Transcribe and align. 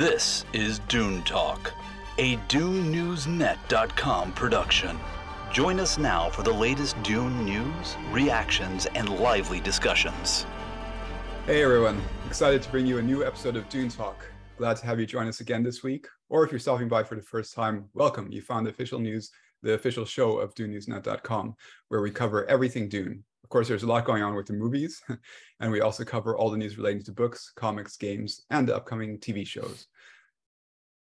This 0.00 0.46
is 0.54 0.78
Dune 0.88 1.22
Talk, 1.24 1.74
a 2.16 2.38
DuneNewsNet.com 2.48 4.32
production. 4.32 4.98
Join 5.52 5.78
us 5.78 5.98
now 5.98 6.30
for 6.30 6.42
the 6.42 6.50
latest 6.50 7.02
Dune 7.02 7.44
news, 7.44 7.96
reactions, 8.10 8.86
and 8.94 9.18
lively 9.18 9.60
discussions. 9.60 10.46
Hey 11.44 11.62
everyone, 11.62 12.00
excited 12.26 12.62
to 12.62 12.70
bring 12.70 12.86
you 12.86 12.96
a 12.96 13.02
new 13.02 13.26
episode 13.26 13.56
of 13.56 13.68
Dune 13.68 13.90
Talk. 13.90 14.24
Glad 14.56 14.78
to 14.78 14.86
have 14.86 14.98
you 14.98 15.04
join 15.04 15.28
us 15.28 15.40
again 15.40 15.62
this 15.62 15.82
week. 15.82 16.06
Or 16.30 16.46
if 16.46 16.50
you're 16.50 16.60
stopping 16.60 16.88
by 16.88 17.02
for 17.02 17.16
the 17.16 17.22
first 17.22 17.52
time, 17.52 17.84
welcome. 17.92 18.32
You 18.32 18.40
found 18.40 18.64
the 18.64 18.70
official 18.70 19.00
news, 19.00 19.30
the 19.62 19.74
official 19.74 20.06
show 20.06 20.38
of 20.38 20.54
DuneNewsNet.com, 20.54 21.56
where 21.88 22.00
we 22.00 22.10
cover 22.10 22.48
everything 22.48 22.88
Dune. 22.88 23.22
Of 23.50 23.52
course, 23.52 23.66
there's 23.66 23.82
a 23.82 23.88
lot 23.88 24.04
going 24.04 24.22
on 24.22 24.36
with 24.36 24.46
the 24.46 24.52
movies, 24.52 25.02
and 25.58 25.72
we 25.72 25.80
also 25.80 26.04
cover 26.04 26.36
all 26.36 26.50
the 26.50 26.56
news 26.56 26.76
relating 26.76 27.02
to 27.02 27.10
books, 27.10 27.52
comics, 27.56 27.96
games, 27.96 28.46
and 28.50 28.68
the 28.68 28.76
upcoming 28.76 29.18
TV 29.18 29.44
shows. 29.44 29.88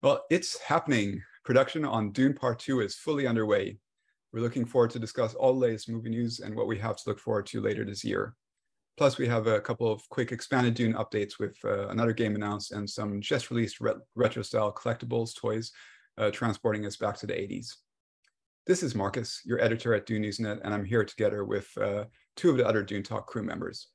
Well, 0.01 0.25
it's 0.31 0.61
happening. 0.61 1.21
Production 1.45 1.85
on 1.85 2.13
Dune 2.13 2.35
Part 2.35 2.61
2 2.61 2.83
is 2.83 2.95
fully 2.95 3.27
underway. 3.27 3.79
We're 4.33 4.43
looking 4.43 4.65
forward 4.65 4.91
to 4.91 5.01
discuss 5.01 5.35
all 5.35 5.55
the 5.55 5.67
latest 5.67 5.89
movie 5.89 6.11
news 6.11 6.39
and 6.39 6.55
what 6.55 6.69
we 6.69 6.79
have 6.79 6.95
to 6.99 7.03
look 7.09 7.19
forward 7.19 7.47
to 7.47 7.61
later 7.61 7.85
this 7.85 8.05
year. 8.05 8.37
Plus, 8.97 9.19
we 9.19 9.27
have 9.27 9.49
a 9.49 9.61
couple 9.61 9.91
of 9.91 10.09
quick 10.09 10.31
expanded 10.31 10.75
Dune 10.75 10.95
updates 10.95 11.41
with 11.41 11.57
uh, 11.65 11.89
another 11.89 12.13
game 12.13 12.37
announced 12.37 12.71
and 12.71 12.89
some 12.89 13.21
just 13.21 13.51
released 13.51 13.81
re- 13.81 13.95
retro 14.15 14.43
style 14.43 14.73
collectibles 14.73 15.35
toys 15.35 15.73
uh, 16.17 16.31
transporting 16.31 16.87
us 16.87 16.97
back 16.97 17.17
to 17.17 17.27
the 17.27 17.35
80s. 17.35 17.75
This 18.67 18.83
is 18.83 18.97
Marcus, 18.97 19.43
your 19.45 19.63
editor 19.63 19.95
at 19.95 20.07
Dune 20.07 20.25
Newsnet, 20.25 20.59
and 20.65 20.75
I'm 20.75 20.85
here 20.85 21.05
together 21.05 21.45
with 21.45 21.71
uh, 21.81 22.07
two 22.35 22.51
of 22.51 22.57
the 22.57 22.67
other 22.67 22.83
Dune 22.83 23.05
Talk 23.05 23.29
crew 23.29 23.45
members. 23.45 23.91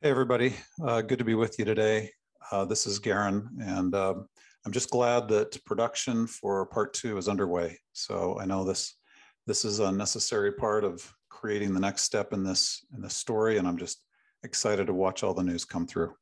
Hey, 0.00 0.10
everybody. 0.10 0.56
Uh, 0.84 1.00
good 1.00 1.20
to 1.20 1.24
be 1.24 1.36
with 1.36 1.56
you 1.56 1.64
today. 1.64 2.10
Uh, 2.50 2.64
this 2.64 2.88
is 2.88 2.98
Garen, 2.98 3.48
and 3.60 3.94
um, 3.94 4.26
I'm 4.64 4.72
just 4.72 4.90
glad 4.90 5.28
that 5.28 5.64
production 5.64 6.26
for 6.26 6.66
part 6.66 6.92
two 6.92 7.18
is 7.18 7.28
underway. 7.28 7.78
So 7.92 8.36
I 8.40 8.46
know 8.46 8.64
this 8.64 8.96
this 9.46 9.64
is 9.64 9.78
a 9.78 9.92
necessary 9.92 10.50
part 10.50 10.82
of 10.82 11.08
creating 11.28 11.72
the 11.72 11.78
next 11.78 12.02
step 12.02 12.32
in 12.32 12.42
this 12.42 12.84
in 12.96 13.00
this 13.00 13.14
story, 13.14 13.58
and 13.58 13.68
I'm 13.68 13.78
just 13.78 14.02
excited 14.42 14.88
to 14.88 14.92
watch 14.92 15.22
all 15.22 15.34
the 15.34 15.44
news 15.44 15.64
come 15.64 15.86
through. 15.86 16.14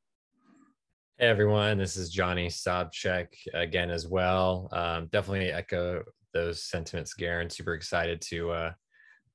Hey 1.16 1.28
everyone, 1.28 1.78
this 1.78 1.96
is 1.96 2.10
Johnny 2.10 2.48
Sobchak 2.48 3.28
again 3.54 3.88
as 3.88 4.06
well. 4.06 4.68
Um, 4.72 5.06
definitely 5.06 5.52
echo 5.52 6.02
those 6.34 6.62
sentiments, 6.62 7.14
Garen. 7.14 7.48
Super 7.48 7.74
excited 7.74 8.20
to 8.22 8.50
uh, 8.50 8.72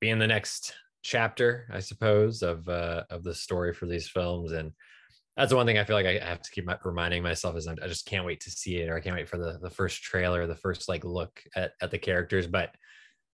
be 0.00 0.10
in 0.10 0.18
the 0.18 0.26
next 0.26 0.74
chapter, 1.02 1.68
I 1.72 1.80
suppose, 1.80 2.42
of 2.42 2.68
uh, 2.68 3.04
of 3.10 3.24
the 3.24 3.34
story 3.34 3.74
for 3.74 3.86
these 3.86 4.08
films, 4.08 4.52
and 4.52 4.72
that's 5.36 5.50
the 5.50 5.56
one 5.56 5.66
thing 5.66 5.78
I 5.78 5.84
feel 5.84 5.96
like 5.96 6.06
I 6.06 6.18
have 6.24 6.42
to 6.42 6.50
keep 6.50 6.68
reminding 6.84 7.22
myself 7.22 7.56
is 7.56 7.66
I 7.66 7.74
just 7.86 8.06
can't 8.06 8.26
wait 8.26 8.40
to 8.40 8.50
see 8.50 8.76
it, 8.76 8.88
or 8.88 8.96
I 8.96 9.00
can't 9.00 9.16
wait 9.16 9.28
for 9.28 9.38
the 9.38 9.58
the 9.60 9.70
first 9.70 10.02
trailer, 10.02 10.46
the 10.46 10.54
first 10.54 10.88
like 10.88 11.04
look 11.04 11.42
at 11.56 11.72
at 11.80 11.90
the 11.90 11.98
characters. 11.98 12.46
But 12.46 12.74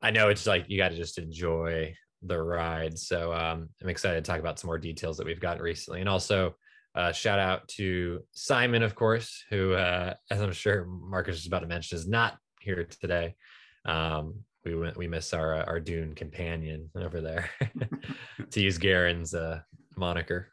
I 0.01 0.11
know 0.11 0.29
it's 0.29 0.47
like 0.47 0.65
you 0.69 0.77
got 0.77 0.89
to 0.89 0.97
just 0.97 1.17
enjoy 1.17 1.95
the 2.21 2.41
ride. 2.41 2.97
So 2.97 3.33
um, 3.33 3.69
I'm 3.81 3.89
excited 3.89 4.23
to 4.23 4.29
talk 4.29 4.39
about 4.39 4.59
some 4.59 4.67
more 4.67 4.77
details 4.77 5.17
that 5.17 5.25
we've 5.25 5.39
gotten 5.39 5.61
recently, 5.61 5.99
and 5.99 6.09
also. 6.09 6.55
Uh, 6.97 7.11
shout 7.11 7.39
out 7.39 7.67
to 7.67 8.21
Simon, 8.31 8.81
of 8.81 8.95
course, 8.95 9.43
who, 9.49 9.73
uh, 9.73 10.13
as 10.31 10.39
I'm 10.39 10.53
sure 10.53 10.85
Marcus 10.85 11.37
is 11.37 11.45
about 11.45 11.59
to 11.59 11.67
mention, 11.67 11.97
is 11.97 12.07
not 12.07 12.37
here 12.61 12.87
today. 13.01 13.35
Um, 13.85 14.43
we 14.63 14.75
went, 14.75 14.97
we 14.97 15.07
miss 15.07 15.33
our 15.33 15.63
our 15.63 15.79
Dune 15.79 16.15
companion 16.15 16.89
over 16.95 17.21
there, 17.21 17.49
to 18.51 18.61
use 18.61 18.77
Garen's 18.77 19.33
uh, 19.33 19.61
moniker 19.95 20.51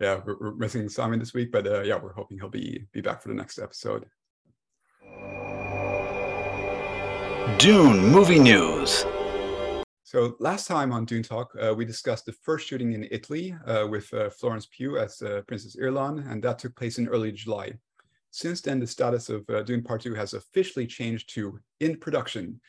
yeah, 0.00 0.20
we're, 0.24 0.36
we're, 0.40 0.54
missing 0.54 0.88
Simon 0.88 1.18
this 1.18 1.34
week, 1.34 1.52
but 1.52 1.66
uh, 1.66 1.82
yeah, 1.82 1.98
we're 2.02 2.14
hoping 2.14 2.38
he'll 2.38 2.48
be 2.48 2.86
be 2.92 3.02
back 3.02 3.22
for 3.22 3.28
the 3.28 3.34
next 3.34 3.58
episode. 3.58 4.06
Dune 7.58 8.00
movie 8.06 8.38
news. 8.38 9.04
So 10.02 10.34
last 10.40 10.66
time 10.66 10.92
on 10.92 11.04
Dune 11.04 11.22
Talk, 11.22 11.52
uh, 11.60 11.74
we 11.74 11.84
discussed 11.84 12.26
the 12.26 12.32
first 12.32 12.66
shooting 12.66 12.94
in 12.94 13.06
Italy 13.10 13.54
uh, 13.66 13.86
with 13.88 14.12
uh, 14.12 14.30
Florence 14.30 14.66
Pugh 14.66 14.98
as 14.98 15.22
uh, 15.22 15.42
Princess 15.46 15.76
Irulan, 15.76 16.28
and 16.30 16.42
that 16.42 16.58
took 16.58 16.74
place 16.74 16.98
in 16.98 17.06
early 17.06 17.30
July. 17.30 17.74
Since 18.30 18.60
then, 18.60 18.78
the 18.78 18.86
status 18.86 19.28
of 19.28 19.48
uh, 19.50 19.62
Dune 19.62 19.82
Part 19.82 20.02
2 20.02 20.14
has 20.14 20.34
officially 20.34 20.86
changed 20.86 21.34
to 21.34 21.58
in 21.80 21.96
production, 21.96 22.60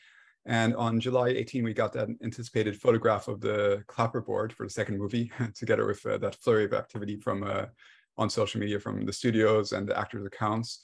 and 0.44 0.74
on 0.74 0.98
July 0.98 1.28
18, 1.28 1.62
we 1.62 1.72
got 1.72 1.92
that 1.92 2.08
anticipated 2.22 2.80
photograph 2.80 3.28
of 3.28 3.40
the 3.40 3.84
clapperboard 3.86 4.52
for 4.52 4.66
the 4.66 4.72
second 4.72 4.98
movie, 4.98 5.30
together 5.54 5.86
with 5.86 6.04
uh, 6.04 6.18
that 6.18 6.34
flurry 6.36 6.64
of 6.64 6.72
activity 6.72 7.16
from 7.16 7.44
uh, 7.44 7.66
on 8.18 8.28
social 8.28 8.60
media 8.60 8.78
from 8.78 9.06
the 9.06 9.12
studios 9.12 9.72
and 9.72 9.88
the 9.88 9.98
actors' 9.98 10.26
accounts. 10.26 10.80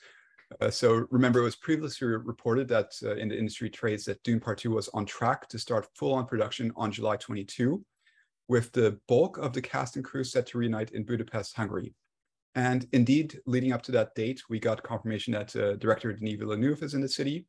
Uh, 0.60 0.70
so 0.70 1.06
remember, 1.10 1.40
it 1.40 1.44
was 1.44 1.56
previously 1.56 2.06
reported 2.08 2.68
that 2.68 2.92
uh, 3.02 3.16
in 3.16 3.28
the 3.28 3.38
industry 3.38 3.68
trades 3.68 4.04
that 4.04 4.22
Dune 4.22 4.40
Part 4.40 4.58
2 4.58 4.70
was 4.70 4.88
on 4.94 5.04
track 5.04 5.48
to 5.48 5.58
start 5.58 5.88
full-on 5.94 6.24
production 6.24 6.72
on 6.76 6.90
July 6.90 7.16
22, 7.16 7.84
with 8.46 8.72
the 8.72 8.98
bulk 9.08 9.36
of 9.38 9.52
the 9.52 9.60
cast 9.60 9.96
and 9.96 10.04
crew 10.04 10.24
set 10.24 10.46
to 10.46 10.58
reunite 10.58 10.92
in 10.92 11.04
Budapest, 11.04 11.54
Hungary. 11.54 11.94
And 12.58 12.88
indeed, 12.92 13.38
leading 13.46 13.72
up 13.72 13.82
to 13.82 13.92
that 13.92 14.16
date, 14.16 14.42
we 14.50 14.58
got 14.58 14.82
confirmation 14.82 15.32
that 15.32 15.54
uh, 15.54 15.76
director 15.76 16.12
Denis 16.12 16.40
Villeneuve 16.40 16.82
is 16.82 16.94
in 16.94 17.00
the 17.00 17.08
city, 17.08 17.46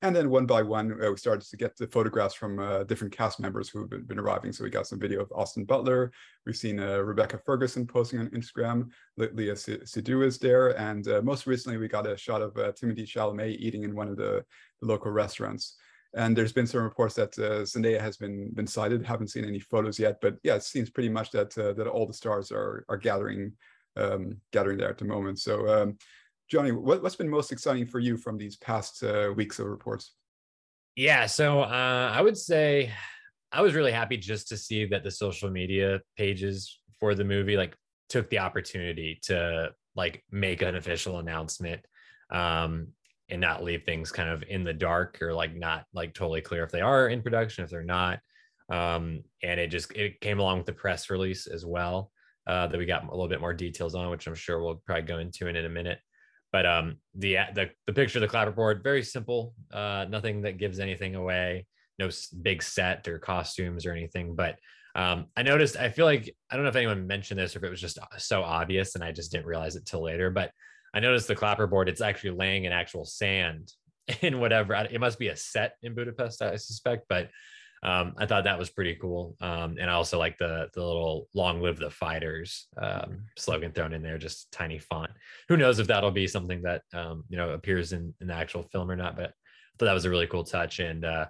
and 0.00 0.16
then 0.16 0.30
one 0.30 0.46
by 0.46 0.62
one, 0.62 0.96
uh, 1.04 1.10
we 1.10 1.18
started 1.18 1.46
to 1.46 1.56
get 1.58 1.76
the 1.76 1.86
photographs 1.88 2.34
from 2.34 2.58
uh, 2.58 2.84
different 2.84 3.12
cast 3.12 3.40
members 3.40 3.68
who've 3.68 3.90
been, 3.90 4.04
been, 4.04 4.18
arriving. 4.18 4.52
So 4.52 4.64
we 4.64 4.70
got 4.70 4.86
some 4.86 4.98
video 4.98 5.20
of 5.20 5.30
Austin 5.34 5.66
Butler. 5.66 6.12
We've 6.46 6.56
seen 6.56 6.80
uh, 6.80 6.98
Rebecca 6.98 7.38
Ferguson 7.44 7.84
posting 7.86 8.20
on 8.20 8.28
Instagram. 8.28 8.88
Léa 9.18 9.54
Seydoux 9.84 10.24
is 10.24 10.38
there. 10.38 10.78
And 10.80 11.06
uh, 11.08 11.20
most 11.22 11.46
recently, 11.46 11.76
we 11.76 11.88
got 11.88 12.06
a 12.06 12.16
shot 12.16 12.40
of 12.40 12.56
uh, 12.56 12.72
Timothée 12.72 13.06
Chalamet 13.06 13.56
eating 13.58 13.82
in 13.82 13.94
one 13.94 14.08
of 14.08 14.16
the, 14.16 14.44
the, 14.80 14.86
local 14.86 15.10
restaurants. 15.10 15.76
And 16.14 16.34
there's 16.34 16.54
been 16.54 16.66
some 16.66 16.82
reports 16.82 17.16
that 17.16 17.36
uh, 17.38 17.62
Zendaya 17.64 18.00
has 18.00 18.16
been 18.16 18.50
been 18.54 18.68
sighted. 18.68 19.04
Haven't 19.04 19.28
seen 19.28 19.44
any 19.44 19.58
photos 19.58 19.98
yet, 19.98 20.20
but 20.22 20.36
yeah, 20.42 20.54
it 20.54 20.62
seems 20.62 20.88
pretty 20.88 21.10
much 21.10 21.32
that 21.32 21.50
that 21.50 21.86
all 21.86 22.06
the 22.06 22.14
stars 22.14 22.50
are 22.50 22.86
are 22.88 22.96
gathering 22.96 23.52
um, 23.98 24.40
gathering 24.52 24.78
there 24.78 24.90
at 24.90 24.98
the 24.98 25.04
moment. 25.04 25.38
So 25.38 25.68
um, 25.68 25.98
Johnny, 26.48 26.72
what, 26.72 27.02
has 27.02 27.16
been 27.16 27.28
most 27.28 27.52
exciting 27.52 27.86
for 27.86 27.98
you 27.98 28.16
from 28.16 28.38
these 28.38 28.56
past 28.56 29.02
uh, 29.02 29.32
weeks 29.36 29.58
of 29.58 29.66
reports? 29.66 30.14
Yeah, 30.96 31.26
so 31.26 31.60
uh, 31.60 32.12
I 32.12 32.20
would 32.20 32.36
say 32.36 32.92
I 33.52 33.60
was 33.60 33.74
really 33.74 33.92
happy 33.92 34.16
just 34.16 34.48
to 34.48 34.56
see 34.56 34.86
that 34.86 35.04
the 35.04 35.10
social 35.10 35.50
media 35.50 36.00
pages 36.16 36.80
for 36.98 37.14
the 37.14 37.24
movie 37.24 37.56
like 37.56 37.76
took 38.08 38.28
the 38.30 38.38
opportunity 38.38 39.18
to 39.22 39.70
like 39.94 40.24
make 40.30 40.62
an 40.62 40.76
official 40.76 41.18
announcement 41.18 41.80
um, 42.30 42.88
and 43.28 43.40
not 43.40 43.62
leave 43.62 43.84
things 43.84 44.10
kind 44.10 44.28
of 44.28 44.42
in 44.48 44.64
the 44.64 44.72
dark 44.72 45.20
or 45.20 45.34
like 45.34 45.54
not 45.54 45.84
like 45.92 46.14
totally 46.14 46.40
clear 46.40 46.64
if 46.64 46.70
they 46.70 46.80
are 46.80 47.08
in 47.08 47.22
production 47.22 47.64
if 47.64 47.70
they're 47.70 47.82
not 47.82 48.18
um, 48.70 49.22
and 49.42 49.60
it 49.60 49.68
just 49.68 49.92
it 49.92 50.20
came 50.20 50.38
along 50.38 50.58
with 50.58 50.66
the 50.66 50.72
press 50.72 51.10
release 51.10 51.46
as 51.46 51.64
well 51.64 52.10
uh, 52.48 52.66
that 52.66 52.78
we 52.78 52.86
got 52.86 53.04
a 53.04 53.10
little 53.10 53.28
bit 53.28 53.40
more 53.40 53.54
details 53.54 53.94
on 53.94 54.10
which 54.10 54.26
i'm 54.26 54.34
sure 54.34 54.62
we'll 54.62 54.82
probably 54.86 55.02
go 55.02 55.18
into 55.18 55.46
in, 55.46 55.56
in 55.56 55.64
a 55.64 55.68
minute 55.68 55.98
but 56.52 56.66
um, 56.66 56.96
the 57.14 57.36
the 57.54 57.70
the 57.86 57.92
picture 57.92 58.18
of 58.18 58.22
the 58.22 58.36
clapperboard 58.36 58.82
very 58.82 59.02
simple, 59.02 59.54
uh, 59.72 60.06
nothing 60.08 60.42
that 60.42 60.58
gives 60.58 60.80
anything 60.80 61.14
away, 61.14 61.66
no 61.98 62.08
big 62.40 62.62
set 62.62 63.06
or 63.06 63.18
costumes 63.18 63.84
or 63.84 63.92
anything. 63.92 64.34
But 64.34 64.56
um, 64.94 65.26
I 65.36 65.42
noticed, 65.42 65.76
I 65.76 65.90
feel 65.90 66.06
like 66.06 66.34
I 66.50 66.56
don't 66.56 66.64
know 66.64 66.70
if 66.70 66.76
anyone 66.76 67.06
mentioned 67.06 67.38
this 67.38 67.54
or 67.54 67.58
if 67.58 67.64
it 67.64 67.70
was 67.70 67.80
just 67.80 67.98
so 68.16 68.42
obvious 68.42 68.94
and 68.94 69.04
I 69.04 69.12
just 69.12 69.30
didn't 69.30 69.46
realize 69.46 69.76
it 69.76 69.84
till 69.84 70.02
later. 70.02 70.30
But 70.30 70.50
I 70.94 71.00
noticed 71.00 71.28
the 71.28 71.36
clapperboard; 71.36 71.88
it's 71.88 72.00
actually 72.00 72.30
laying 72.30 72.64
in 72.64 72.72
actual 72.72 73.04
sand 73.04 73.70
in 74.22 74.40
whatever. 74.40 74.74
It 74.74 75.00
must 75.00 75.18
be 75.18 75.28
a 75.28 75.36
set 75.36 75.74
in 75.82 75.94
Budapest, 75.94 76.40
I 76.40 76.56
suspect, 76.56 77.04
but 77.10 77.28
um, 77.82 78.14
I 78.18 78.26
thought 78.26 78.44
that 78.44 78.58
was 78.58 78.70
pretty 78.70 78.96
cool. 78.96 79.36
Um, 79.40 79.76
and 79.80 79.88
I 79.88 79.94
also 79.94 80.18
like 80.18 80.36
the 80.38 80.68
the 80.74 80.84
little 80.84 81.28
"Long 81.34 81.60
live 81.60 81.78
the 81.78 81.90
fighters" 81.90 82.66
um, 82.76 83.26
slogan 83.36 83.72
thrown 83.72 83.92
in 83.92 84.02
there, 84.02 84.18
just 84.18 84.50
tiny 84.50 84.78
font. 84.78 85.10
Who 85.48 85.56
knows 85.56 85.78
if 85.78 85.86
that'll 85.86 86.10
be 86.10 86.26
something 86.26 86.62
that 86.62 86.82
um, 86.92 87.24
you 87.28 87.36
know 87.36 87.50
appears 87.50 87.92
in, 87.92 88.14
in 88.20 88.26
the 88.26 88.34
actual 88.34 88.64
film 88.64 88.90
or 88.90 88.96
not? 88.96 89.16
But 89.16 89.26
I 89.26 89.74
thought 89.78 89.86
that 89.86 89.92
was 89.92 90.04
a 90.06 90.10
really 90.10 90.26
cool 90.26 90.44
touch, 90.44 90.80
and 90.80 91.04
uh, 91.04 91.26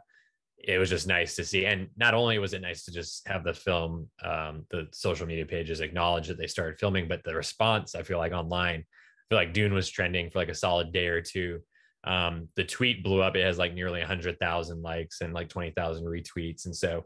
it 0.56 0.78
was 0.78 0.88
just 0.88 1.06
nice 1.06 1.36
to 1.36 1.44
see. 1.44 1.66
And 1.66 1.88
not 1.96 2.14
only 2.14 2.38
was 2.38 2.54
it 2.54 2.62
nice 2.62 2.84
to 2.84 2.92
just 2.92 3.28
have 3.28 3.44
the 3.44 3.54
film, 3.54 4.08
um, 4.24 4.64
the 4.70 4.88
social 4.92 5.26
media 5.26 5.44
pages 5.44 5.80
acknowledge 5.80 6.28
that 6.28 6.38
they 6.38 6.46
started 6.46 6.78
filming, 6.78 7.08
but 7.08 7.22
the 7.24 7.34
response 7.34 7.94
I 7.94 8.02
feel 8.02 8.18
like 8.18 8.32
online, 8.32 8.80
I 8.80 9.24
feel 9.28 9.38
like 9.38 9.52
Dune 9.52 9.74
was 9.74 9.88
trending 9.88 10.30
for 10.30 10.38
like 10.38 10.48
a 10.48 10.54
solid 10.54 10.92
day 10.92 11.08
or 11.08 11.20
two 11.20 11.60
um, 12.04 12.48
the 12.56 12.64
tweet 12.64 13.02
blew 13.02 13.22
up. 13.22 13.36
It 13.36 13.44
has 13.44 13.58
like 13.58 13.74
nearly 13.74 14.00
100,000 14.00 14.82
likes 14.82 15.20
and 15.20 15.32
like 15.32 15.48
20,000 15.48 16.04
retweets. 16.04 16.66
And 16.66 16.74
so, 16.74 17.04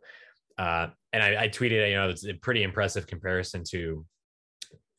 uh, 0.58 0.88
and 1.12 1.22
I, 1.22 1.44
I 1.44 1.48
tweeted, 1.48 1.88
you 1.88 1.96
know, 1.96 2.10
it's 2.10 2.26
a 2.26 2.34
pretty 2.34 2.62
impressive 2.62 3.06
comparison 3.06 3.64
to 3.70 4.04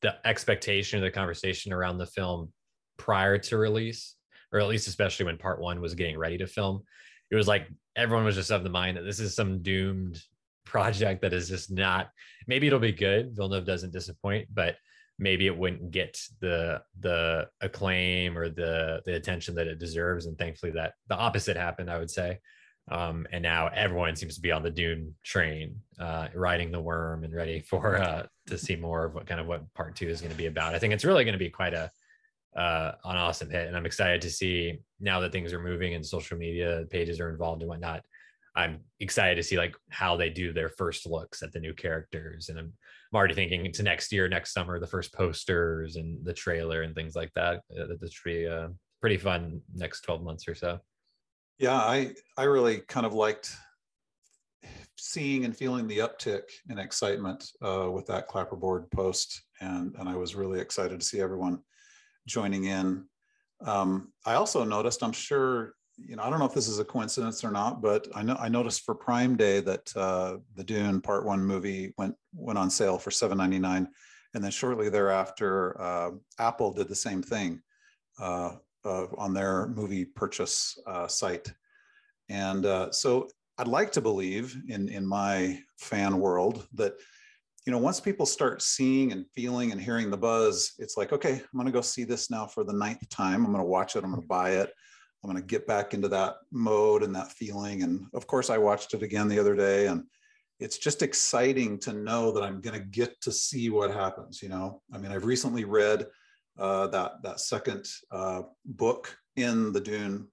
the 0.02 0.16
expectation 0.26 1.00
of 1.00 1.04
the 1.04 1.12
conversation 1.12 1.72
around 1.72 1.98
the 1.98 2.06
film 2.06 2.52
prior 2.98 3.38
to 3.38 3.58
release, 3.58 4.16
or 4.52 4.60
at 4.60 4.68
least 4.68 4.88
especially 4.88 5.26
when 5.26 5.38
part 5.38 5.62
one 5.62 5.80
was 5.80 5.96
getting 5.96 6.18
ready 6.18 6.38
to 6.38 6.48
film. 6.48 6.84
It 7.32 7.36
was 7.36 7.48
like 7.48 7.68
everyone 7.96 8.26
was 8.26 8.36
just 8.36 8.52
of 8.52 8.64
the 8.64 8.70
mind 8.70 8.98
that 8.98 9.04
this 9.04 9.20
is 9.20 9.36
some 9.36 9.62
doomed 9.62 10.22
project 10.66 11.22
that 11.22 11.34
is 11.34 11.50
just 11.50 11.72
not, 11.72 12.10
maybe 12.48 12.68
it'll 12.68 12.80
be 12.80 12.92
good. 12.92 13.36
Villeneuve 13.36 13.66
doesn't 13.66 13.94
disappoint, 13.94 14.48
but 14.54 14.76
maybe 15.20 15.46
it 15.46 15.58
wouldn't 15.58 15.92
get 15.92 16.20
the 16.40 16.82
the 17.00 17.48
acclaim 17.62 18.38
or 18.38 18.50
the 18.50 19.02
the 19.06 19.16
attention 19.16 19.56
that 19.56 19.68
it 19.68 19.80
deserves. 19.80 20.26
And 20.26 20.38
thankfully 20.38 20.72
that 20.74 20.94
the 21.08 21.16
opposite 21.16 21.58
happened 21.58 21.90
i 21.90 21.98
would 21.98 22.12
say. 22.12 22.40
Um, 22.92 23.26
and 23.32 23.42
now 23.42 23.70
everyone 23.74 24.16
seems 24.18 24.36
to 24.36 24.42
be 24.42 24.52
on 24.52 24.62
the 24.62 24.70
dune 24.70 25.16
train 25.24 25.80
uh, 26.00 26.28
riding 26.36 26.70
the 26.70 26.82
worm 26.82 27.24
and 27.24 27.34
ready 27.34 27.60
for 27.70 27.98
uh, 27.98 28.26
to 28.48 28.58
see 28.58 28.76
more 28.76 29.06
of 29.06 29.14
what 29.14 29.26
kind 29.26 29.40
of 29.40 29.48
what 29.48 29.74
part 29.74 29.96
two 29.96 30.10
is 30.10 30.20
going 30.20 30.32
to 30.32 30.38
be 30.38 30.48
about. 30.48 30.76
I 30.76 30.80
think 30.80 30.94
it's 30.94 31.06
really 31.06 31.24
going 31.24 31.34
to 31.34 31.40
be 31.40 31.50
quite 31.50 31.74
a 31.74 31.90
uh, 32.56 32.92
an 33.06 33.18
awesome 33.18 33.50
hit. 33.50 33.68
And 33.68 33.76
i'm 33.76 33.86
excited 33.86 34.22
to 34.22 34.30
see 34.30 34.80
now 35.00 35.20
that 35.20 35.32
things 35.32 35.54
are 35.54 35.62
moving 35.62 35.96
and 35.96 36.06
social 36.06 36.38
media 36.38 36.86
pages 36.90 37.20
are 37.20 37.30
involved 37.30 37.62
and 37.62 37.70
whatnot 37.70 38.04
i'm 38.56 38.80
excited 39.00 39.36
to 39.36 39.44
see 39.44 39.58
like 39.58 39.76
how 39.90 40.16
they 40.16 40.30
do 40.30 40.54
their 40.54 40.70
first 40.70 41.08
looks 41.08 41.42
at 41.42 41.52
the 41.52 41.60
new 41.60 41.74
characters. 41.74 42.50
And 42.50 42.60
i'm 42.60 42.74
I'm 43.14 43.18
already 43.18 43.36
thinking 43.36 43.72
to 43.72 43.84
next 43.84 44.12
year, 44.12 44.28
next 44.28 44.54
summer, 44.54 44.80
the 44.80 44.88
first 44.88 45.14
posters 45.14 45.98
and 45.98 46.26
the 46.26 46.34
trailer 46.34 46.82
and 46.82 46.96
things 46.96 47.16
like 47.16 47.32
that. 47.36 47.62
That 47.70 48.02
this 48.02 48.12
should 48.12 48.24
be 48.24 48.48
uh, 48.48 48.70
pretty 49.02 49.18
fun 49.18 49.62
next 49.76 50.02
12 50.02 50.24
months 50.24 50.48
or 50.48 50.56
so. 50.56 50.80
Yeah, 51.60 51.76
I 51.76 52.16
I 52.38 52.46
really 52.46 52.80
kind 52.80 53.06
of 53.06 53.14
liked 53.14 53.56
seeing 54.98 55.46
and 55.46 55.56
feeling 55.56 55.88
the 55.88 56.00
uptick 56.00 56.42
in 56.72 56.80
excitement 56.80 57.52
uh, 57.62 57.88
with 57.92 58.08
that 58.08 58.28
clapperboard 58.28 58.90
post, 58.90 59.44
and 59.62 59.94
and 60.00 60.10
I 60.10 60.16
was 60.16 60.34
really 60.34 60.60
excited 60.60 61.00
to 61.00 61.06
see 61.06 61.22
everyone 61.22 61.60
joining 62.28 62.64
in. 62.64 63.06
Um, 63.64 64.12
I 64.26 64.34
also 64.34 64.64
noticed, 64.64 65.04
I'm 65.04 65.12
sure 65.12 65.76
you 65.98 66.16
know, 66.16 66.24
I 66.24 66.30
don't 66.30 66.40
know 66.40 66.46
if 66.46 66.54
this 66.54 66.68
is 66.68 66.80
a 66.80 66.86
coincidence 66.86 67.44
or 67.44 67.52
not, 67.52 67.82
but 67.82 68.08
I 68.16 68.24
know 68.24 68.36
I 68.40 68.50
noticed 68.50 68.82
for 68.86 68.96
Prime 68.96 69.36
Day 69.36 69.60
that 69.62 69.96
uh, 69.96 70.38
the 70.56 70.64
Dune 70.64 71.02
Part 71.02 71.26
One 71.26 71.44
movie 71.44 71.94
went 71.98 72.16
went 72.34 72.58
on 72.58 72.70
sale 72.70 72.98
for 72.98 73.12
seven 73.12 73.38
ninety 73.38 73.60
nine, 73.60 73.88
and 74.34 74.44
then 74.44 74.52
shortly 74.52 74.90
thereafter, 74.90 75.80
uh, 75.80 76.12
Apple 76.40 76.74
did 76.74 76.88
the 76.88 76.96
same 76.96 77.22
thing 77.22 77.62
uh, 78.20 78.54
on 78.86 79.34
their 79.34 79.68
movie 79.68 80.06
purchase 80.06 80.80
uh, 80.88 81.08
site, 81.08 81.54
and 82.30 82.66
uh, 82.66 82.92
so 82.92 83.30
I'd 83.58 83.68
like 83.68 83.92
to 83.94 84.02
believe 84.02 84.56
in 84.70 84.90
in 84.90 85.06
my 85.06 85.60
fan 85.78 86.20
world 86.20 86.68
that 86.74 86.94
you 87.68 87.72
know 87.72 87.78
once 87.78 88.00
people 88.00 88.26
start 88.26 88.64
seeing 88.64 89.12
and 89.12 89.28
feeling 89.36 89.72
and 89.72 89.80
hearing 89.80 90.10
the 90.10 90.18
buzz, 90.18 90.74
it's 90.80 90.98
like 90.98 91.14
okay, 91.14 91.34
I'm 91.34 91.54
going 91.54 91.68
to 91.68 91.72
go 91.72 91.82
see 91.82 92.04
this 92.04 92.32
now 92.32 92.48
for 92.48 92.64
the 92.64 92.74
ninth 92.74 93.08
time. 93.10 93.46
I'm 93.46 93.52
going 93.52 93.64
to 93.64 93.70
watch 93.70 93.96
it. 93.96 94.04
I'm 94.04 94.10
going 94.10 94.24
to 94.24 94.28
buy 94.28 94.52
it 94.54 94.74
I'm 95.24 95.32
going 95.32 95.42
to 95.42 95.48
get 95.48 95.66
back 95.66 95.94
into 95.94 96.10
that 96.10 96.36
mode 96.52 97.02
and 97.02 97.16
that 97.16 97.32
feeling. 97.32 97.84
And 97.84 98.08
of 98.14 98.28
course, 98.28 98.50
I 98.50 98.58
watched 98.58 98.94
it 98.94 99.04
again 99.04 99.30
the 99.30 99.40
other 99.40 99.56
day, 99.56 99.88
and 99.88 100.04
it's 100.60 100.78
just 100.78 101.02
exciting 101.02 101.80
to 101.80 101.94
know 101.94 102.32
that 102.32 102.44
I'm 102.44 102.60
going 102.60 102.78
to 102.80 102.86
get 102.86 103.20
to 103.22 103.32
see 103.32 103.70
what 103.70 103.92
happens. 103.92 104.42
You 104.42 104.50
know, 104.50 104.82
I 104.94 104.98
mean, 104.98 105.12
I've 105.12 105.26
recently 105.26 105.64
read 105.64 106.08
uh, 106.60 106.88
that 106.88 107.24
that 107.24 107.40
second 107.40 107.88
uh, 108.12 108.44
book 108.66 109.18
in 109.38 109.72
the 109.72 109.82
Dune 109.82 110.28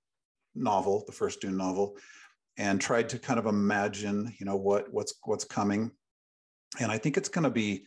novel, 0.55 1.05
the 1.07 1.13
first 1.13 1.41
Dune 1.41 1.57
novel, 1.57 1.97
and 2.59 2.81
tried 2.81 3.09
to 3.11 3.19
kind 3.19 3.39
of 3.39 3.47
imagine, 3.47 4.35
you 4.41 4.47
know, 4.47 4.57
what 4.57 4.93
what's 4.93 5.15
what's 5.25 5.45
coming. 5.45 5.93
And 6.81 6.91
I 6.91 6.99
think 6.99 7.17
it's 7.17 7.29
going 7.29 7.45
to 7.45 7.51
be 7.51 7.85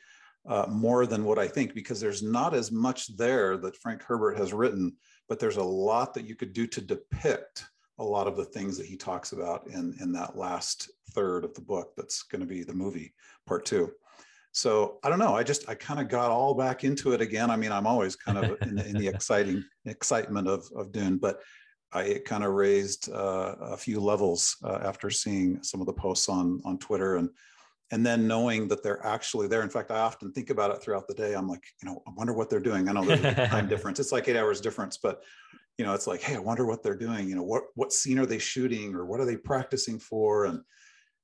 uh, 0.48 0.66
more 0.70 1.06
than 1.06 1.24
what 1.26 1.40
I 1.40 1.48
think 1.48 1.74
because 1.74 2.00
there's 2.00 2.24
not 2.24 2.54
as 2.54 2.72
much 2.72 3.16
there 3.18 3.58
that 3.58 3.78
Frank 3.78 4.04
Herbert 4.04 4.38
has 4.38 4.54
written 4.54 4.94
but 5.34 5.40
there's 5.40 5.58
a 5.58 5.64
lot 5.64 6.14
that 6.14 6.28
you 6.28 6.36
could 6.36 6.54
do 6.54 6.68
to 6.68 6.80
depict 6.80 7.66
a 7.98 8.04
lot 8.04 8.28
of 8.28 8.38
the 8.38 8.46
things 8.46 8.78
that 8.78 8.86
he 8.86 8.96
talks 8.96 9.32
about 9.32 9.66
in, 9.66 9.96
in 10.00 10.12
that 10.12 10.38
last 10.38 10.92
third 11.14 11.44
of 11.44 11.56
the 11.56 11.62
book 11.62 11.92
that's 11.98 12.22
going 12.22 12.40
to 12.40 12.46
be 12.46 12.62
the 12.62 12.72
movie 12.72 13.16
part 13.48 13.66
two. 13.66 13.92
So 14.52 15.00
i 15.04 15.10
don't 15.10 15.18
know 15.18 15.36
i 15.36 15.42
just 15.42 15.68
i 15.68 15.74
kind 15.74 16.00
of 16.00 16.08
got 16.08 16.30
all 16.30 16.54
back 16.54 16.84
into 16.84 17.14
it 17.14 17.22
again. 17.22 17.50
I 17.50 17.56
mean 17.56 17.72
i'm 17.72 17.88
always 17.88 18.16
kind 18.16 18.38
of 18.38 18.62
in, 18.62 18.76
the, 18.76 18.86
in 18.86 18.96
the 18.96 19.08
exciting 19.08 19.64
excitement 19.86 20.48
of, 20.48 20.70
of 20.76 20.92
dune 20.92 21.18
but 21.18 21.42
I, 21.92 22.04
it 22.04 22.26
kind 22.26 22.44
of 22.44 22.54
raised 22.54 23.12
uh, 23.12 23.56
a 23.60 23.78
few 23.78 24.00
levels 24.00 24.56
uh, 24.64 24.82
after 24.84 25.10
seeing 25.10 25.64
some 25.64 25.82
of 25.82 25.88
the 25.88 25.94
posts 25.94 26.30
on 26.30 26.62
on 26.64 26.78
twitter 26.78 27.16
and 27.16 27.32
and 27.92 28.06
then 28.06 28.28
knowing 28.28 28.68
that 28.70 28.82
they're 28.82 29.06
actually 29.06 29.48
there. 29.48 29.62
In 29.62 29.70
fact, 29.70 29.92
I 29.92 30.00
often 30.00 30.32
think 30.32 30.50
about 30.50 30.72
it 30.72 30.82
throughout 30.82 31.08
the 31.08 31.14
day. 31.14 31.34
I'm 31.34 31.48
like, 31.48 31.64
you 31.82 31.90
know, 31.90 32.02
I 32.08 32.12
wonder 32.16 32.34
what 32.34 32.50
they're 32.50 32.60
doing. 32.60 32.90
I 32.90 32.94
know 32.94 33.06
there's 33.06 33.24
a 33.24 33.48
time 33.48 33.68
difference. 33.68 34.00
It's 34.00 34.12
like 34.12 34.28
eight 34.28 34.38
hours 34.38 34.62
difference, 34.62 34.98
but 34.98 35.22
you 35.78 35.86
know, 35.86 35.94
it's 35.94 36.08
like, 36.08 36.22
hey, 36.22 36.36
I 36.36 36.40
wonder 36.40 36.66
what 36.66 36.84
they're 36.84 36.96
doing. 36.96 37.28
You 37.28 37.36
know, 37.36 37.44
what 37.44 37.64
what 37.76 37.94
scene 37.94 38.20
are 38.20 38.26
they 38.26 38.40
shooting, 38.40 38.96
or 38.96 39.06
what 39.06 39.20
are 39.20 39.26
they 39.26 39.38
practicing 39.38 40.00
for? 40.00 40.46
And 40.46 40.62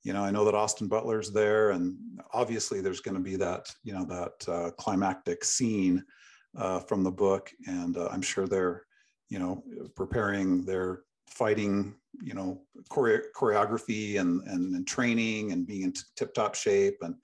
you 0.04 0.14
know, 0.14 0.24
I 0.24 0.32
know 0.32 0.46
that 0.46 0.56
Austin 0.56 0.88
Butler's 0.88 1.32
there, 1.32 1.72
and 1.72 1.98
obviously 2.34 2.82
there's 2.82 3.02
going 3.02 3.16
to 3.16 3.24
be 3.24 3.36
that, 3.36 3.68
you 3.84 3.94
know, 3.94 4.06
that 4.06 4.52
uh, 4.52 4.72
climactic 4.72 5.44
scene 5.44 6.04
uh, 6.58 6.80
from 6.80 7.04
the 7.04 7.12
book, 7.12 7.52
and 7.68 7.98
uh, 7.98 8.08
I'm 8.12 8.22
sure 8.22 8.48
they're, 8.48 8.86
you 9.28 9.40
know, 9.40 9.64
preparing 9.96 10.66
their 10.66 11.02
fighting 11.28 11.96
you 12.21 12.33
know 12.33 12.62
chore- 12.94 13.25
choreography 13.36 14.19
and, 14.19 14.42
and, 14.44 14.75
and 14.75 14.88
training 14.88 15.51
and 15.51 15.68
being 15.68 15.83
in 15.83 15.94
tip 16.16 16.33
top 16.33 16.56
shape 16.56 16.98
and 17.01 17.16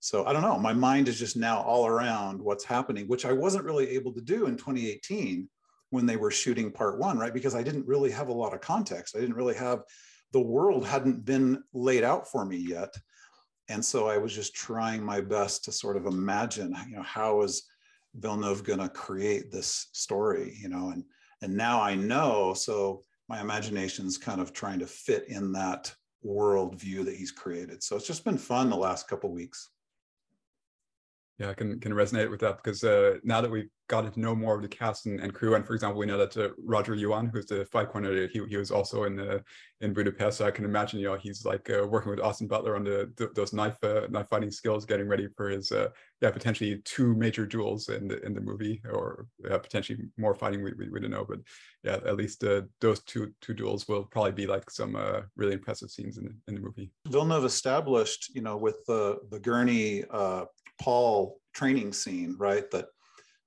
so 0.00 0.24
i 0.26 0.32
don't 0.32 0.42
know 0.42 0.58
my 0.58 0.72
mind 0.72 1.08
is 1.08 1.18
just 1.18 1.36
now 1.36 1.60
all 1.60 1.86
around 1.86 2.40
what's 2.40 2.64
happening 2.64 3.06
which 3.06 3.24
i 3.24 3.32
wasn't 3.32 3.64
really 3.64 3.88
able 3.90 4.12
to 4.12 4.20
do 4.20 4.46
in 4.46 4.56
2018 4.56 5.48
when 5.90 6.06
they 6.06 6.16
were 6.16 6.30
shooting 6.30 6.70
part 6.70 6.98
one 6.98 7.18
right? 7.18 7.34
Because 7.34 7.54
i 7.54 7.62
didn't 7.62 7.86
really 7.86 8.10
have 8.10 8.28
a 8.28 8.32
lot 8.32 8.54
of 8.54 8.60
context. 8.60 9.16
I 9.16 9.20
didn't 9.20 9.36
really 9.36 9.56
have 9.56 9.82
the 10.32 10.40
world 10.40 10.86
hadn't 10.86 11.24
been 11.24 11.62
laid 11.74 12.04
out 12.04 12.30
for 12.30 12.44
me 12.44 12.56
yet. 12.56 12.94
And 13.68 13.84
so 13.84 14.08
i 14.08 14.16
was 14.16 14.34
just 14.34 14.54
trying 14.54 15.02
my 15.02 15.20
best 15.20 15.64
to 15.64 15.72
sort 15.72 15.96
of 15.96 16.06
imagine 16.06 16.74
you 16.88 16.96
know 16.96 17.02
how 17.02 17.42
is 17.42 17.64
villeneuve 18.14 18.64
going 18.64 18.80
to 18.80 18.88
create 18.88 19.52
this 19.52 19.88
story 19.92 20.56
you 20.60 20.68
know 20.68 20.90
and 20.90 21.04
and 21.42 21.56
now 21.56 21.80
i 21.80 21.94
know. 21.94 22.54
So 22.54 23.04
my 23.30 23.40
imagination's 23.40 24.18
kind 24.18 24.40
of 24.40 24.52
trying 24.52 24.80
to 24.80 24.86
fit 24.88 25.28
in 25.28 25.52
that 25.52 25.94
worldview 26.26 27.04
that 27.04 27.14
he's 27.14 27.30
created. 27.30 27.80
So 27.80 27.94
it's 27.94 28.06
just 28.06 28.24
been 28.24 28.36
fun 28.36 28.68
the 28.68 28.76
last 28.76 29.06
couple 29.06 29.30
weeks. 29.30 29.70
Yeah, 31.40 31.48
I 31.48 31.54
can 31.54 31.80
can 31.80 31.92
resonate 31.92 32.30
with 32.30 32.40
that 32.40 32.58
because 32.58 32.84
uh, 32.84 33.16
now 33.24 33.40
that 33.40 33.50
we've 33.50 33.70
gotten 33.88 34.12
to 34.12 34.20
know 34.20 34.34
more 34.34 34.54
of 34.54 34.62
the 34.62 34.68
cast 34.68 35.06
and, 35.06 35.18
and 35.20 35.32
crew, 35.32 35.54
and 35.54 35.66
for 35.66 35.72
example, 35.72 35.98
we 35.98 36.04
know 36.04 36.18
that 36.18 36.36
uh, 36.36 36.50
Roger 36.62 36.94
Yuan, 36.94 37.30
who's 37.32 37.46
the 37.46 37.64
fight 37.64 37.88
coordinator, 37.88 38.28
he, 38.30 38.44
he 38.46 38.58
was 38.58 38.70
also 38.70 39.04
in 39.04 39.16
the 39.16 39.42
in 39.80 39.94
Budapest. 39.94 40.36
So 40.36 40.46
I 40.46 40.50
can 40.50 40.66
imagine, 40.66 41.00
you 41.00 41.06
know, 41.06 41.16
he's 41.16 41.46
like 41.46 41.70
uh, 41.70 41.86
working 41.86 42.10
with 42.10 42.20
Austin 42.20 42.46
Butler 42.46 42.76
on 42.76 42.84
the, 42.84 43.30
those 43.34 43.54
knife 43.54 43.82
uh, 43.82 44.02
knife 44.10 44.28
fighting 44.28 44.50
skills, 44.50 44.84
getting 44.84 45.08
ready 45.08 45.28
for 45.34 45.48
his 45.48 45.72
uh, 45.72 45.88
yeah 46.20 46.30
potentially 46.30 46.82
two 46.84 47.14
major 47.14 47.46
duels 47.46 47.88
in 47.88 48.06
the 48.06 48.20
in 48.20 48.34
the 48.34 48.40
movie, 48.42 48.82
or 48.92 49.26
potentially 49.42 49.98
more 50.18 50.34
fighting. 50.34 50.62
We, 50.62 50.74
we, 50.74 50.90
we 50.90 51.00
don't 51.00 51.10
know, 51.10 51.24
but 51.26 51.38
yeah, 51.82 52.00
at 52.06 52.16
least 52.16 52.44
uh, 52.44 52.62
those 52.82 53.02
two 53.04 53.32
two 53.40 53.54
duels 53.54 53.88
will 53.88 54.04
probably 54.04 54.32
be 54.32 54.46
like 54.46 54.70
some 54.70 54.94
really 55.36 55.54
impressive 55.54 55.90
scenes 55.90 56.18
in 56.18 56.24
the, 56.24 56.34
in 56.48 56.54
the 56.54 56.60
movie. 56.60 56.92
Villeneuve 57.08 57.46
established, 57.46 58.30
you 58.34 58.42
know, 58.42 58.58
with 58.58 58.84
the 58.86 59.20
the 59.30 59.40
Gurney 59.40 60.04
Paul 60.80 61.40
training 61.54 61.92
scene, 61.92 62.36
right? 62.38 62.70
That 62.70 62.86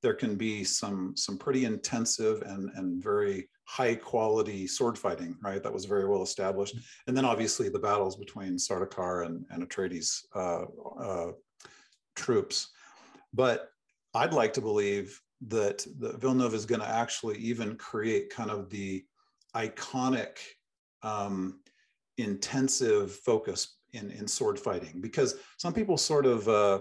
there 0.02 0.14
can 0.14 0.36
be 0.36 0.64
some 0.64 1.16
some 1.16 1.38
pretty 1.38 1.66
intensive 1.66 2.42
and 2.44 2.70
and 2.76 3.04
very 3.04 3.50
high 3.66 3.96
quality 3.96 4.68
sword 4.68 4.98
fighting, 4.98 5.36
right? 5.42 5.64
That 5.64 5.74
was 5.74 5.86
very 5.86 6.06
well 6.08 6.22
established. 6.22 6.76
And 7.08 7.16
then 7.16 7.26
obviously 7.26 7.70
the 7.70 7.80
battles 7.80 8.18
between 8.18 8.58
Sardaukar 8.58 9.26
and, 9.26 9.46
and 9.50 9.68
Atreides 9.68 10.26
uh, 10.36 10.66
uh, 11.02 11.32
troops. 12.16 12.72
But 13.34 13.70
I'd 14.14 14.34
like 14.34 14.54
to 14.54 14.62
believe 14.62 15.20
that 15.48 15.86
the 16.00 16.18
Villeneuve 16.18 16.54
is 16.54 16.66
going 16.66 16.82
to 16.82 16.88
actually 16.88 17.38
even 17.38 17.76
create 17.78 18.30
kind 18.30 18.52
of 18.52 18.70
the 18.70 19.04
iconic 19.56 20.38
um, 21.02 21.60
intensive 22.18 23.12
focus 23.12 23.78
in, 23.94 24.12
in 24.12 24.28
sword 24.28 24.60
fighting 24.60 25.00
because 25.02 25.36
some 25.58 25.74
people 25.74 25.98
sort 25.98 26.26
of 26.26 26.48
uh, 26.48 26.80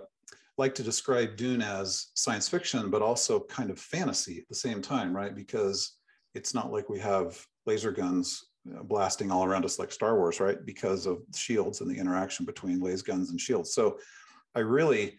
like 0.62 0.74
to 0.76 0.84
describe 0.84 1.36
Dune 1.36 1.60
as 1.60 2.12
science 2.14 2.48
fiction, 2.48 2.88
but 2.88 3.02
also 3.02 3.40
kind 3.40 3.68
of 3.68 3.80
fantasy 3.80 4.38
at 4.38 4.48
the 4.48 4.54
same 4.54 4.80
time, 4.80 5.10
right? 5.14 5.34
Because 5.34 5.96
it's 6.34 6.54
not 6.54 6.70
like 6.70 6.88
we 6.88 7.00
have 7.00 7.44
laser 7.66 7.90
guns 7.90 8.44
blasting 8.84 9.32
all 9.32 9.44
around 9.44 9.64
us 9.64 9.80
like 9.80 9.90
Star 9.90 10.16
Wars, 10.16 10.38
right? 10.38 10.64
Because 10.64 11.04
of 11.04 11.18
shields 11.34 11.80
and 11.80 11.90
the 11.90 11.98
interaction 11.98 12.46
between 12.46 12.78
laser 12.78 13.02
guns 13.02 13.30
and 13.30 13.40
shields. 13.40 13.74
So 13.74 13.98
I 14.54 14.60
really, 14.60 15.18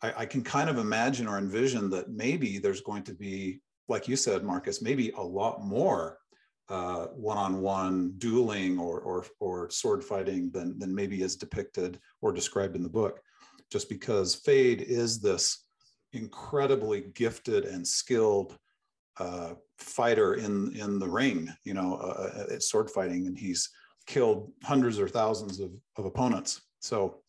I, 0.00 0.14
I 0.22 0.24
can 0.24 0.42
kind 0.42 0.70
of 0.70 0.78
imagine 0.78 1.28
or 1.28 1.36
envision 1.36 1.90
that 1.90 2.08
maybe 2.08 2.58
there's 2.58 2.80
going 2.80 3.02
to 3.02 3.12
be, 3.12 3.60
like 3.88 4.08
you 4.08 4.16
said, 4.16 4.44
Marcus, 4.44 4.80
maybe 4.80 5.10
a 5.10 5.22
lot 5.22 5.62
more 5.62 6.16
uh, 6.70 7.08
one-on-one 7.08 8.14
dueling 8.16 8.78
or, 8.78 9.00
or, 9.00 9.26
or 9.40 9.68
sword 9.68 10.02
fighting 10.02 10.50
than, 10.52 10.78
than 10.78 10.94
maybe 10.94 11.20
is 11.20 11.36
depicted 11.36 12.00
or 12.22 12.32
described 12.32 12.76
in 12.76 12.82
the 12.82 12.88
book 12.88 13.20
just 13.70 13.88
because 13.88 14.40
Feyd 14.40 14.82
is 14.82 15.20
this 15.20 15.66
incredibly 16.12 17.02
gifted 17.14 17.64
and 17.64 17.86
skilled 17.86 18.56
uh, 19.18 19.54
fighter 19.78 20.34
in 20.34 20.74
in 20.76 20.98
the 20.98 21.08
ring, 21.08 21.52
you 21.64 21.74
know, 21.74 21.96
uh, 21.96 22.30
uh, 22.36 22.54
at 22.54 22.62
sword 22.62 22.90
fighting, 22.90 23.26
and 23.26 23.38
he's 23.38 23.68
killed 24.06 24.50
hundreds 24.64 24.98
or 24.98 25.08
thousands 25.08 25.60
of, 25.60 25.70
of 25.96 26.04
opponents. 26.04 26.62
So, 26.80 27.20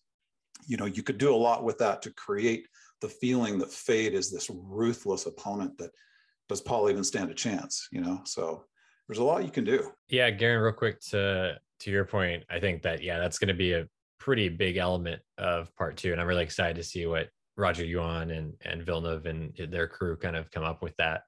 you 0.65 0.77
know, 0.77 0.85
you 0.85 1.03
could 1.03 1.17
do 1.17 1.33
a 1.33 1.35
lot 1.35 1.63
with 1.63 1.77
that 1.79 2.01
to 2.03 2.13
create 2.13 2.67
the 3.01 3.09
feeling 3.09 3.57
that 3.59 3.69
Feyd 3.69 4.11
is 4.11 4.31
this 4.31 4.49
ruthless 4.49 5.25
opponent 5.25 5.77
that 5.77 5.91
does 6.47 6.61
Paul 6.61 6.89
even 6.89 7.03
stand 7.03 7.29
a 7.29 7.33
chance, 7.33 7.87
you 7.91 8.01
know? 8.01 8.21
So 8.25 8.65
there's 9.07 9.19
a 9.19 9.23
lot 9.23 9.43
you 9.43 9.51
can 9.51 9.63
do. 9.63 9.91
Yeah, 10.07 10.29
Garen, 10.29 10.61
real 10.61 10.73
quick 10.73 10.99
to 11.09 11.59
to 11.79 11.91
your 11.91 12.05
point, 12.05 12.43
I 12.49 12.59
think 12.59 12.83
that 12.83 13.03
yeah, 13.03 13.19
that's 13.19 13.39
going 13.39 13.49
to 13.49 13.53
be 13.53 13.73
a 13.73 13.87
pretty 14.21 14.49
big 14.49 14.77
element 14.77 15.19
of 15.39 15.75
part 15.75 15.97
two, 15.97 16.11
and 16.11 16.21
I'm 16.21 16.27
really 16.27 16.43
excited 16.43 16.75
to 16.75 16.83
see 16.83 17.07
what 17.07 17.29
Roger 17.57 17.83
Yuan 17.83 18.29
and 18.29 18.53
and 18.63 18.85
Villeneuve 18.85 19.25
and 19.25 19.53
their 19.69 19.87
crew 19.87 20.15
kind 20.15 20.35
of 20.35 20.51
come 20.51 20.63
up 20.63 20.83
with 20.83 20.95
that 20.97 21.23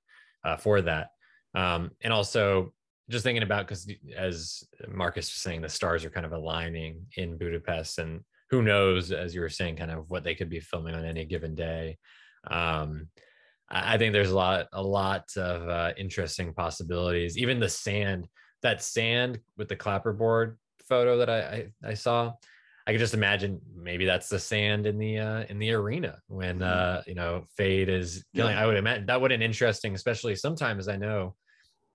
uh, 0.46 0.58
for 0.58 0.82
that. 0.82 1.10
Um, 1.56 1.92
and 2.02 2.14
also 2.14 2.72
just 3.10 3.24
thinking 3.24 3.44
about 3.44 3.68
because 3.68 3.92
as 4.16 4.64
Marcus 4.88 5.26
was 5.26 5.42
saying, 5.42 5.62
the 5.62 5.70
stars 5.70 6.06
are 6.06 6.12
kind 6.12 6.26
of 6.26 6.34
aligning 6.34 7.08
in 7.18 7.38
Budapest, 7.38 7.98
and 7.98 8.22
who 8.52 8.62
knows, 8.62 9.12
as 9.12 9.34
you 9.34 9.42
were 9.42 9.50
saying, 9.50 9.78
kind 9.78 9.92
of 9.92 10.10
what 10.12 10.24
they 10.24 10.36
could 10.36 10.50
be 10.50 10.60
filming 10.60 10.94
on 10.94 11.04
any 11.04 11.26
given 11.26 11.56
day. 11.56 11.98
Um, 12.50 13.10
I 13.70 13.98
think 13.98 14.14
there's 14.14 14.30
a 14.30 14.36
lot, 14.36 14.68
a 14.72 14.84
lot 14.84 15.26
of 15.36 15.68
uh, 15.68 15.94
interesting 15.98 16.54
possibilities. 16.54 17.38
Even 17.40 17.60
the 17.60 17.70
sand, 17.70 18.28
that 18.62 18.84
sand 18.84 19.40
with 19.58 19.68
the 19.68 19.76
clapperboard 19.76 20.58
photo 20.88 21.18
that 21.18 21.30
I, 21.30 21.40
I, 21.40 21.68
I 21.92 21.94
saw, 21.96 22.34
I 22.86 22.92
could 22.92 23.00
just 23.00 23.14
imagine 23.14 23.62
maybe 23.76 24.06
that's 24.06 24.28
the 24.28 24.40
sand 24.40 24.86
in 24.86 24.98
the 24.98 25.20
uh, 25.20 25.44
in 25.50 25.60
the 25.60 25.72
arena 25.72 26.20
when 26.28 26.60
mm-hmm. 26.60 26.64
uh, 26.64 27.02
you 27.08 27.16
know 27.16 27.46
Feyd 27.60 27.88
is 27.88 28.24
killing. 28.36 28.56
Yeah. 28.56 28.64
I 28.64 28.68
would 28.68 28.78
imagine 28.78 29.06
that 29.06 29.22
would 29.22 29.32
an 29.32 29.42
interesting, 29.42 29.96
especially 29.96 30.36
sometimes 30.36 30.88
I 30.88 30.98
know, 30.98 31.36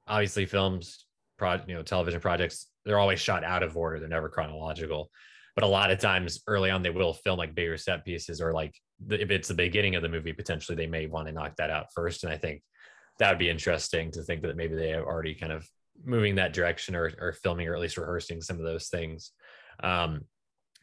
obviously 0.06 0.46
films, 0.46 1.06
pro, 1.36 1.60
you 1.66 1.74
know, 1.74 1.82
television 1.82 2.20
projects, 2.20 2.66
they're 2.84 2.98
always 2.98 3.20
shot 3.20 3.44
out 3.44 3.62
of 3.62 3.76
order. 3.76 4.00
They're 4.00 4.08
never 4.08 4.28
chronological 4.28 5.10
but 5.58 5.64
a 5.64 5.66
lot 5.66 5.90
of 5.90 5.98
times 5.98 6.40
early 6.46 6.70
on 6.70 6.84
they 6.84 6.90
will 6.90 7.12
film 7.12 7.36
like 7.36 7.52
bigger 7.52 7.76
set 7.76 8.04
pieces 8.04 8.40
or 8.40 8.52
like 8.52 8.72
the, 9.08 9.20
if 9.20 9.32
it's 9.32 9.48
the 9.48 9.54
beginning 9.54 9.96
of 9.96 10.02
the 10.02 10.08
movie 10.08 10.32
potentially 10.32 10.76
they 10.76 10.86
may 10.86 11.06
want 11.06 11.26
to 11.26 11.32
knock 11.32 11.56
that 11.56 11.68
out 11.68 11.86
first 11.92 12.22
and 12.22 12.32
i 12.32 12.36
think 12.36 12.62
that 13.18 13.30
would 13.30 13.40
be 13.40 13.50
interesting 13.50 14.12
to 14.12 14.22
think 14.22 14.40
that 14.40 14.56
maybe 14.56 14.76
they 14.76 14.92
are 14.92 15.04
already 15.04 15.34
kind 15.34 15.50
of 15.50 15.68
moving 16.04 16.36
that 16.36 16.52
direction 16.52 16.94
or, 16.94 17.10
or 17.20 17.32
filming 17.32 17.66
or 17.66 17.74
at 17.74 17.80
least 17.80 17.96
rehearsing 17.96 18.40
some 18.40 18.56
of 18.56 18.62
those 18.62 18.86
things 18.86 19.32
um, 19.82 20.20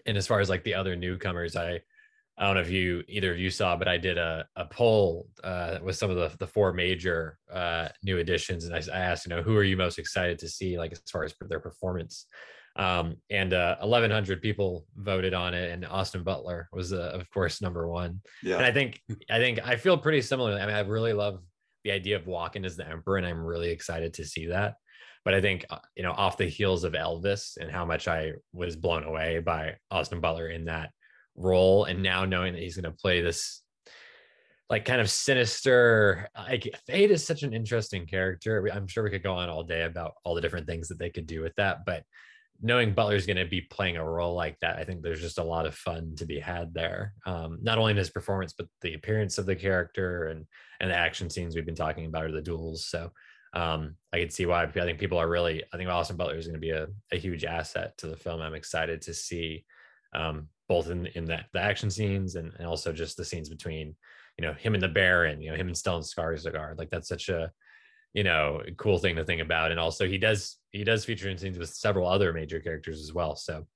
and 0.05 0.17
as 0.17 0.27
far 0.27 0.39
as 0.39 0.49
like 0.49 0.63
the 0.63 0.73
other 0.73 0.95
newcomers 0.95 1.55
i 1.55 1.79
i 2.37 2.45
don't 2.45 2.55
know 2.55 2.61
if 2.61 2.69
you 2.69 3.03
either 3.07 3.31
of 3.31 3.39
you 3.39 3.49
saw 3.49 3.75
but 3.75 3.87
i 3.87 3.97
did 3.97 4.17
a, 4.17 4.45
a 4.55 4.65
poll 4.65 5.27
uh, 5.43 5.77
with 5.81 5.95
some 5.95 6.09
of 6.09 6.15
the, 6.15 6.35
the 6.37 6.47
four 6.47 6.73
major 6.73 7.37
uh, 7.51 7.87
new 8.03 8.19
additions 8.19 8.65
and 8.65 8.75
I, 8.75 8.81
I 8.93 8.99
asked 8.99 9.25
you 9.25 9.35
know 9.35 9.41
who 9.41 9.55
are 9.57 9.63
you 9.63 9.77
most 9.77 9.99
excited 9.99 10.39
to 10.39 10.49
see 10.49 10.77
like 10.77 10.91
as 10.91 11.01
far 11.11 11.23
as 11.23 11.33
their 11.41 11.59
performance? 11.59 12.25
Um, 12.77 13.15
and 13.29 13.53
uh, 13.53 13.77
1100 13.77 14.41
people 14.41 14.85
voted 14.97 15.33
on 15.33 15.53
it 15.53 15.71
and 15.71 15.85
austin 15.85 16.23
butler 16.23 16.67
was 16.73 16.91
uh, 16.91 17.11
of 17.13 17.29
course 17.31 17.61
number 17.61 17.87
one. 17.87 18.19
Yeah. 18.43 18.57
And 18.57 18.65
i 18.65 18.71
think 18.71 19.01
i 19.29 19.37
think 19.39 19.65
i 19.65 19.77
feel 19.77 19.97
pretty 19.97 20.21
similar 20.21 20.51
i 20.53 20.65
mean 20.65 20.75
i 20.75 20.81
really 20.81 21.13
love 21.13 21.39
the 21.85 21.91
idea 21.91 22.17
of 22.17 22.25
Walken 22.25 22.65
as 22.65 22.75
the 22.75 22.85
emperor 22.85 23.15
and 23.15 23.25
i'm 23.25 23.39
really 23.39 23.69
excited 23.69 24.13
to 24.15 24.25
see 24.25 24.47
that 24.47 24.75
but 25.25 25.33
i 25.33 25.41
think 25.41 25.65
uh, 25.69 25.79
you 25.95 26.03
know 26.03 26.11
off 26.11 26.37
the 26.37 26.45
heels 26.45 26.83
of 26.83 26.93
elvis 26.93 27.57
and 27.57 27.69
how 27.69 27.83
much 27.83 28.07
i 28.07 28.31
was 28.53 28.75
blown 28.75 29.03
away 29.03 29.39
by 29.39 29.75
austin 29.91 30.21
butler 30.21 30.49
in 30.49 30.65
that 30.65 30.91
role 31.35 31.83
and 31.85 32.01
now 32.01 32.23
knowing 32.23 32.53
that 32.53 32.61
he's 32.61 32.77
going 32.77 32.89
to 32.89 32.97
play 32.97 33.19
this 33.19 33.61
like 34.69 34.85
kind 34.85 35.01
of 35.01 35.09
sinister 35.09 36.29
like 36.35 36.73
Feyd 36.89 37.09
is 37.09 37.25
such 37.25 37.43
an 37.43 37.53
interesting 37.53 38.05
character 38.05 38.65
i'm 38.73 38.87
sure 38.87 39.03
we 39.03 39.09
could 39.09 39.23
go 39.23 39.33
on 39.33 39.49
all 39.49 39.63
day 39.63 39.83
about 39.83 40.13
all 40.23 40.35
the 40.35 40.41
different 40.41 40.67
things 40.67 40.87
that 40.87 40.97
they 40.97 41.09
could 41.09 41.27
do 41.27 41.41
with 41.41 41.53
that 41.55 41.85
but 41.85 42.03
knowing 42.61 42.93
Butler's 42.93 43.25
going 43.25 43.37
to 43.37 43.45
be 43.45 43.61
playing 43.61 43.97
a 43.97 44.03
role 44.03 44.33
like 44.33 44.59
that, 44.59 44.77
I 44.77 44.83
think 44.83 45.01
there's 45.01 45.21
just 45.21 45.39
a 45.39 45.43
lot 45.43 45.65
of 45.65 45.75
fun 45.75 46.15
to 46.17 46.25
be 46.25 46.39
had 46.39 46.73
there. 46.73 47.13
Um, 47.25 47.59
not 47.61 47.77
only 47.77 47.91
in 47.91 47.97
his 47.97 48.09
performance, 48.09 48.53
but 48.53 48.67
the 48.81 48.93
appearance 48.93 49.37
of 49.37 49.45
the 49.45 49.55
character 49.55 50.27
and 50.27 50.45
and 50.79 50.89
the 50.89 50.95
action 50.95 51.29
scenes 51.29 51.55
we've 51.55 51.65
been 51.65 51.75
talking 51.75 52.05
about 52.05 52.25
or 52.25 52.31
the 52.31 52.41
duels. 52.41 52.85
So 52.85 53.11
um, 53.55 53.95
I 54.11 54.19
can 54.19 54.29
see 54.29 54.45
why 54.45 54.63
I 54.63 54.67
think 54.67 54.99
people 54.99 55.17
are 55.17 55.29
really. 55.29 55.63
I 55.73 55.77
think 55.77 55.89
Austin 55.89 56.17
Butler 56.17 56.37
is 56.37 56.45
going 56.45 56.55
to 56.55 56.59
be 56.59 56.71
a, 56.71 56.87
a 57.11 57.17
huge 57.17 57.45
asset 57.45 57.97
to 57.99 58.07
the 58.07 58.17
film. 58.17 58.41
I'm 58.41 58.53
excited 58.53 59.01
to 59.03 59.13
see 59.13 59.65
um, 60.13 60.49
both 60.67 60.89
in 60.89 61.07
in 61.07 61.25
that 61.25 61.45
the 61.53 61.61
action 61.61 61.89
scenes 61.89 62.35
and, 62.35 62.51
and 62.57 62.67
also 62.67 62.91
just 62.91 63.17
the 63.17 63.25
scenes 63.25 63.49
between 63.49 63.95
you 64.37 64.45
know 64.45 64.53
him 64.53 64.73
and 64.73 64.83
the 64.83 64.89
Baron, 64.89 65.41
you 65.41 65.51
know 65.51 65.57
him 65.57 65.67
and 65.67 65.75
Stellan 65.75 66.03
Skarsgård. 66.03 66.77
Like 66.77 66.89
that's 66.89 67.07
such 67.07 67.29
a 67.29 67.51
you 68.15 68.23
know 68.23 68.61
cool 68.77 68.97
thing 68.97 69.17
to 69.17 69.25
think 69.25 69.41
about 69.41 69.71
and 69.71 69.79
also 69.79 70.07
he 70.07 70.17
does 70.17 70.57
he 70.71 70.83
does 70.83 71.05
feature 71.05 71.29
in 71.29 71.37
scenes 71.37 71.59
with 71.59 71.69
several 71.69 72.07
other 72.07 72.33
major 72.33 72.59
characters 72.59 73.01
as 73.01 73.13
well 73.13 73.35
so 73.35 73.67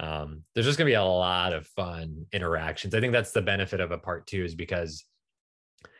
um, 0.00 0.44
there's 0.54 0.66
just 0.66 0.78
going 0.78 0.86
to 0.86 0.92
be 0.92 0.94
a 0.94 1.02
lot 1.02 1.52
of 1.52 1.66
fun 1.66 2.24
interactions 2.32 2.94
i 2.94 3.00
think 3.00 3.12
that's 3.12 3.32
the 3.32 3.42
benefit 3.42 3.80
of 3.80 3.90
a 3.90 3.98
part 3.98 4.26
two 4.28 4.44
is 4.44 4.54
because 4.54 5.04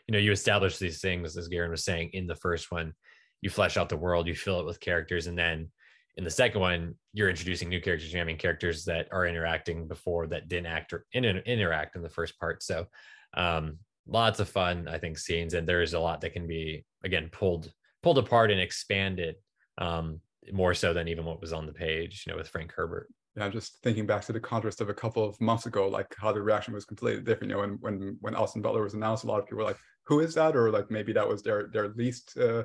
you 0.07 0.13
know 0.13 0.19
you 0.19 0.31
establish 0.31 0.79
these 0.79 1.01
things 1.01 1.37
as 1.37 1.49
garen 1.49 1.73
was 1.73 1.85
saying 1.85 2.09
in 2.13 2.29
the 2.29 2.37
first 2.37 2.71
one 2.71 2.95
you 3.41 3.51
flesh 3.51 3.77
out 3.77 3.89
the 3.89 3.97
world 3.97 4.27
you 4.27 4.35
fill 4.35 4.61
it 4.61 4.67
with 4.67 4.81
characters 4.81 5.27
and 5.27 5.39
then 5.39 5.69
in 6.17 6.25
the 6.25 6.31
second 6.31 6.61
one 6.61 6.95
you're 7.13 7.31
introducing 7.31 7.69
new 7.69 7.81
characters 7.81 8.13
you're 8.13 8.19
having 8.19 8.37
characters 8.37 8.85
that 8.85 9.09
are 9.13 9.27
interacting 9.27 9.87
before 9.87 10.27
that 10.27 10.49
didn't 10.49 10.67
act 10.67 10.93
or 10.93 11.05
in, 11.13 11.25
interact 11.25 11.97
in 11.97 12.03
the 12.03 12.09
first 12.09 12.39
part 12.39 12.63
so 12.63 12.87
um, 13.35 13.79
lots 14.07 14.41
of 14.41 14.49
fun 14.49 14.89
i 14.89 14.99
think 14.99 15.19
scenes 15.19 15.55
and 15.55 15.69
there's 15.69 15.95
a 15.95 16.01
lot 16.01 16.21
that 16.21 16.33
can 16.33 16.47
be 16.47 16.85
again 17.05 17.29
pulled 17.31 17.73
pulled 18.03 18.19
apart 18.19 18.51
and 18.51 18.61
expanded 18.61 19.37
um, 19.79 20.21
more 20.53 20.75
so 20.75 20.93
than 20.93 21.09
even 21.09 21.25
what 21.25 21.41
was 21.41 21.53
on 21.53 21.67
the 21.67 21.73
page, 21.73 22.25
you 22.27 22.33
know, 22.33 22.37
with 22.37 22.49
Frank 22.49 22.73
Herbert. 22.73 23.09
Yeah, 23.37 23.45
I'm 23.45 23.53
just 23.53 23.81
thinking 23.83 24.07
back 24.07 24.25
to 24.27 24.33
the 24.33 24.41
contrast 24.41 24.81
of 24.81 24.89
a 24.89 24.95
couple 24.95 25.25
of 25.25 25.41
months 25.41 25.67
ago, 25.67 25.89
like 25.89 26.15
how 26.19 26.33
the 26.33 26.43
reaction 26.43 26.75
was 26.75 26.85
completely 26.85 27.23
different. 27.23 27.51
You 27.51 27.57
know, 27.57 27.61
when 27.61 27.79
when 27.81 28.17
when 28.21 28.35
Austin 28.35 28.63
Butler 28.63 28.83
was 28.83 28.95
announced, 28.95 29.25
a 29.25 29.27
lot 29.27 29.39
of 29.39 29.47
people 29.47 29.59
were 29.59 29.65
like, 29.65 29.79
"Who 30.07 30.21
is 30.21 30.35
that?" 30.35 30.57
Or 30.57 30.71
like 30.71 30.91
maybe 30.91 31.13
that 31.13 31.29
was 31.29 31.43
their 31.43 31.69
their 31.73 31.89
least 31.89 32.37
uh, 32.37 32.65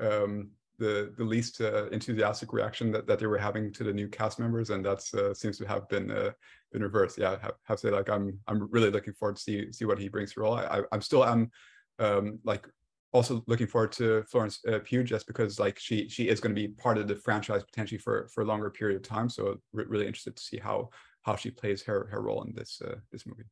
um, 0.00 0.50
the 0.78 1.12
the 1.16 1.24
least 1.24 1.60
uh, 1.60 1.88
enthusiastic 1.90 2.52
reaction 2.52 2.90
that, 2.92 3.06
that 3.06 3.18
they 3.18 3.26
were 3.26 3.38
having 3.38 3.72
to 3.72 3.84
the 3.84 3.92
new 3.92 4.08
cast 4.08 4.38
members, 4.38 4.70
and 4.70 4.84
that 4.84 5.02
uh, 5.14 5.34
seems 5.34 5.58
to 5.58 5.66
have 5.66 5.88
been 5.88 6.10
uh, 6.10 6.30
been 6.72 6.82
reversed. 6.82 7.18
Yeah, 7.18 7.38
have, 7.42 7.54
have 7.64 7.78
to 7.78 7.88
say 7.88 7.90
like 7.90 8.10
I'm 8.10 8.38
I'm 8.48 8.68
really 8.70 8.90
looking 8.90 9.14
forward 9.14 9.36
to 9.36 9.42
see 9.42 9.72
see 9.72 9.84
what 9.84 9.98
he 9.98 10.08
brings 10.08 10.32
to 10.32 10.40
role. 10.40 10.54
I, 10.54 10.82
am 10.92 11.02
still 11.02 11.24
am 11.24 11.50
um, 11.98 12.38
like 12.44 12.66
also 13.12 13.44
looking 13.46 13.66
forward 13.66 13.92
to 13.92 14.22
Florence 14.24 14.60
uh, 14.66 14.80
Pugh 14.82 15.04
just 15.04 15.26
because 15.26 15.60
like 15.60 15.78
she 15.78 16.08
she 16.08 16.28
is 16.28 16.40
going 16.40 16.54
to 16.54 16.60
be 16.60 16.68
part 16.68 16.98
of 16.98 17.08
the 17.08 17.16
franchise 17.16 17.62
potentially 17.62 17.98
for 17.98 18.28
for 18.34 18.42
a 18.42 18.46
longer 18.46 18.70
period 18.70 18.96
of 18.96 19.02
time. 19.02 19.28
So 19.28 19.58
re- 19.72 19.84
really 19.86 20.06
interested 20.06 20.36
to 20.36 20.42
see 20.42 20.58
how 20.58 20.90
how 21.22 21.36
she 21.36 21.50
plays 21.50 21.82
her 21.82 22.08
her 22.10 22.22
role 22.22 22.42
in 22.42 22.54
this 22.54 22.80
uh, 22.84 22.96
this 23.10 23.26
movie. 23.26 23.44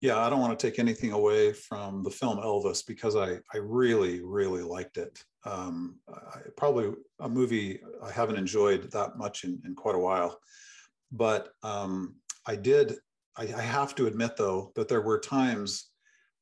Yeah, 0.00 0.18
I 0.18 0.30
don't 0.30 0.40
want 0.40 0.58
to 0.58 0.66
take 0.66 0.78
anything 0.78 1.12
away 1.12 1.52
from 1.52 2.02
the 2.02 2.10
film 2.10 2.38
Elvis 2.38 2.86
because 2.86 3.16
I 3.16 3.34
I 3.52 3.58
really 3.58 4.22
really 4.22 4.62
liked 4.62 4.96
it. 4.96 5.22
Um, 5.44 5.98
I, 6.08 6.38
probably 6.56 6.92
a 7.20 7.28
movie 7.28 7.80
I 8.02 8.10
haven't 8.10 8.36
enjoyed 8.36 8.90
that 8.92 9.16
much 9.16 9.44
in, 9.44 9.60
in 9.64 9.74
quite 9.74 9.94
a 9.94 9.98
while, 9.98 10.38
but 11.12 11.50
um, 11.62 12.16
I 12.46 12.56
did. 12.56 12.96
I, 13.36 13.42
I 13.42 13.62
have 13.62 13.94
to 13.96 14.06
admit 14.06 14.36
though 14.36 14.72
that 14.74 14.88
there 14.88 15.02
were 15.02 15.18
times 15.18 15.90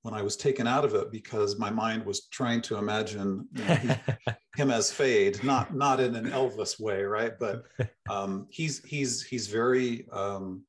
when 0.03 0.15
I 0.15 0.23
was 0.23 0.37
taken 0.37 0.67
out 0.67 0.85
of 0.85 0.95
it 0.95 1.11
because 1.11 1.59
my 1.59 1.71
mind 1.71 2.05
was 2.05 2.29
trying 2.29 2.63
to 2.63 2.77
imagine 2.77 3.47
you 3.55 3.65
know, 3.65 3.75
he, 3.75 3.89
him 4.57 4.71
as 4.71 4.91
Feyd, 4.91 5.43
not 5.43 5.75
not 5.75 6.01
in 6.01 6.15
an 6.15 6.31
Elvis 6.31 6.81
way, 6.81 7.03
right? 7.03 7.33
But 7.39 7.65
um, 8.11 8.47
he's 8.51 8.85
he's 8.85 9.23
he's 9.23 9.49
very 9.49 10.09
um, 10.13 10.63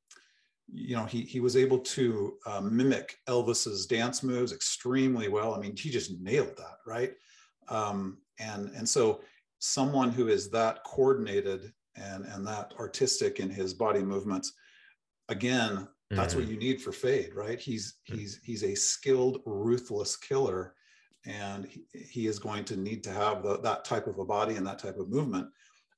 you 0.71 0.95
know 0.95 1.05
he 1.05 1.21
he 1.21 1.39
was 1.39 1.55
able 1.55 1.79
to 1.79 2.37
uh, 2.45 2.61
mimic 2.61 3.17
Elvis's 3.27 3.85
dance 3.85 4.23
moves 4.23 4.51
extremely 4.51 5.27
well. 5.27 5.53
I 5.53 5.59
mean, 5.59 5.75
he 5.75 5.89
just 5.89 6.19
nailed 6.19 6.55
that, 6.57 6.77
right? 6.85 7.13
Um, 7.67 8.17
and 8.39 8.69
and 8.75 8.87
so 8.87 9.21
someone 9.59 10.11
who 10.11 10.27
is 10.27 10.49
that 10.51 10.83
coordinated 10.83 11.73
and 11.95 12.25
and 12.25 12.45
that 12.47 12.73
artistic 12.79 13.39
in 13.39 13.49
his 13.49 13.73
body 13.73 14.01
movements, 14.01 14.53
again, 15.27 15.87
that's 16.11 16.33
mm-hmm. 16.33 16.43
what 16.43 16.51
you 16.51 16.57
need 16.57 16.81
for 16.81 16.91
Feyd, 16.91 17.35
right? 17.35 17.59
He's 17.59 17.95
mm. 18.09 18.15
he's 18.17 18.39
he's 18.43 18.63
a 18.63 18.75
skilled, 18.75 19.41
ruthless 19.45 20.15
killer, 20.15 20.73
and 21.25 21.65
he, 21.65 21.85
he 21.93 22.27
is 22.27 22.39
going 22.39 22.63
to 22.65 22.77
need 22.77 23.03
to 23.03 23.11
have 23.11 23.43
the, 23.43 23.59
that 23.59 23.85
type 23.85 24.07
of 24.07 24.19
a 24.19 24.25
body 24.25 24.55
and 24.55 24.65
that 24.65 24.79
type 24.79 24.97
of 24.97 25.09
movement 25.09 25.47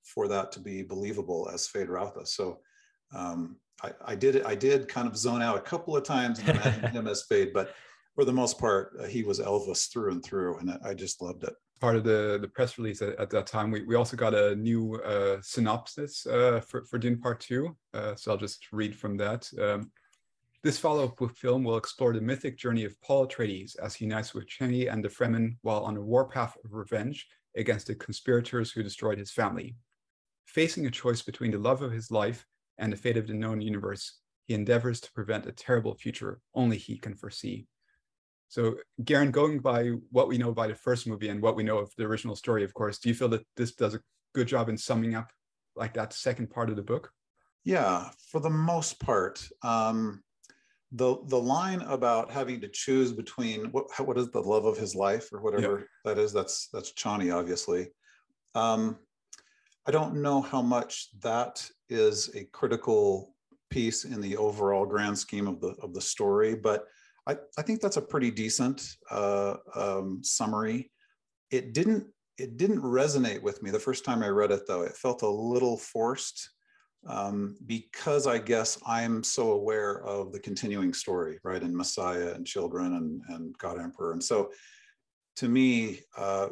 for 0.03 0.27
that 0.27 0.51
to 0.51 0.59
be 0.59 0.81
believable 0.81 1.49
as 1.53 1.67
Feyd-Rautha. 1.67 2.27
So 2.27 2.59
um, 3.13 3.57
I, 3.83 3.91
I, 4.05 4.15
did 4.15 4.43
I 4.43 4.55
did 4.55 4.87
kind 4.87 5.07
of 5.07 5.17
zone 5.17 5.41
out 5.41 5.57
a 5.57 5.61
couple 5.61 5.95
of 5.95 6.03
times 6.03 6.39
and 6.39 6.49
imagine 6.49 6.91
him 6.91 7.07
as 7.09 7.25
Feyd, 7.29 7.53
but 7.53 7.73
for 8.15 8.25
the 8.25 8.33
most 8.33 8.59
part, 8.59 8.93
uh, 8.99 9.05
he 9.05 9.23
was 9.23 9.39
Elvis 9.39 9.91
through 9.91 10.11
and 10.11 10.23
through, 10.23 10.57
and 10.57 10.77
I 10.83 10.93
just 10.93 11.21
loved 11.21 11.43
it. 11.43 11.53
Part 11.79 11.95
of 11.95 12.03
the, 12.03 12.37
the 12.39 12.47
press 12.47 12.77
release 12.77 13.01
at, 13.01 13.17
at 13.19 13.29
that 13.31 13.47
time, 13.47 13.71
we, 13.71 13.83
we 13.83 13.95
also 13.95 14.17
got 14.17 14.35
a 14.35 14.55
new 14.55 14.95
uh, 14.97 15.37
synopsis 15.41 16.27
uh, 16.27 16.61
for, 16.67 16.85
for 16.85 16.99
Dune 16.99 17.19
Part 17.19 17.39
2. 17.39 17.75
Uh, 17.93 18.15
so 18.15 18.31
I'll 18.31 18.37
just 18.37 18.71
read 18.71 18.95
from 18.95 19.17
that. 19.17 19.49
Um, 19.59 19.91
this 20.63 20.77
follow-up 20.77 21.17
film 21.35 21.63
will 21.63 21.77
explore 21.77 22.13
the 22.13 22.21
mythic 22.21 22.57
journey 22.57 22.83
of 22.83 22.99
Paul 23.01 23.25
Atreides 23.25 23.75
as 23.81 23.95
he 23.95 24.05
unites 24.05 24.35
with 24.35 24.47
Chani 24.47 24.91
and 24.91 25.03
the 25.03 25.09
Fremen 25.09 25.55
while 25.63 25.83
on 25.83 25.97
a 25.97 26.01
warpath 26.01 26.55
of 26.63 26.73
revenge 26.73 27.27
against 27.57 27.87
the 27.87 27.95
conspirators 27.95 28.71
who 28.71 28.83
destroyed 28.83 29.17
his 29.17 29.31
family. 29.31 29.75
Facing 30.45 30.85
a 30.85 30.91
choice 30.91 31.23
between 31.23 31.51
the 31.51 31.57
love 31.57 31.81
of 31.81 31.91
his 31.91 32.11
life 32.11 32.45
and 32.81 32.91
the 32.91 32.97
fate 32.97 33.15
of 33.15 33.27
the 33.27 33.33
known 33.33 33.61
universe, 33.61 34.19
he 34.47 34.53
endeavors 34.53 35.00
to 35.00 35.11
prevent 35.13 35.45
a 35.45 35.51
terrible 35.53 35.95
future 35.95 36.41
only 36.53 36.77
he 36.77 36.97
can 36.97 37.15
foresee. 37.15 37.67
So, 38.50 38.75
Garen, 39.05 39.31
going 39.31 39.59
by 39.59 39.91
what 40.09 40.27
we 40.27 40.38
know 40.38 40.51
by 40.51 40.67
the 40.67 40.75
first 40.75 41.07
movie 41.07 41.29
and 41.29 41.41
what 41.41 41.55
we 41.55 41.63
know 41.63 41.77
of 41.77 41.89
the 41.97 42.03
original 42.03 42.35
story, 42.35 42.65
of 42.65 42.73
course, 42.73 43.00
do 43.00 43.07
you 43.07 43.15
feel 43.15 43.29
that 43.29 43.45
this 43.55 43.75
does 43.75 43.95
a 43.95 44.01
good 44.35 44.47
job 44.47 44.67
in 44.67 44.77
summing 44.77 45.15
up 45.15 45.29
like 45.77 45.93
that 45.93 46.11
second 46.11 46.50
part 46.50 46.69
of 46.69 46.75
the 46.75 46.81
book? 46.81 47.11
Yeah, 47.63 48.09
for 48.29 48.41
the 48.41 48.50
most 48.50 49.00
part. 49.00 49.47
Um, 49.63 50.21
the 50.91 51.15
the 51.27 51.39
line 51.39 51.81
about 51.83 52.29
having 52.29 52.59
to 52.59 52.67
choose 52.67 53.13
between 53.13 53.67
what 53.71 53.85
what 54.05 54.17
is 54.17 54.29
the 54.31 54.41
love 54.41 54.65
of 54.65 54.77
his 54.77 54.93
life 54.93 55.29
or 55.31 55.39
whatever 55.39 55.79
yep. 55.79 55.88
that 56.03 56.17
is 56.17 56.33
that's 56.33 56.67
that's 56.73 56.91
Chani 56.91 57.33
obviously. 57.33 57.88
Um, 58.55 58.97
I 59.88 59.91
don't 59.91 60.21
know 60.21 60.41
how 60.41 60.61
much 60.61 61.09
that 61.21 61.67
is 61.89 62.29
a 62.35 62.45
critical 62.45 63.35
piece 63.69 64.05
in 64.05 64.21
the 64.21 64.38
overall 64.38 64.85
grand 64.85 65.17
scheme 65.17 65.47
of 65.47 65.59
the 65.59 65.75
of 65.81 65.93
the 65.93 66.01
story, 66.01 66.55
but 66.55 66.85
I, 67.27 67.38
I 67.57 67.61
think 67.61 67.81
that's 67.81 67.97
a 67.97 68.01
pretty 68.01 68.31
decent 68.31 68.95
uh, 69.09 69.55
um, 69.75 70.23
summary. 70.23 70.91
It 71.50 71.73
didn't 71.73 72.07
it 72.38 72.57
didn't 72.57 72.81
resonate 72.81 73.41
with 73.41 73.61
me 73.61 73.71
the 73.71 73.79
first 73.79 74.05
time 74.05 74.23
I 74.23 74.29
read 74.29 74.51
it 74.51 74.67
though. 74.67 74.81
It 74.81 74.97
felt 74.97 75.21
a 75.21 75.29
little 75.29 75.77
forced 75.77 76.50
um, 77.07 77.57
because 77.65 78.27
I 78.27 78.38
guess 78.38 78.79
I'm 78.85 79.23
so 79.23 79.53
aware 79.53 80.03
of 80.05 80.31
the 80.31 80.39
continuing 80.39 80.93
story, 80.93 81.39
right, 81.43 81.61
in 81.61 81.75
Messiah 81.75 82.33
and 82.33 82.45
children 82.45 82.93
and, 82.93 83.21
and 83.29 83.57
God 83.57 83.79
Emperor. 83.79 84.13
And 84.13 84.23
so 84.23 84.51
to 85.38 85.50
me, 85.50 86.00
uh, 86.17 86.50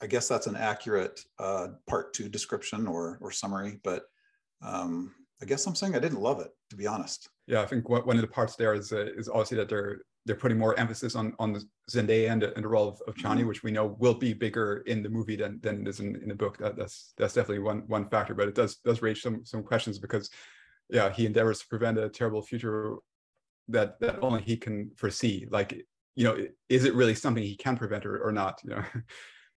I 0.00 0.06
guess 0.06 0.28
that's 0.28 0.46
an 0.46 0.56
accurate 0.56 1.24
uh, 1.38 1.68
part 1.88 2.12
two 2.14 2.28
description 2.28 2.86
or, 2.86 3.18
or 3.20 3.30
summary, 3.30 3.80
but 3.82 4.04
um, 4.62 5.12
I 5.42 5.44
guess 5.44 5.66
I'm 5.66 5.74
saying 5.74 5.94
I 5.94 6.00
didn't 6.00 6.20
love 6.20 6.40
it, 6.40 6.50
to 6.70 6.76
be 6.76 6.86
honest. 6.86 7.28
Yeah, 7.46 7.62
I 7.62 7.66
think 7.66 7.88
one 7.88 8.16
of 8.16 8.20
the 8.20 8.28
parts 8.28 8.56
there 8.56 8.74
is 8.74 8.92
uh, 8.92 9.06
is 9.16 9.28
obviously 9.28 9.56
that 9.58 9.68
they're 9.68 10.02
they're 10.26 10.36
putting 10.36 10.58
more 10.58 10.78
emphasis 10.78 11.14
on 11.14 11.34
on 11.38 11.52
the 11.52 11.64
Zendaya 11.90 12.30
and 12.30 12.42
the, 12.42 12.54
and 12.54 12.64
the 12.64 12.68
role 12.68 12.88
of, 12.88 13.00
of 13.06 13.14
Chani, 13.14 13.38
mm-hmm. 13.38 13.48
which 13.48 13.62
we 13.62 13.70
know 13.70 13.96
will 13.98 14.14
be 14.14 14.34
bigger 14.34 14.82
in 14.86 15.02
the 15.02 15.08
movie 15.08 15.36
than 15.36 15.58
than 15.62 15.82
it 15.82 15.88
is 15.88 16.00
in, 16.00 16.16
in 16.16 16.28
the 16.28 16.34
book. 16.34 16.58
That, 16.58 16.76
that's 16.76 17.14
that's 17.16 17.34
definitely 17.34 17.60
one 17.60 17.84
one 17.86 18.08
factor, 18.08 18.34
but 18.34 18.48
it 18.48 18.54
does 18.54 18.76
does 18.84 19.00
raise 19.00 19.22
some 19.22 19.44
some 19.44 19.62
questions 19.62 19.98
because, 19.98 20.30
yeah, 20.90 21.10
he 21.10 21.24
endeavors 21.24 21.60
to 21.60 21.66
prevent 21.68 21.98
a 21.98 22.08
terrible 22.08 22.42
future 22.42 22.96
that 23.68 23.98
that 24.00 24.22
only 24.22 24.42
he 24.42 24.56
can 24.56 24.90
foresee. 24.96 25.46
Like, 25.50 25.86
you 26.14 26.24
know, 26.24 26.36
is 26.68 26.84
it 26.84 26.94
really 26.94 27.14
something 27.14 27.42
he 27.42 27.56
can 27.56 27.76
prevent 27.76 28.04
or, 28.04 28.18
or 28.18 28.32
not? 28.32 28.60
You 28.64 28.70
know. 28.70 28.84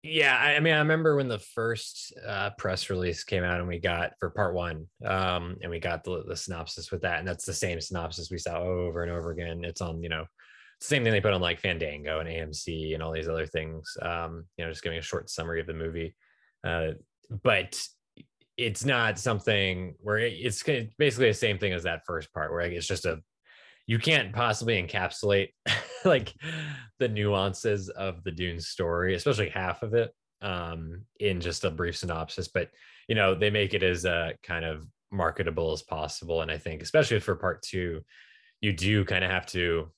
Yeah, 0.02 0.38
I, 0.38 0.60
mean, 0.62 0.74
I 0.74 0.80
remember 0.80 1.18
when 1.18 1.28
the 1.28 1.40
first 1.40 2.14
uh, 2.26 2.52
press 2.58 2.90
release 2.90 3.26
came 3.26 3.44
out, 3.44 3.60
and 3.60 3.68
we 3.68 3.80
got 3.80 4.14
for 4.18 4.30
part 4.30 4.54
one, 4.56 4.88
um, 5.04 5.58
and 5.62 5.70
we 5.70 5.80
got 5.80 6.06
the, 6.06 6.24
the 6.26 6.38
synopsis 6.38 6.90
with 6.90 7.02
that, 7.02 7.20
and 7.20 7.28
that's 7.28 7.46
the 7.46 7.54
same 7.54 7.82
synopsis 7.82 8.32
we 8.32 8.38
saw 8.38 8.60
over 8.60 9.04
and 9.04 9.12
over 9.12 9.32
again. 9.32 9.66
It's 9.66 9.82
on, 9.82 10.02
you 10.02 10.08
know, 10.08 10.26
same 10.80 11.04
thing 11.04 11.12
they 11.12 11.20
put 11.20 11.34
on 11.34 11.42
like 11.42 11.60
Fandango 11.60 12.22
and 12.22 12.30
AMC 12.30 12.94
and 12.94 13.04
all 13.04 13.12
these 13.12 13.28
other 13.28 13.46
things. 13.46 13.98
Um, 14.02 14.46
you 14.58 14.64
know, 14.64 14.72
just 14.72 14.84
giving 14.84 15.00
a 15.00 15.02
short 15.02 15.30
summary 15.30 15.60
of 15.60 15.68
the 15.68 15.74
movie, 15.74 16.16
uh, 16.64 16.92
but 17.44 17.82
it's 18.56 18.86
not 18.86 19.20
something 19.20 19.96
where 20.00 20.18
it's 20.20 20.64
basically 20.98 21.28
the 21.28 21.34
same 21.34 21.58
thing 21.58 21.74
as 21.74 21.84
that 21.84 22.06
first 22.06 22.34
part, 22.34 22.52
where 22.52 22.62
it's 22.62 22.88
just 22.88 23.06
a 23.06 23.20
you 23.90 23.98
can't 23.98 24.32
possibly 24.32 24.80
encapsulate 24.80 25.50
like 26.06 26.32
the 27.00 27.08
nuances 27.08 27.90
of 27.90 28.24
the 28.24 28.30
Dune 28.30 28.60
story, 28.60 29.16
especially 29.16 29.50
half 29.50 29.82
of 29.82 29.96
it, 29.96 30.14
um, 30.44 31.06
in 31.20 31.42
just 31.42 31.64
a 31.64 31.72
brief 31.72 31.98
synopsis. 31.98 32.50
But 32.50 32.70
you 33.08 33.16
know, 33.16 33.34
they 33.34 33.50
make 33.50 33.74
it 33.74 33.82
as 33.82 34.06
uh, 34.06 34.34
kind 34.44 34.64
of 34.64 34.86
marketable 35.12 35.72
as 35.72 35.82
possible, 35.82 36.44
and 36.44 36.52
I 36.52 36.60
think 36.60 36.84
especially 36.84 37.20
for 37.20 37.36
part 37.36 37.64
two, 37.64 38.02
you 38.62 38.74
do 38.74 39.04
kind 39.06 39.26
of 39.26 39.32
have 39.32 39.48
to. 39.48 39.90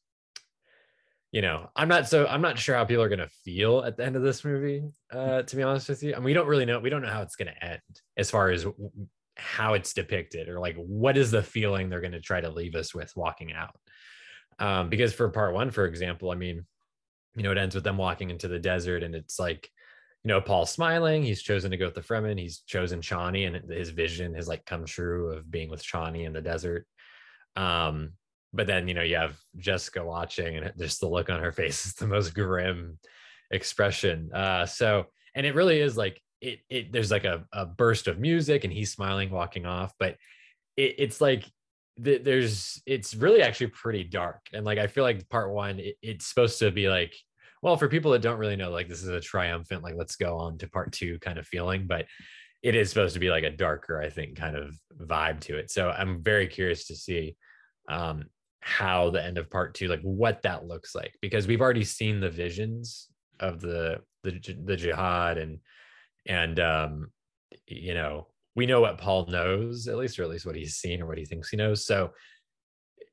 You 1.34 1.42
know, 1.42 1.70
I'm 1.76 1.90
not 1.90 2.08
so 2.08 2.26
I'm 2.28 2.42
not 2.42 2.58
sure 2.58 2.76
how 2.76 2.86
people 2.86 3.04
are 3.04 3.10
gonna 3.10 3.28
feel 3.44 3.84
at 3.84 3.98
the 3.98 4.06
end 4.06 4.16
of 4.16 4.22
this 4.22 4.46
movie. 4.46 4.84
Uh, 5.12 5.42
to 5.42 5.56
be 5.58 5.64
honest 5.64 5.90
with 5.90 6.02
you, 6.02 6.14
and 6.14 6.24
we 6.24 6.32
don't 6.32 6.48
really 6.48 6.66
know. 6.66 6.80
We 6.80 6.90
don't 6.90 7.02
know 7.02 7.12
how 7.12 7.24
it's 7.24 7.36
gonna 7.36 7.56
end 7.62 7.82
as 8.16 8.32
far 8.32 8.52
as 8.52 8.66
how 9.38 9.74
it's 9.74 9.94
depicted 9.94 10.50
or 10.50 10.60
like 10.60 10.76
what 10.76 11.18
is 11.18 11.32
the 11.32 11.44
feeling 11.44 11.90
they're 11.90 12.02
going 12.02 12.12
to 12.12 12.22
try 12.22 12.42
to 12.42 12.50
leave 12.50 12.76
us 12.76 12.94
with 12.94 13.12
walking 13.16 13.54
out. 13.54 13.76
Um, 14.60 14.90
because 14.90 15.14
for 15.14 15.30
part 15.30 15.56
one 15.56 15.72
for 15.72 15.86
example 15.86 16.30
i 16.30 16.36
mean 16.36 16.66
you 17.36 17.42
know 17.42 17.52
it 17.52 17.58
ends 17.58 17.74
with 17.74 17.84
them 17.84 17.98
walking 17.98 18.30
into 18.30 18.48
the 18.48 18.60
desert 18.60 19.02
and 19.02 19.16
it's 19.16 19.40
like 19.40 19.68
you 20.24 20.28
know 20.28 20.40
paul's 20.40 20.70
smiling 20.70 21.24
he's 21.24 21.42
chosen 21.42 21.72
to 21.72 21.78
go 21.78 21.86
with 21.86 21.96
the 21.96 22.02
fremen 22.02 22.40
he's 22.40 22.60
chosen 22.60 23.02
chani 23.02 23.48
and 23.48 23.72
his 23.72 23.90
vision 23.90 24.36
has 24.36 24.48
like 24.48 24.64
come 24.66 24.86
true 24.86 25.32
of 25.32 25.50
being 25.50 25.70
with 25.70 25.84
chani 25.84 26.26
in 26.26 26.34
the 26.34 26.42
desert. 26.42 26.86
Um 27.56 28.14
but 28.54 28.68
then 28.68 28.88
you 28.88 28.94
know 28.94 29.02
you 29.02 29.16
have 29.16 29.38
jessica 29.58 30.04
watching 30.04 30.58
and 30.58 30.72
just 30.78 31.00
the 31.00 31.08
look 31.08 31.30
on 31.30 31.42
her 31.42 31.52
face 31.52 31.86
is 31.86 31.94
the 31.94 32.08
most 32.08 32.36
grim 32.36 33.00
expression. 33.50 34.30
Uh 34.34 34.66
so 34.66 35.06
and 35.34 35.46
it 35.46 35.56
really 35.56 35.80
is 35.80 35.98
like 35.98 36.22
it, 36.42 36.60
it 36.70 36.92
there's 36.92 37.12
like 37.12 37.24
a, 37.24 37.46
a 37.54 37.66
burst 37.66 38.08
of 38.08 38.20
music 38.20 38.64
and 38.64 38.74
he's 38.74 38.92
smiling 38.92 39.30
walking 39.30 39.66
off 39.66 39.94
but 40.00 40.16
it, 40.76 40.96
it's 40.98 41.22
like 41.22 41.46
the, 41.98 42.18
there's 42.18 42.82
it's 42.86 43.14
really 43.14 43.42
actually 43.42 43.68
pretty 43.68 44.04
dark. 44.04 44.42
And 44.54 44.66
like 44.66 44.80
i 44.80 44.88
feel 44.88 45.04
like 45.04 45.28
part 45.30 45.52
one 45.52 45.80
it, 45.80 45.96
it's 46.02 46.26
supposed 46.26 46.60
to 46.60 46.72
be 46.72 46.90
like 46.90 47.14
well 47.62 47.78
for 47.78 47.88
people 47.88 48.12
that 48.12 48.22
don't 48.22 48.40
really 48.40 48.56
know 48.56 48.72
like 48.72 48.88
this 48.88 49.04
is 49.04 49.10
a 49.10 49.22
triumphant 49.22 49.84
like 49.84 49.96
let's 49.96 50.16
go 50.16 50.38
on 50.38 50.58
to 50.58 50.70
part 50.70 50.92
two 50.92 51.20
kind 51.20 51.38
of 51.38 51.48
feeling 51.48 51.86
but 51.88 52.06
it 52.64 52.76
is 52.76 52.90
supposed 52.90 53.14
to 53.14 53.20
be 53.20 53.30
like 53.30 53.44
a 53.44 53.50
darker 53.50 54.02
i 54.02 54.10
think 54.10 54.36
kind 54.36 54.56
of 54.56 54.74
vibe 55.00 55.40
to 55.42 55.58
it. 55.58 55.70
So 55.72 55.90
i'm 55.92 56.24
very 56.24 56.48
curious 56.48 56.88
to 56.88 56.96
see 56.96 57.36
um 57.90 58.26
how 58.62 59.10
the 59.10 59.24
end 59.24 59.38
of 59.38 59.50
part 59.50 59.74
two 59.74 59.88
like 59.88 60.02
what 60.02 60.42
that 60.44 60.66
looks 60.66 60.94
like 60.96 61.16
because 61.22 61.48
we've 61.48 61.62
already 61.62 61.84
seen 61.84 62.20
the 62.20 62.30
visions 62.30 63.10
of 63.40 63.60
the 63.60 64.00
the, 64.24 64.40
the 64.66 64.76
jihad 64.76 65.40
and 65.40 65.60
and 66.28 66.60
um, 66.60 67.12
you 67.68 67.94
know 67.94 68.28
we 68.56 68.66
know 68.66 68.82
what 68.82 68.98
paul 68.98 69.26
knows 69.28 69.88
at 69.88 69.98
least 69.98 70.20
or 70.20 70.24
at 70.24 70.30
least 70.30 70.46
what 70.46 70.56
he's 70.56 70.76
seen 70.76 71.02
or 71.02 71.06
what 71.06 71.18
he 71.18 71.26
thinks 71.26 71.50
he 71.50 71.58
knows. 71.58 71.86
So 71.86 72.12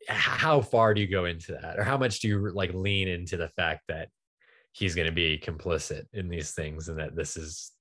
how 0.09 0.61
far 0.61 0.95
do 0.95 1.01
you 1.01 1.07
go 1.07 1.27
into 1.27 1.53
that? 1.53 1.79
Or 1.79 1.85
how 1.85 1.99
much 1.99 2.21
do 2.21 2.29
you 2.29 2.51
like 2.53 2.73
lean 2.73 3.09
into 3.09 3.37
the 3.37 3.49
fact 3.49 3.83
that 3.89 4.09
he's 4.73 4.95
going 4.95 5.07
to 5.07 5.13
be 5.13 5.39
complicit 5.39 6.05
in 6.13 6.29
these 6.29 6.53
things 6.53 6.89
and 6.89 6.99
that 6.99 7.17
this 7.17 7.37
is 7.37 7.73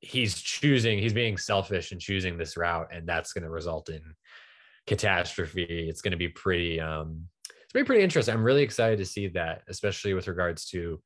he's 0.00 0.40
choosing 0.40 0.98
he's 0.98 1.14
being 1.14 1.36
selfish 1.36 1.90
and 1.92 2.00
choosing 2.00 2.36
this 2.36 2.56
route 2.56 2.88
and 2.92 3.06
that's 3.06 3.32
going 3.32 3.44
to 3.44 3.50
result 3.50 3.88
in 3.88 4.02
catastrophe. 4.86 5.86
It's 5.88 6.02
going 6.02 6.12
to 6.12 6.18
be 6.18 6.28
pretty 6.28 6.80
um 6.80 7.26
it's 7.48 7.72
going 7.72 7.84
to 7.84 7.84
be 7.84 7.86
pretty 7.86 8.04
interesting. 8.04 8.34
I'm 8.34 8.44
really 8.44 8.62
excited 8.62 8.98
to 8.98 9.06
see 9.06 9.28
that 9.28 9.62
especially 9.68 10.14
with 10.14 10.28
regards 10.28 10.66
to 10.70 11.00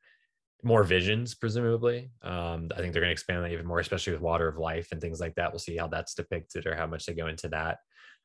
more 0.63 0.83
visions, 0.83 1.35
presumably. 1.35 2.11
Um, 2.23 2.69
I 2.75 2.79
think 2.79 2.93
they're 2.93 3.03
going 3.03 3.11
to 3.11 3.13
expand 3.13 3.45
that 3.45 3.53
even 3.53 3.67
more, 3.67 3.81
especially 3.81 4.13
with 4.13 4.23
Water 4.23 4.49
of 4.49 4.59
Life 4.59 4.89
and 4.93 5.01
things 5.01 5.21
like 5.21 5.35
that. 5.37 5.53
We'll 5.53 5.61
see 5.61 5.77
how 5.77 5.87
that's 5.89 6.15
depicted 6.15 6.67
or 6.67 6.75
how 6.75 6.87
much 6.87 7.07
they 7.07 7.15
go 7.15 7.27
into 7.27 7.49
that. 7.49 7.79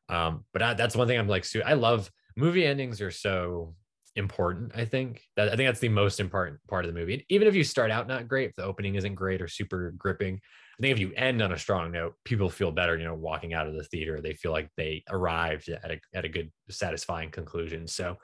Um, 0.10 0.46
but 0.52 0.62
I, 0.62 0.74
that's 0.74 0.96
one 0.96 1.08
thing 1.08 1.20
I'm 1.20 1.28
like, 1.28 1.46
I 1.66 1.74
love 1.74 2.10
movie 2.36 2.66
endings 2.66 3.02
are 3.02 3.12
so 3.12 3.76
important. 4.16 4.72
I 4.76 4.86
think 4.86 5.22
that 5.36 5.50
I 5.50 5.56
think 5.56 5.68
that's 5.68 5.80
the 5.80 5.90
most 5.90 6.20
important 6.20 6.60
part 6.68 6.86
of 6.86 6.94
the 6.94 7.00
movie. 7.00 7.26
Even 7.30 7.48
if 7.48 7.56
you 7.56 7.64
start 7.64 7.92
out 7.92 8.08
not 8.08 8.28
great, 8.28 8.50
if 8.50 8.56
the 8.56 8.64
opening 8.64 8.96
isn't 8.96 9.16
great 9.16 9.42
or 9.42 9.48
super 9.48 9.94
gripping, 9.98 10.36
I 10.36 10.82
think 10.82 10.94
if 10.94 11.00
you 11.00 11.14
end 11.16 11.42
on 11.42 11.52
a 11.52 11.58
strong 11.58 11.92
note, 11.92 12.14
people 12.26 12.50
feel 12.50 12.72
better. 12.72 12.98
You 12.98 13.06
know, 13.06 13.16
walking 13.16 13.54
out 13.54 13.68
of 13.68 13.76
the 13.76 13.84
theater, 13.84 14.22
they 14.22 14.34
feel 14.34 14.52
like 14.52 14.70
they 14.76 15.04
arrived 15.10 15.70
at 15.70 15.92
a 15.92 16.00
at 16.14 16.26
a 16.26 16.30
good, 16.30 16.52
satisfying 16.70 17.32
conclusion. 17.32 17.88
So, 17.88 18.18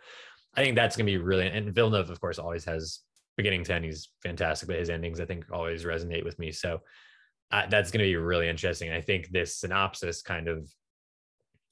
I 0.55 0.63
think 0.63 0.75
that's 0.75 0.95
going 0.95 1.05
to 1.05 1.11
be 1.11 1.17
really. 1.17 1.47
And 1.47 1.73
Villeneuve, 1.73 2.09
of 2.09 2.19
course, 2.19 2.39
always 2.39 2.65
has 2.65 2.99
beginning 3.39 3.63
to 3.63 3.73
end, 3.73 3.85
he's 3.85 4.09
fantastic, 4.21 4.67
but 4.67 4.77
his 4.77 4.89
endings 4.89 5.21
I 5.21 5.25
think 5.25 5.45
always 5.49 5.85
resonate 5.85 6.25
with 6.25 6.37
me. 6.39 6.51
So 6.51 6.81
uh, 7.51 7.67
that's 7.69 7.89
going 7.89 8.03
to 8.03 8.11
be 8.11 8.17
really 8.17 8.49
interesting. 8.49 8.91
I 8.91 8.99
think 8.99 9.29
this 9.29 9.55
synopsis 9.55 10.21
kind 10.21 10.49
of 10.49 10.69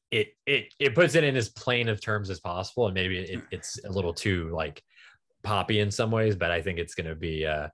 it 0.10 0.30
it 0.46 0.74
it 0.80 0.96
puts 0.96 1.16
it 1.16 1.26
in 1.26 1.36
as 1.36 1.50
plain 1.50 1.90
of 1.90 2.00
terms 2.02 2.30
as 2.30 2.40
possible, 2.40 2.86
and 2.86 2.94
maybe 2.94 3.20
it, 3.20 3.42
it's 3.52 3.84
a 3.84 3.92
little 3.92 4.14
too 4.14 4.50
like 4.54 4.82
poppy 5.44 5.82
in 5.82 5.92
some 5.92 6.10
ways, 6.10 6.38
but 6.38 6.52
I 6.52 6.62
think 6.62 6.80
it's 6.80 6.96
going 6.96 7.10
to 7.10 7.16
be 7.16 7.46
uh, 7.46 7.68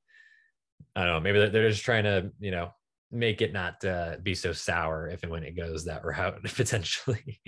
I 0.96 1.04
don't 1.04 1.14
know, 1.14 1.20
maybe 1.20 1.48
they're 1.48 1.70
just 1.70 1.86
trying 1.86 2.06
to 2.06 2.32
you 2.40 2.50
know 2.50 2.72
make 3.12 3.44
it 3.44 3.54
not 3.54 3.86
uh, 3.86 4.16
be 4.24 4.34
so 4.34 4.54
sour 4.54 5.08
if 5.08 5.22
and 5.22 5.32
when 5.32 5.44
it 5.44 5.56
goes 5.56 5.86
that 5.86 6.04
route 6.04 6.42
potentially. 6.56 7.40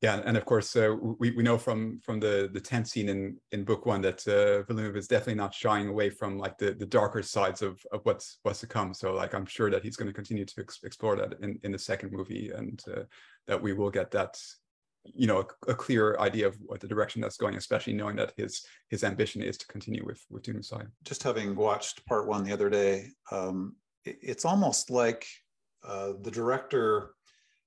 Yeah, 0.00 0.22
and 0.24 0.36
of 0.36 0.44
course, 0.44 0.76
uh, 0.76 0.94
we, 1.18 1.32
we 1.32 1.42
know 1.42 1.58
from 1.58 1.98
from 2.04 2.20
the 2.20 2.48
the 2.52 2.60
tent 2.60 2.86
scene 2.86 3.08
in 3.08 3.36
in 3.50 3.64
book 3.64 3.84
one 3.84 4.00
that 4.02 4.26
uh, 4.28 4.62
Villeneuve 4.62 4.96
is 4.96 5.08
definitely 5.08 5.34
not 5.34 5.52
shying 5.52 5.88
away 5.88 6.08
from 6.08 6.38
like 6.38 6.56
the 6.56 6.72
the 6.72 6.86
darker 6.86 7.20
sides 7.20 7.62
of 7.62 7.82
of 7.90 8.00
what's 8.04 8.38
what's 8.44 8.60
to 8.60 8.68
come. 8.68 8.94
So 8.94 9.14
like 9.14 9.34
I'm 9.34 9.46
sure 9.46 9.70
that 9.70 9.82
he's 9.82 9.96
going 9.96 10.06
to 10.06 10.14
continue 10.14 10.44
to 10.44 10.60
ex- 10.60 10.84
explore 10.84 11.16
that 11.16 11.34
in 11.42 11.58
in 11.64 11.72
the 11.72 11.78
second 11.78 12.12
movie, 12.12 12.52
and 12.54 12.80
uh, 12.88 13.02
that 13.48 13.60
we 13.60 13.72
will 13.72 13.90
get 13.90 14.12
that 14.12 14.40
you 15.04 15.26
know 15.26 15.40
a, 15.40 15.72
a, 15.72 15.74
clear 15.74 16.16
idea 16.20 16.46
of 16.46 16.56
what 16.64 16.78
the 16.78 16.86
direction 16.86 17.20
that's 17.20 17.36
going, 17.36 17.56
especially 17.56 17.92
knowing 17.92 18.14
that 18.16 18.32
his 18.36 18.64
his 18.90 19.02
ambition 19.02 19.42
is 19.42 19.58
to 19.58 19.66
continue 19.66 20.04
with 20.06 20.24
with 20.30 20.44
Dune 20.44 20.58
Messiah. 20.58 20.86
Just 21.02 21.24
having 21.24 21.56
watched 21.56 22.06
part 22.06 22.28
one 22.28 22.44
the 22.44 22.52
other 22.52 22.70
day, 22.70 23.08
um, 23.32 23.74
it, 24.04 24.18
it's 24.22 24.44
almost 24.44 24.90
like 24.90 25.26
uh, 25.84 26.12
the 26.22 26.30
director 26.30 27.14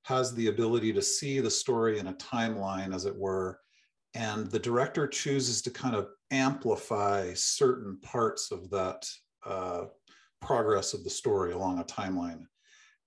has 0.03 0.33
the 0.33 0.47
ability 0.47 0.91
to 0.93 1.01
see 1.01 1.39
the 1.39 1.51
story 1.51 1.99
in 1.99 2.07
a 2.07 2.13
timeline, 2.13 2.93
as 2.93 3.05
it 3.05 3.15
were, 3.15 3.59
and 4.13 4.47
the 4.47 4.59
director 4.59 5.07
chooses 5.07 5.61
to 5.61 5.71
kind 5.71 5.95
of 5.95 6.09
amplify 6.31 7.33
certain 7.33 7.97
parts 8.01 8.51
of 8.51 8.69
that 8.69 9.07
uh, 9.45 9.85
progress 10.41 10.93
of 10.93 11.03
the 11.03 11.09
story 11.09 11.53
along 11.53 11.79
a 11.79 11.83
timeline. 11.83 12.43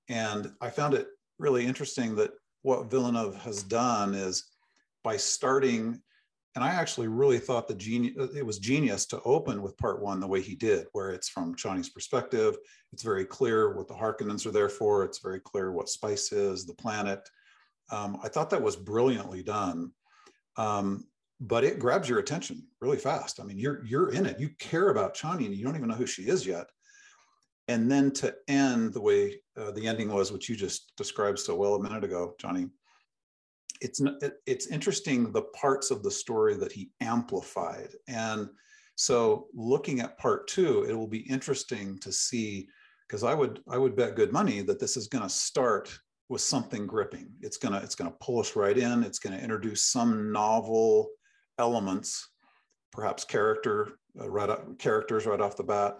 And 0.09 0.53
I 0.61 0.71
found 0.71 0.95
it 0.95 1.09
really 1.39 1.67
interesting 1.67 2.15
that 2.17 2.31
what 2.63 2.91
Villeneuve 2.91 3.37
has 3.37 3.63
done 3.63 4.15
is 4.15 4.45
by 5.03 5.17
starting, 5.17 6.01
and 6.55 6.63
I 6.63 6.69
actually 6.69 7.09
really 7.09 7.39
thought 7.39 7.67
the 7.67 7.75
genius, 7.75 8.31
it 8.37 8.47
was 8.47 8.59
genius 8.59 9.07
to 9.07 9.21
open 9.23 9.61
with 9.61 9.77
part 9.77 10.01
one 10.01 10.21
the 10.21 10.27
way 10.27 10.41
he 10.41 10.55
did, 10.55 10.87
where 10.93 11.11
it's 11.11 11.29
from 11.29 11.57
Chani's 11.57 11.89
perspective. 11.89 12.57
It's 12.93 13.03
very 13.03 13.25
clear 13.25 13.75
what 13.77 13.89
the 13.89 13.95
Harkonnens 13.95 14.47
are 14.47 14.53
there 14.53 14.69
for. 14.69 15.05
It's 15.05 15.19
very 15.19 15.41
clear 15.41 15.73
what 15.73 15.89
Spice 15.89 16.31
is, 16.31 16.65
the 16.65 16.75
planet. 16.75 17.29
Um, 17.91 18.19
I 18.23 18.29
thought 18.29 18.51
that 18.51 18.63
was 18.63 18.77
brilliantly 18.77 19.43
done. 19.43 19.91
Um, 20.57 21.07
but 21.41 21.65
it 21.65 21.81
grabs 21.81 22.09
your 22.09 22.21
attention 22.21 22.65
really 22.81 22.97
fast. 22.97 23.41
I 23.41 23.45
mean, 23.45 23.59
you're 23.59 23.85
you're 23.85 24.11
in 24.11 24.25
it. 24.25 24.39
You 24.39 24.51
care 24.61 24.91
about 24.91 25.17
Chani, 25.17 25.47
and 25.47 25.55
you 25.55 25.65
don't 25.65 25.77
even 25.77 25.89
know 25.89 25.97
who 25.97 26.07
she 26.07 26.23
is 26.23 26.47
yet. 26.47 26.67
And 27.67 27.91
then 27.91 28.13
to 28.13 28.35
end 28.47 28.93
the 28.93 29.01
way 29.01 29.41
uh, 29.57 29.73
the 29.73 29.87
ending 29.87 30.13
was, 30.13 30.31
which 30.31 30.49
you 30.49 30.55
just 30.55 30.93
described 30.97 31.39
so 31.39 31.57
well 31.57 31.75
a 31.75 31.83
minute 31.83 32.05
ago, 32.05 32.35
Johnny. 32.39 32.69
It's 33.85 34.01
it's 34.47 34.67
interesting 34.69 35.31
the 35.31 35.43
parts 35.61 35.91
of 35.91 36.03
the 36.03 36.11
story 36.11 36.55
that 36.57 36.73
he 36.73 36.91
amplified, 37.01 37.91
and 38.09 38.49
so 38.97 39.49
looking 39.55 40.01
at 40.01 40.19
part 40.19 40.49
two, 40.49 40.87
it 40.89 40.95
will 40.95 41.07
be 41.07 41.31
interesting 41.31 41.99
to 41.99 42.11
see 42.11 42.67
because 43.07 43.25
I 43.25 43.35
would 43.35 43.61
I 43.69 43.77
would 43.77 43.95
bet 43.95 44.17
good 44.17 44.33
money 44.33 44.63
that 44.63 44.81
this 44.81 44.97
is 44.97 45.09
going 45.09 45.25
to 45.25 45.29
start 45.29 45.97
with 46.29 46.41
something 46.41 46.87
gripping. 46.87 47.29
It's 47.43 47.59
gonna 47.59 47.79
it's 47.79 47.95
gonna 47.95 48.15
pull 48.21 48.41
us 48.41 48.57
right 48.57 48.77
in. 48.77 49.05
It's 49.05 49.19
going 49.19 49.37
to 49.37 49.43
introduce 49.43 49.83
some 49.85 50.33
novel 50.33 51.11
elements, 51.59 52.29
perhaps 52.91 53.25
character 53.25 53.99
uh, 54.19 54.31
right 54.31 54.49
up, 54.49 54.79
characters 54.79 55.27
right 55.27 55.41
off 55.41 55.57
the 55.57 55.65
bat. 55.65 55.99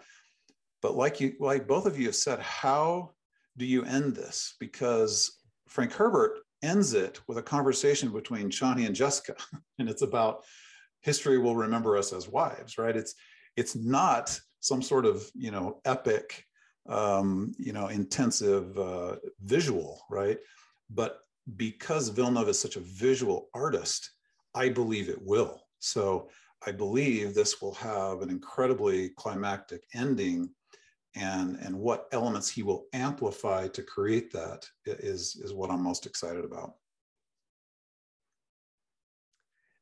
But 0.81 0.97
like 0.97 1.21
you, 1.21 1.35
like 1.39 1.69
both 1.69 1.87
of 1.87 1.99
you 1.99 2.07
have 2.07 2.17
said, 2.17 2.41
how 2.41 3.11
do 3.57 3.67
you 3.67 3.85
end 3.85 4.15
this? 4.15 4.55
Because 4.59 5.39
Frank 5.69 5.93
Herbert 5.93 6.39
ends 6.65 6.95
it 6.95 7.21
with 7.29 7.39
a 7.39 7.43
conversation 7.43 8.11
between 8.11 8.51
Chani 8.51 8.87
and 8.87 8.95
Jessica, 8.95 9.37
and 9.79 9.89
it's 9.89 10.03
about 10.03 10.45
history 11.03 11.39
will 11.39 11.55
remember 11.55 11.97
us 11.97 12.13
as 12.13 12.29
wives, 12.29 12.79
right? 12.79 12.97
It's 12.97 13.15
it's 13.57 13.77
not 13.77 14.39
some 14.61 14.83
sort 14.83 15.05
of 15.05 15.31
you 15.35 15.51
know 15.51 15.81
epic, 15.85 16.45
um, 16.89 17.55
you 17.59 17.73
know, 17.73 17.89
intensive 17.89 18.77
uh, 18.79 19.17
visual, 19.43 20.01
right? 20.11 20.39
But 20.91 21.21
because 21.57 22.09
Villeneuve 22.09 22.49
is 22.49 22.59
such 22.59 22.77
a 22.77 22.81
visual 22.81 23.49
artist, 23.55 24.11
I 24.55 24.71
believe 24.71 25.09
it 25.09 25.21
will. 25.21 25.63
So 25.79 26.31
I 26.67 26.73
believe 26.73 27.35
this 27.35 27.61
will 27.61 27.75
have 27.75 28.23
an 28.23 28.31
incredibly 28.31 29.11
climactic 29.11 29.85
ending 29.95 30.51
and, 31.15 31.57
and 31.61 31.79
what 31.79 32.07
elements 32.13 32.49
he 32.49 32.63
will 32.63 32.87
amplify 32.93 33.69
to 33.69 33.83
create 33.83 34.33
that 34.33 34.67
is, 34.87 35.37
is 35.37 35.53
what 35.53 35.71
I'm 35.71 35.83
most 35.83 36.07
excited 36.07 36.45
about. 36.45 36.75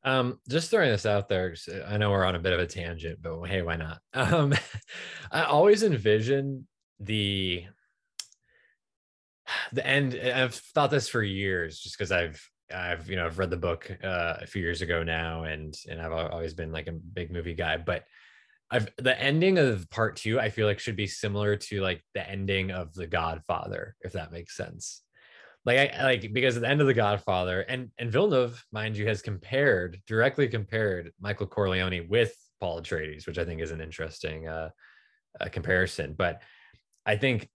Um, 0.05 0.39
just 0.49 0.69
throwing 0.69 0.89
this 0.89 1.05
out 1.05 1.29
there, 1.29 1.55
I 1.87 1.97
know 1.97 2.11
we're 2.11 2.25
on 2.25 2.35
a 2.35 2.39
bit 2.39 2.53
of 2.53 2.59
a 2.59 2.67
tangent, 2.67 3.19
but 3.21 3.41
hey, 3.43 3.61
why 3.61 3.77
not? 3.77 3.99
Um, 4.13 4.53
I 5.31 5.43
always 5.43 5.83
envision 5.83 6.67
the 6.99 7.65
the 9.71 9.85
end. 9.85 10.15
I've 10.15 10.55
thought 10.55 10.91
this 10.91 11.07
for 11.07 11.23
years, 11.23 11.79
just 11.79 11.97
because 11.97 12.11
I've 12.11 12.49
I've 12.73 13.09
you 13.09 13.15
know 13.15 13.25
I've 13.25 13.39
read 13.39 13.49
the 13.49 13.57
book 13.57 13.89
uh, 14.03 14.35
a 14.41 14.47
few 14.47 14.61
years 14.61 14.81
ago 14.81 15.03
now, 15.03 15.43
and 15.43 15.75
and 15.89 16.01
I've 16.01 16.11
always 16.11 16.53
been 16.53 16.71
like 16.71 16.87
a 16.87 16.91
big 16.91 17.31
movie 17.31 17.55
guy. 17.55 17.77
But 17.77 18.03
I've 18.73 18.89
the 18.97 19.19
ending 19.21 19.59
of 19.59 19.87
part 19.91 20.15
two, 20.15 20.39
I 20.39 20.49
feel 20.49 20.65
like 20.65 20.79
should 20.79 20.95
be 20.95 21.05
similar 21.05 21.55
to 21.55 21.81
like 21.81 22.03
the 22.15 22.27
ending 22.27 22.71
of 22.71 22.91
The 22.93 23.05
Godfather, 23.05 23.95
if 24.01 24.13
that 24.13 24.31
makes 24.31 24.57
sense. 24.57 25.03
Like 25.63 25.93
I 25.95 26.03
like 26.03 26.33
because 26.33 26.55
at 26.55 26.63
the 26.63 26.67
end 26.69 26.81
of 26.81 26.87
The 26.87 26.93
Godfather, 26.95 27.61
and 27.61 27.91
and 27.99 28.11
Villeneuve, 28.11 28.65
mind 28.71 28.97
you, 28.97 29.07
has 29.07 29.21
compared 29.21 30.01
directly 30.07 30.47
compared 30.47 31.11
Michael 31.21 31.45
Corleone 31.45 32.07
with 32.09 32.35
Paul 32.59 32.81
Atreides, 32.81 33.27
which 33.27 33.37
I 33.37 33.45
think 33.45 33.61
is 33.61 33.71
an 33.71 33.79
interesting 33.79 34.47
uh, 34.47 34.69
uh 35.39 35.49
comparison. 35.49 36.15
But 36.17 36.41
I 37.05 37.15
think 37.15 37.47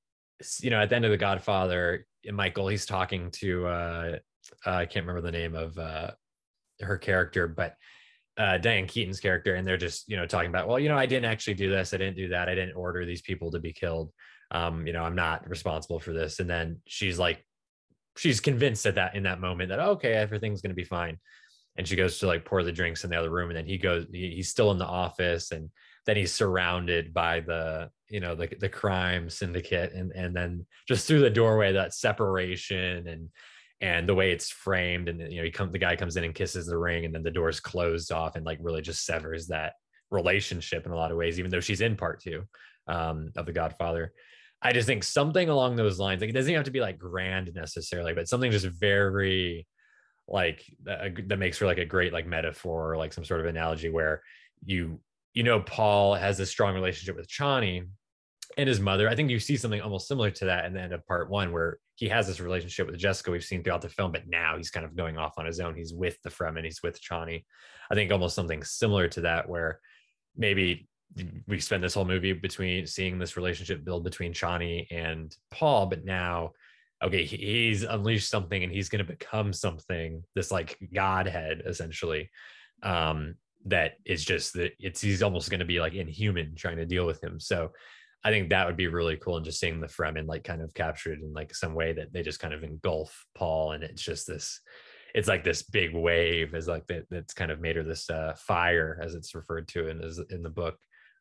you 0.61 0.71
know 0.71 0.81
at 0.81 0.89
the 0.89 0.97
end 0.97 1.05
of 1.05 1.11
The 1.11 1.17
Godfather, 1.17 2.07
Michael 2.31 2.69
he's 2.69 2.87
talking 2.87 3.33
to 3.33 3.67
uh, 3.67 4.19
uh, 4.65 4.71
I 4.71 4.87
can't 4.87 5.05
remember 5.05 5.21
the 5.21 5.37
name 5.37 5.57
of 5.57 5.77
uh, 5.77 6.13
her 6.81 6.97
character, 6.97 7.49
but 7.49 7.75
uh, 8.39 8.57
Diane 8.57 8.87
Keaton's 8.87 9.21
character, 9.21 9.57
and 9.57 9.67
they're 9.67 9.77
just 9.77 10.09
you 10.09 10.17
know 10.17 10.27
talking 10.27 10.49
about, 10.49 10.69
well, 10.69 10.79
you 10.79 10.89
know, 10.89 10.97
I 10.97 11.07
didn't 11.07 11.31
actually 11.31 11.55
do 11.55 11.69
this, 11.69 11.93
I 11.93 11.97
didn't 11.97 12.17
do 12.17 12.29
that, 12.29 12.49
I 12.49 12.55
didn't 12.55 12.77
order 12.77 13.05
these 13.05 13.23
people 13.23 13.51
to 13.51 13.59
be 13.59 13.73
killed. 13.73 14.13
Um, 14.51 14.87
you 14.87 14.93
know, 14.93 15.03
I'm 15.03 15.17
not 15.17 15.49
responsible 15.49 16.01
for 16.01 16.13
this. 16.13 16.41
And 16.41 16.49
then 16.49 16.81
she's 16.87 17.19
like, 17.19 17.45
she's 18.17 18.41
convinced 18.41 18.87
at 18.87 18.95
that 18.95 19.15
in 19.15 19.25
that 19.25 19.41
moment 19.41 19.69
that 19.71 19.81
okay, 19.81 20.15
everything's 20.15 20.63
gonna 20.63 20.75
be 20.75 20.85
fine. 20.85 21.19
And 21.77 21.87
she 21.87 21.97
goes 21.97 22.19
to 22.21 22.27
like 22.27 22.45
pour 22.45 22.63
the 22.63 22.73
drinks 22.73 23.05
in 23.05 23.11
the 23.11 23.19
other 23.19 23.31
room, 23.31 23.51
and 23.51 23.57
then 23.57 23.67
he 23.67 23.77
goes, 23.77 24.07
he, 24.13 24.37
he's 24.37 24.49
still 24.49 24.71
in 24.71 24.79
the 24.79 24.87
office, 24.87 25.51
and 25.51 25.69
then 26.07 26.17
he's 26.17 26.33
surrounded 26.33 27.13
by 27.13 27.41
the 27.41 27.91
you 28.09 28.21
know 28.21 28.37
the 28.37 28.49
the 28.61 28.69
crime 28.69 29.29
syndicate, 29.29 29.93
and 29.93 30.13
and 30.13 30.35
then 30.35 30.65
just 30.87 31.09
through 31.09 31.21
the 31.21 31.31
doorway 31.31 31.73
that 31.73 31.93
separation 31.93 33.09
and 33.09 33.29
and 33.81 34.09
the 34.09 34.15
way 34.15 34.33
it's 34.33 34.51
framed 34.51 35.09
and 35.09 35.21
you 35.33 35.39
know 35.39 35.45
he 35.45 35.51
come 35.51 35.71
the 35.71 35.79
guy 35.79 35.95
comes 35.95 36.17
in 36.17 36.25
and 36.25 36.35
kisses 36.35 36.67
the 36.67 36.77
ring 36.77 37.05
and 37.05 37.15
then 37.15 37.23
the 37.23 37.31
door's 37.31 37.61
closed 37.61 38.11
off 38.11 38.37
and 38.37 38.45
like 38.45 38.59
really 38.61 38.83
just 38.83 39.05
severs 39.05 39.47
that 39.47 39.75
relationship 40.11 40.87
in 40.87 40.93
a 40.93 40.97
lot 40.97 41.11
of 41.11 41.17
ways 41.17 41.39
even 41.39 41.51
though 41.51 41.61
she's 41.61 41.81
in 41.81 41.97
part 41.97 42.21
two 42.21 42.43
um, 42.89 43.31
of 43.37 43.47
the 43.47 43.53
godfather 43.53 44.13
i 44.63 44.73
just 44.73 44.87
think 44.87 45.05
something 45.05 45.49
along 45.49 45.77
those 45.77 45.99
lines 45.99 46.21
like 46.21 46.31
it 46.31 46.35
doesn't 46.35 46.55
have 46.55 46.65
to 46.65 46.71
be 46.71 46.81
like 46.81 46.99
grand 46.99 47.53
necessarily 47.55 48.15
but 48.15 48.29
something 48.29 48.51
just 48.51 48.67
very 48.67 49.67
like 50.27 50.65
uh, 50.89 51.09
that 51.27 51.39
makes 51.39 51.59
for 51.59 51.67
like 51.67 51.79
a 51.79 51.85
great 51.85 52.13
like 52.13 52.27
metaphor 52.27 52.93
or 52.93 52.97
like 52.97 53.13
some 53.13 53.25
sort 53.25 53.41
of 53.41 53.47
analogy 53.47 53.89
where 53.89 54.23
you 54.65 55.01
you 55.35 55.43
know 55.43 55.61
paul 55.61 56.15
has 56.15 56.41
a 56.41 56.47
strong 56.47 56.75
relationship 56.75 57.17
with 57.17 57.29
chani 57.29 57.85
and 58.57 58.69
his 58.69 58.81
mother. 58.81 59.09
I 59.09 59.15
think 59.15 59.31
you 59.31 59.39
see 59.39 59.57
something 59.57 59.81
almost 59.81 60.09
similar 60.09 60.31
to 60.33 60.47
that 60.47 60.65
in 60.65 60.73
the 60.73 60.81
end 60.81 60.93
of 60.93 61.07
part 61.07 61.31
one, 61.31 61.53
where 61.53 61.79
he 61.99 62.09
has 62.09 62.29
this 62.29 62.39
relationship 62.39 62.87
with 62.87 62.97
Jessica 62.97 63.33
we've 63.33 63.43
seen 63.43 63.65
throughout 63.65 63.81
the 63.81 63.89
film, 63.89 64.13
but 64.13 64.29
now 64.29 64.57
he's 64.57 64.71
kind 64.71 64.87
of 64.87 64.95
going 64.95 65.19
off 65.19 65.35
on 65.37 65.47
his 65.47 65.59
own. 65.59 65.75
He's 65.75 65.93
with 65.93 66.17
the 66.23 66.31
Fremen, 66.31 66.63
he's 66.63 66.81
with 66.81 67.03
Chani. 67.03 67.45
I 67.91 67.97
think 67.97 68.13
almost 68.13 68.37
something 68.37 68.63
similar 68.63 69.09
to 69.09 69.23
that, 69.23 69.49
where 69.49 69.81
maybe 70.37 70.89
we 71.49 71.59
spend 71.59 71.83
this 71.83 71.95
whole 71.95 72.05
movie 72.05 72.35
between 72.35 72.87
seeing 72.87 73.19
this 73.19 73.37
relationship 73.37 73.85
build 73.85 74.05
between 74.05 74.33
Chani 74.33 74.87
and 74.93 75.35
Paul, 75.51 75.87
but 75.87 76.05
now, 76.05 76.53
okay, 77.03 77.25
he's 77.25 77.83
unleashed 77.83 78.31
something 78.31 78.63
and 78.63 78.73
he's 78.73 78.89
going 78.89 79.05
to 79.05 79.13
become 79.13 79.53
something, 79.53 80.23
this 80.37 80.53
like 80.53 80.79
godhead 80.95 81.63
essentially. 81.67 82.31
Um, 82.85 83.35
that 83.65 83.95
is 84.05 84.25
just 84.25 84.53
that 84.53 84.73
it's 84.79 85.01
he's 85.01 85.23
almost 85.23 85.51
going 85.51 85.59
to 85.59 85.67
be 85.67 85.81
like 85.81 85.95
inhuman 85.95 86.55
trying 86.55 86.77
to 86.77 86.87
deal 86.87 87.07
with 87.07 87.21
him. 87.25 87.41
So 87.41 87.73
I 88.25 88.31
think 88.31 88.51
that 88.51 88.67
would 88.67 88.77
be 88.77 88.89
really 88.89 89.17
cool. 89.17 89.37
And 89.37 89.45
just 89.45 89.61
seeing 89.61 89.81
the 89.81 89.87
Fremen 89.87 90.27
like 90.27 90.45
kind 90.45 90.61
of 90.61 90.75
captured 90.75 91.21
in 91.21 91.33
like 91.33 91.55
some 91.55 91.75
way 91.75 91.93
that 91.93 92.13
they 92.13 92.23
just 92.23 92.41
kind 92.41 92.53
of 92.53 92.65
engulf 92.65 93.27
Paul. 93.37 93.73
And 93.73 93.85
it's 93.85 94.03
just 94.03 94.27
this, 94.27 94.61
it's 95.15 95.29
like 95.29 95.45
this 95.45 95.63
big 95.63 95.95
wave 95.95 96.55
is 96.55 96.69
like 96.69 96.87
that 96.89 97.05
that's 97.11 97.33
kind 97.33 97.51
of 97.51 97.61
made 97.61 97.77
her 97.77 97.85
this 97.85 98.11
uh, 98.11 98.35
fire 98.39 99.01
as 99.03 99.15
it's 99.15 99.35
referred 99.35 99.69
to 99.69 99.89
in, 99.89 100.03
in 100.31 100.43
the 100.43 100.51
book. 100.51 100.77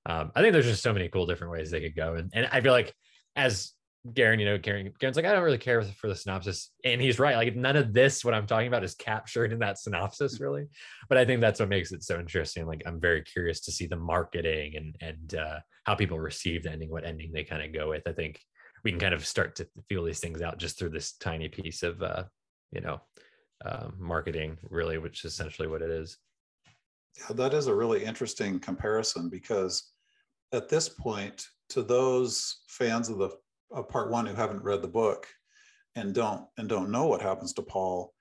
Um, 0.05 0.31
I 0.35 0.41
think 0.41 0.53
there's 0.53 0.65
just 0.65 0.83
so 0.83 0.93
many 0.93 1.07
cool 1.09 1.25
different 1.25 1.53
ways 1.53 1.69
they 1.69 1.81
could 1.81 1.95
go. 1.95 2.15
And, 2.15 2.31
and 2.33 2.47
I 2.51 2.61
feel 2.61 2.71
like 2.71 2.93
as 3.35 3.73
Garen, 4.13 4.39
you 4.39 4.45
know, 4.45 4.57
Garen, 4.57 4.91
Garen's 4.99 5.17
like, 5.17 5.25
I 5.25 5.33
don't 5.33 5.43
really 5.43 5.57
care 5.57 5.81
for 5.81 6.07
the 6.07 6.15
synopsis. 6.15 6.71
And 6.83 7.01
he's 7.01 7.19
right. 7.19 7.35
Like 7.35 7.55
none 7.55 7.75
of 7.75 7.93
this, 7.93 8.23
what 8.23 8.33
I'm 8.33 8.47
talking 8.47 8.67
about 8.67 8.83
is 8.83 8.95
captured 8.95 9.51
in 9.51 9.59
that 9.59 9.77
synopsis 9.77 10.39
really. 10.39 10.67
But 11.09 11.17
I 11.17 11.25
think 11.25 11.41
that's 11.41 11.59
what 11.59 11.69
makes 11.69 11.91
it 11.91 12.03
so 12.03 12.19
interesting. 12.19 12.65
Like 12.65 12.81
I'm 12.85 12.99
very 12.99 13.21
curious 13.21 13.61
to 13.61 13.71
see 13.71 13.85
the 13.85 13.97
marketing 13.97 14.75
and, 14.77 14.95
and 15.01 15.35
uh, 15.35 15.59
how 15.87 15.95
people 15.95 16.19
receive 16.19 16.63
the 16.63 16.71
ending, 16.71 16.91
what 16.91 17.05
ending 17.05 17.31
they 17.31 17.45
kind 17.45 17.63
of 17.63 17.73
go 17.73 17.89
with. 17.89 18.05
I 18.05 18.11
think 18.11 18.41
we 18.83 18.91
can 18.91 18.99
kind 18.99 19.13
of 19.13 19.25
start 19.25 19.55
to 19.55 19.67
feel 19.87 20.03
these 20.03 20.19
things 20.19 20.41
out 20.41 20.57
just 20.57 20.77
through 20.77 20.89
this 20.89 21.13
tiny 21.13 21.47
piece 21.47 21.81
of, 21.81 22.03
uh, 22.03 22.25
you 22.71 22.81
know, 22.81 22.99
uh, 23.65 23.87
marketing 23.97 24.57
really, 24.69 24.97
which 24.97 25.23
is 25.23 25.31
essentially 25.31 25.69
what 25.69 25.81
it 25.81 25.89
is. 25.89 26.17
Yeah, 27.17 27.35
that 27.35 27.53
is 27.53 27.67
a 27.67 27.73
really 27.73 28.03
interesting 28.03 28.59
comparison 28.59 29.29
because 29.29 29.93
at 30.51 30.67
this 30.67 30.89
point, 30.89 31.47
to 31.69 31.81
those 31.81 32.63
fans 32.67 33.09
of 33.09 33.17
the 33.17 33.29
of 33.71 33.89
part 33.89 34.11
one 34.11 34.25
who 34.25 34.33
haven't 34.33 34.63
read 34.63 34.81
the 34.81 34.87
book 34.87 35.27
and 35.95 36.13
don't 36.13 36.45
and 36.57 36.69
don't 36.69 36.91
know 36.91 37.07
what 37.07 37.21
happens 37.21 37.53
to 37.53 37.61
Paul, 37.61 38.13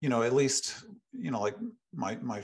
you 0.00 0.08
know, 0.08 0.22
at 0.22 0.32
least 0.34 0.84
you 1.12 1.30
know, 1.30 1.40
like 1.40 1.56
my 1.94 2.16
my 2.16 2.42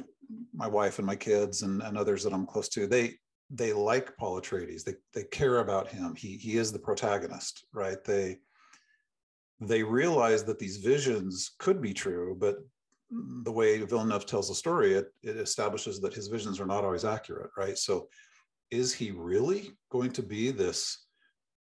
my 0.54 0.68
wife 0.68 0.98
and 0.98 1.06
my 1.06 1.16
kids 1.16 1.62
and, 1.62 1.82
and 1.82 1.98
others 1.98 2.22
that 2.22 2.32
I'm 2.32 2.46
close 2.46 2.68
to, 2.70 2.86
they 2.86 3.18
they 3.50 3.72
like 3.72 4.16
Paul 4.16 4.40
Atreides. 4.40 4.84
They 4.84 4.94
they 5.14 5.24
care 5.24 5.58
about 5.58 5.88
him. 5.88 6.14
He 6.14 6.36
he 6.36 6.58
is 6.58 6.72
the 6.72 6.78
protagonist, 6.78 7.66
right? 7.72 8.02
They 8.04 8.38
they 9.60 9.82
realize 9.82 10.44
that 10.44 10.58
these 10.58 10.76
visions 10.76 11.52
could 11.58 11.82
be 11.82 11.92
true, 11.92 12.36
but 12.38 12.58
the 13.10 13.52
way 13.52 13.78
Villeneuve 13.78 14.26
tells 14.26 14.48
the 14.48 14.54
story, 14.54 14.94
it, 14.94 15.12
it 15.22 15.36
establishes 15.36 16.00
that 16.00 16.14
his 16.14 16.28
visions 16.28 16.60
are 16.60 16.66
not 16.66 16.84
always 16.84 17.04
accurate, 17.04 17.50
right? 17.56 17.76
So 17.76 18.08
is 18.70 18.92
he 18.92 19.10
really 19.10 19.70
going 19.90 20.12
to 20.12 20.22
be 20.22 20.50
this, 20.50 21.06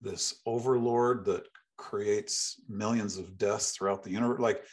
this 0.02 0.42
overlord 0.46 1.26
that 1.26 1.48
creates 1.78 2.62
millions 2.68 3.18
of 3.18 3.38
deaths 3.38 3.72
throughout 3.72 4.04
the 4.04 4.12
universe? 4.12 4.40
Like 4.40 4.64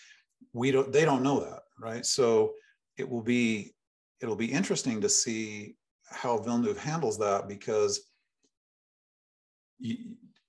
we 0.52 0.70
don't, 0.72 0.92
they 0.92 1.04
don't 1.04 1.22
know 1.22 1.40
that, 1.40 1.60
right? 1.78 2.04
So 2.04 2.52
it 2.98 3.08
will 3.08 3.22
be, 3.22 3.72
it'll 4.20 4.36
be 4.36 4.52
interesting 4.52 5.00
to 5.00 5.08
see 5.08 5.76
how 6.14 6.38
Villeneuve 6.38 6.78
handles 6.78 7.18
that 7.18 7.48
because 7.48 8.00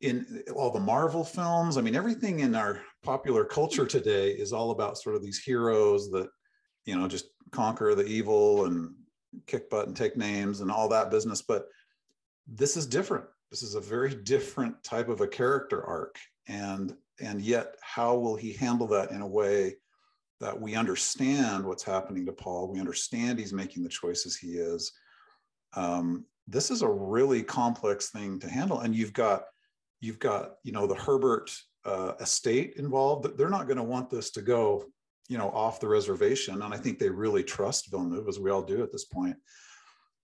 in 0.01 0.43
all 0.55 0.71
the 0.71 0.79
Marvel 0.79 1.23
films, 1.23 1.77
I 1.77 1.81
mean, 1.81 1.95
everything 1.95 2.41
in 2.41 2.55
our 2.55 2.81
popular 3.03 3.43
culture 3.43 3.85
today 3.85 4.31
is 4.31 4.53
all 4.53 4.71
about 4.71 4.97
sort 4.97 5.15
of 5.15 5.23
these 5.23 5.41
heroes 5.41 6.09
that, 6.11 6.29
you 6.85 6.95
know, 6.95 7.07
just 7.07 7.25
conquer 7.51 7.95
the 7.95 8.05
evil 8.05 8.65
and 8.65 8.93
kick 9.47 9.69
butt 9.69 9.87
and 9.87 9.95
take 9.95 10.15
names 10.15 10.61
and 10.61 10.71
all 10.71 10.87
that 10.89 11.11
business. 11.11 11.41
But 11.41 11.67
this 12.47 12.77
is 12.77 12.85
different. 12.85 13.25
This 13.51 13.63
is 13.63 13.75
a 13.75 13.81
very 13.81 14.15
different 14.15 14.83
type 14.83 15.09
of 15.09 15.21
a 15.21 15.27
character 15.27 15.83
arc. 15.83 16.17
And 16.47 16.95
and 17.21 17.41
yet 17.41 17.75
how 17.81 18.15
will 18.15 18.35
he 18.35 18.53
handle 18.53 18.87
that 18.87 19.11
in 19.11 19.21
a 19.21 19.27
way 19.27 19.75
that 20.41 20.59
we 20.59 20.75
understand 20.75 21.65
what's 21.65 21.83
happening 21.83 22.25
to 22.25 22.33
Paul? 22.33 22.71
We 22.71 22.79
understand 22.79 23.39
he's 23.39 23.53
making 23.53 23.83
the 23.83 23.89
choices 23.89 24.35
he 24.35 24.57
is. 24.57 24.91
Um, 25.75 26.25
this 26.47 26.71
is 26.71 26.81
a 26.81 26.89
really 26.89 27.43
complex 27.43 28.09
thing 28.09 28.39
to 28.39 28.49
handle. 28.49 28.79
And 28.79 28.95
you've 28.95 29.13
got 29.13 29.43
you've 29.99 30.19
got 30.19 30.55
you 30.63 30.71
know 30.71 30.87
the 30.87 30.95
Herbert 30.95 31.51
uh, 31.85 32.13
estate 32.19 32.75
involved. 32.77 33.37
They're 33.37 33.49
not 33.49 33.67
going 33.67 33.77
to 33.77 33.83
want 33.83 34.09
this 34.09 34.31
to 34.31 34.41
go 34.41 34.85
you 35.27 35.37
know 35.37 35.49
off 35.49 35.79
the 35.79 35.87
reservation, 35.87 36.61
and 36.61 36.73
I 36.73 36.77
think 36.77 36.99
they 36.99 37.09
really 37.09 37.43
trust 37.43 37.89
Villeneuve, 37.89 38.27
as 38.27 38.39
we 38.39 38.51
all 38.51 38.61
do 38.61 38.83
at 38.83 38.91
this 38.91 39.05
point. 39.05 39.35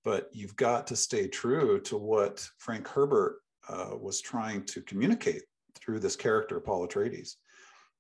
But 0.04 0.30
you've 0.32 0.56
got 0.56 0.88
to 0.88 0.96
stay 0.96 1.28
true 1.28 1.80
to 1.82 1.98
what 1.98 2.48
Frank 2.58 2.88
Herbert 2.88 3.40
uh, 3.70 3.92
was 4.00 4.20
trying 4.22 4.66
to 4.66 4.82
communicate 4.82 5.44
through 5.76 6.00
this 6.00 6.16
character, 6.16 6.60
Paul 6.60 6.88
Atreides. 6.88 7.36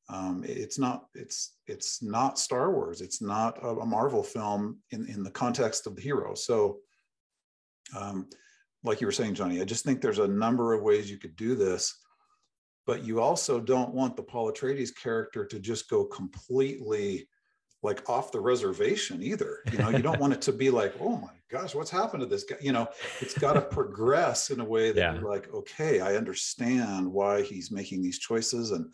Um, 0.10 0.44
it's 0.46 0.78
not 0.78 1.06
it's 1.16 1.56
it's 1.68 2.04
not 2.04 2.38
Star 2.38 2.72
Wars. 2.72 3.02
It's 3.02 3.22
not 3.22 3.58
a, 3.64 3.70
a 3.70 3.86
Marvel 3.86 4.24
film 4.24 4.80
in 4.92 5.08
in 5.08 5.24
the 5.24 5.32
context 5.32 5.88
of 5.88 5.96
the 5.96 6.02
hero. 6.02 6.36
So 6.36 6.80
um, 7.96 8.28
like 8.84 9.02
you 9.02 9.08
were 9.08 9.12
saying, 9.12 9.36
Johnny, 9.36 9.62
I 9.62 9.66
just 9.66 9.86
think 9.86 10.02
there's 10.02 10.20
a 10.20 10.28
number 10.28 10.74
of 10.74 10.82
ways 10.82 11.10
you 11.10 11.18
could 11.18 11.36
do 11.36 11.56
this, 11.56 12.00
but 12.86 13.04
you 13.04 13.22
also 13.22 13.60
don't 13.60 13.94
want 13.94 14.16
the 14.16 14.24
Paul 14.24 14.52
Atreides 14.52 14.96
character 14.96 15.46
to 15.46 15.60
just 15.60 15.90
go 15.90 16.06
completely 16.06 17.28
like 17.84 18.08
off 18.10 18.32
the 18.32 18.40
reservation 18.40 19.24
either. 19.24 19.60
You 19.72 19.80
know, 19.80 19.90
you 19.90 20.00
don't 20.04 20.20
want 20.20 20.34
it 20.34 20.42
to 20.44 20.54
be 20.54 20.70
like, 20.70 20.94
oh 21.00 21.18
my 21.18 21.30
gosh, 21.50 21.74
what's 21.74 21.90
happened 21.90 22.22
to 22.22 22.28
this 22.28 22.44
guy? 22.44 22.58
You 22.62 22.72
know, 22.72 22.88
it's 23.20 23.38
got 23.38 23.54
to 23.54 23.62
progress 23.76 24.52
in 24.52 24.60
a 24.60 24.66
way 24.66 24.92
that 24.92 25.00
yeah. 25.00 25.14
you're 25.14 25.30
like, 25.30 25.52
okay, 25.54 26.00
I 26.00 26.16
understand 26.16 27.12
why 27.12 27.42
he's 27.42 27.72
making 27.72 28.02
these 28.02 28.20
choices 28.20 28.72
and 28.72 28.94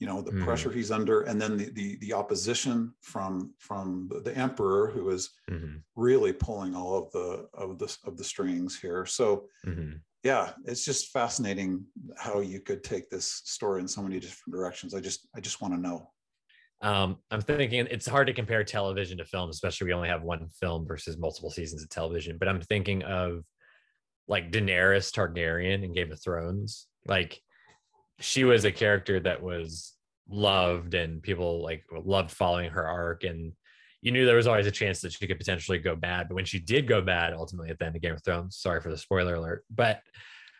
you 0.00 0.06
know 0.06 0.20
the 0.22 0.32
mm. 0.32 0.42
pressure 0.42 0.72
he's 0.72 0.90
under 0.90 1.22
and 1.22 1.40
then 1.40 1.56
the, 1.56 1.70
the 1.70 1.96
the 2.00 2.12
opposition 2.12 2.92
from 3.02 3.52
from 3.58 4.10
the 4.24 4.36
emperor 4.36 4.90
who 4.90 5.10
is 5.10 5.30
mm-hmm. 5.48 5.76
really 5.94 6.32
pulling 6.32 6.74
all 6.74 6.96
of 6.96 7.12
the 7.12 7.46
of 7.54 7.78
the 7.78 7.96
of 8.04 8.16
the 8.16 8.24
strings 8.24 8.78
here 8.78 9.04
so 9.06 9.44
mm-hmm. 9.64 9.92
yeah 10.24 10.50
it's 10.64 10.84
just 10.84 11.12
fascinating 11.12 11.84
how 12.16 12.40
you 12.40 12.60
could 12.60 12.82
take 12.82 13.10
this 13.10 13.42
story 13.44 13.80
in 13.80 13.86
so 13.86 14.02
many 14.02 14.18
different 14.18 14.52
directions 14.52 14.94
i 14.94 15.00
just 15.00 15.28
i 15.36 15.40
just 15.40 15.60
want 15.60 15.72
to 15.72 15.80
know 15.80 16.10
um, 16.82 17.18
I'm 17.30 17.42
thinking 17.42 17.86
it's 17.90 18.08
hard 18.08 18.26
to 18.28 18.32
compare 18.32 18.64
television 18.64 19.18
to 19.18 19.24
film, 19.26 19.50
especially 19.50 19.88
we 19.88 19.92
only 19.92 20.08
have 20.08 20.22
one 20.22 20.48
film 20.48 20.86
versus 20.86 21.18
multiple 21.18 21.50
seasons 21.50 21.82
of 21.82 21.90
television. 21.90 22.38
But 22.38 22.48
I'm 22.48 22.62
thinking 22.62 23.02
of 23.02 23.44
like 24.28 24.50
Daenerys 24.50 25.12
Targaryen 25.12 25.84
in 25.84 25.92
Game 25.92 26.10
of 26.10 26.22
Thrones. 26.22 26.86
Like 27.06 27.38
she 28.20 28.44
was 28.44 28.64
a 28.64 28.72
character 28.72 29.18
that 29.20 29.42
was 29.42 29.94
loved 30.28 30.94
and 30.94 31.22
people 31.22 31.62
like 31.62 31.84
loved 32.04 32.30
following 32.30 32.70
her 32.70 32.86
arc 32.86 33.24
and 33.24 33.52
you 34.02 34.12
knew 34.12 34.24
there 34.24 34.36
was 34.36 34.46
always 34.46 34.66
a 34.66 34.70
chance 34.70 35.00
that 35.00 35.12
she 35.12 35.26
could 35.26 35.38
potentially 35.38 35.78
go 35.78 35.96
bad 35.96 36.28
but 36.28 36.34
when 36.34 36.44
she 36.44 36.60
did 36.60 36.86
go 36.86 37.00
bad 37.00 37.32
ultimately 37.32 37.70
at 37.70 37.78
the 37.78 37.84
end 37.84 37.96
of 37.96 38.02
game 38.02 38.14
of 38.14 38.22
thrones 38.22 38.56
sorry 38.56 38.80
for 38.80 38.90
the 38.90 38.96
spoiler 38.96 39.34
alert 39.34 39.64
but 39.70 40.00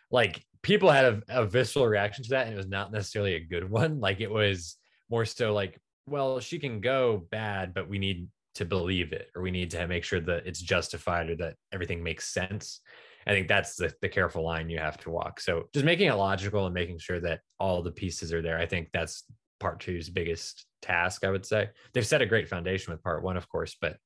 like 0.09 0.43
people 0.61 0.91
had 0.91 1.05
a, 1.05 1.21
a 1.29 1.45
visceral 1.45 1.87
reaction 1.87 2.23
to 2.23 2.31
that 2.31 2.47
and 2.47 2.53
it 2.53 2.57
was 2.57 2.67
not 2.67 2.91
necessarily 2.91 3.35
a 3.35 3.39
good 3.39 3.69
one 3.69 3.99
like 3.99 4.19
it 4.19 4.31
was 4.31 4.75
more 5.09 5.25
so 5.25 5.53
like 5.53 5.79
well 6.07 6.39
she 6.39 6.59
can 6.59 6.81
go 6.81 7.25
bad 7.31 7.73
but 7.73 7.87
we 7.87 7.97
need 7.97 8.27
to 8.53 8.65
believe 8.65 9.13
it 9.13 9.29
or 9.35 9.41
we 9.41 9.51
need 9.51 9.71
to 9.71 9.87
make 9.87 10.03
sure 10.03 10.19
that 10.19 10.45
it's 10.45 10.59
justified 10.59 11.29
or 11.29 11.35
that 11.37 11.55
everything 11.71 12.03
makes 12.03 12.33
sense 12.33 12.81
I 13.27 13.31
think 13.31 13.47
that's 13.47 13.75
the, 13.75 13.93
the 14.01 14.09
careful 14.09 14.43
line 14.43 14.69
you 14.69 14.79
have 14.79 14.97
to 14.99 15.09
walk. 15.09 15.39
So 15.39 15.69
just 15.73 15.85
making 15.85 16.07
it 16.07 16.15
logical 16.15 16.65
and 16.65 16.73
making 16.73 16.99
sure 16.99 17.19
that 17.19 17.41
all 17.59 17.81
the 17.81 17.91
pieces 17.91 18.33
are 18.33 18.41
there. 18.41 18.57
I 18.57 18.65
think 18.65 18.89
that's 18.91 19.23
part 19.59 19.79
two's 19.79 20.09
biggest 20.09 20.65
task, 20.81 21.23
I 21.23 21.29
would 21.29 21.45
say. 21.45 21.69
They've 21.93 22.05
set 22.05 22.21
a 22.21 22.25
great 22.25 22.49
foundation 22.49 22.91
with 22.91 23.03
part 23.03 23.23
one, 23.23 23.37
of 23.37 23.47
course, 23.47 23.75
but 23.79 23.97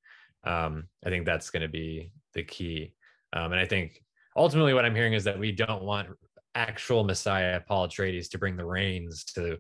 um, 0.46 0.86
I 1.06 1.10
think 1.10 1.26
that's 1.26 1.50
going 1.50 1.64
to 1.64 1.70
be 1.70 2.12
the 2.34 2.44
key. 2.44 2.94
Um, 3.34 3.52
and 3.52 3.60
I 3.60 3.66
think 3.66 4.02
ultimately 4.36 4.74
what 4.74 4.86
I'm 4.86 4.96
hearing 4.96 5.14
is 5.14 5.24
that 5.24 5.40
we 5.40 5.52
don't 5.52 5.84
want 5.84 6.10
actual 6.54 7.04
Messiah 7.04 7.62
Paul 7.68 7.88
Atreides 7.88 8.30
to 8.30 8.38
bring 8.38 8.56
the 8.56 8.66
rains 8.66 9.24
to 9.36 9.58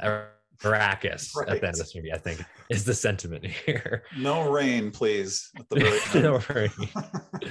Arrakis 0.00 1.34
right. 1.36 1.48
at 1.48 1.60
the 1.60 1.66
end 1.66 1.74
of 1.74 1.78
this 1.78 1.94
movie. 1.94 2.12
I 2.12 2.18
think 2.18 2.42
is 2.70 2.84
the 2.84 2.94
sentiment 2.94 3.44
here. 3.44 4.04
No 4.16 4.50
rain, 4.50 4.90
please. 4.90 5.50
At 5.58 5.68
the 5.68 5.80
very 5.80 6.22
no 6.22 6.40
rain 6.48 6.70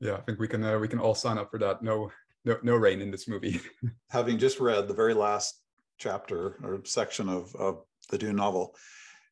yeah, 0.00 0.14
I 0.14 0.20
think 0.20 0.38
we 0.38 0.48
can 0.48 0.62
uh, 0.64 0.78
we 0.78 0.88
can 0.88 0.98
all 0.98 1.14
sign 1.14 1.38
up 1.38 1.50
for 1.50 1.58
that. 1.58 1.82
No, 1.82 2.10
no, 2.44 2.58
no 2.62 2.76
rain 2.76 3.00
in 3.00 3.10
this 3.10 3.28
movie. 3.28 3.60
Having 4.10 4.38
just 4.38 4.60
read 4.60 4.88
the 4.88 4.94
very 4.94 5.14
last 5.14 5.60
chapter 5.98 6.58
or 6.62 6.80
section 6.84 7.28
of, 7.28 7.54
of 7.56 7.82
the 8.10 8.18
Dune 8.18 8.36
novel, 8.36 8.76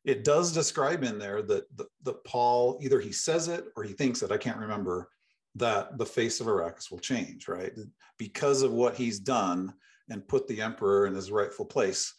it 0.03 0.23
does 0.23 0.53
describe 0.53 1.03
in 1.03 1.17
there 1.17 1.41
that 1.41 1.65
the 2.03 2.13
Paul 2.25 2.79
either 2.81 2.99
he 2.99 3.11
says 3.11 3.47
it 3.47 3.65
or 3.75 3.83
he 3.83 3.93
thinks 3.93 4.21
it. 4.21 4.31
I 4.31 4.37
can't 4.37 4.57
remember 4.57 5.09
that 5.55 5.97
the 5.97 6.05
face 6.05 6.39
of 6.39 6.47
Arrakis 6.47 6.91
will 6.91 6.99
change, 6.99 7.47
right? 7.47 7.73
Because 8.17 8.61
of 8.61 8.71
what 8.71 8.95
he's 8.95 9.19
done 9.19 9.73
and 10.09 10.27
put 10.27 10.47
the 10.47 10.61
emperor 10.61 11.07
in 11.07 11.15
his 11.15 11.31
rightful 11.31 11.65
place, 11.65 12.13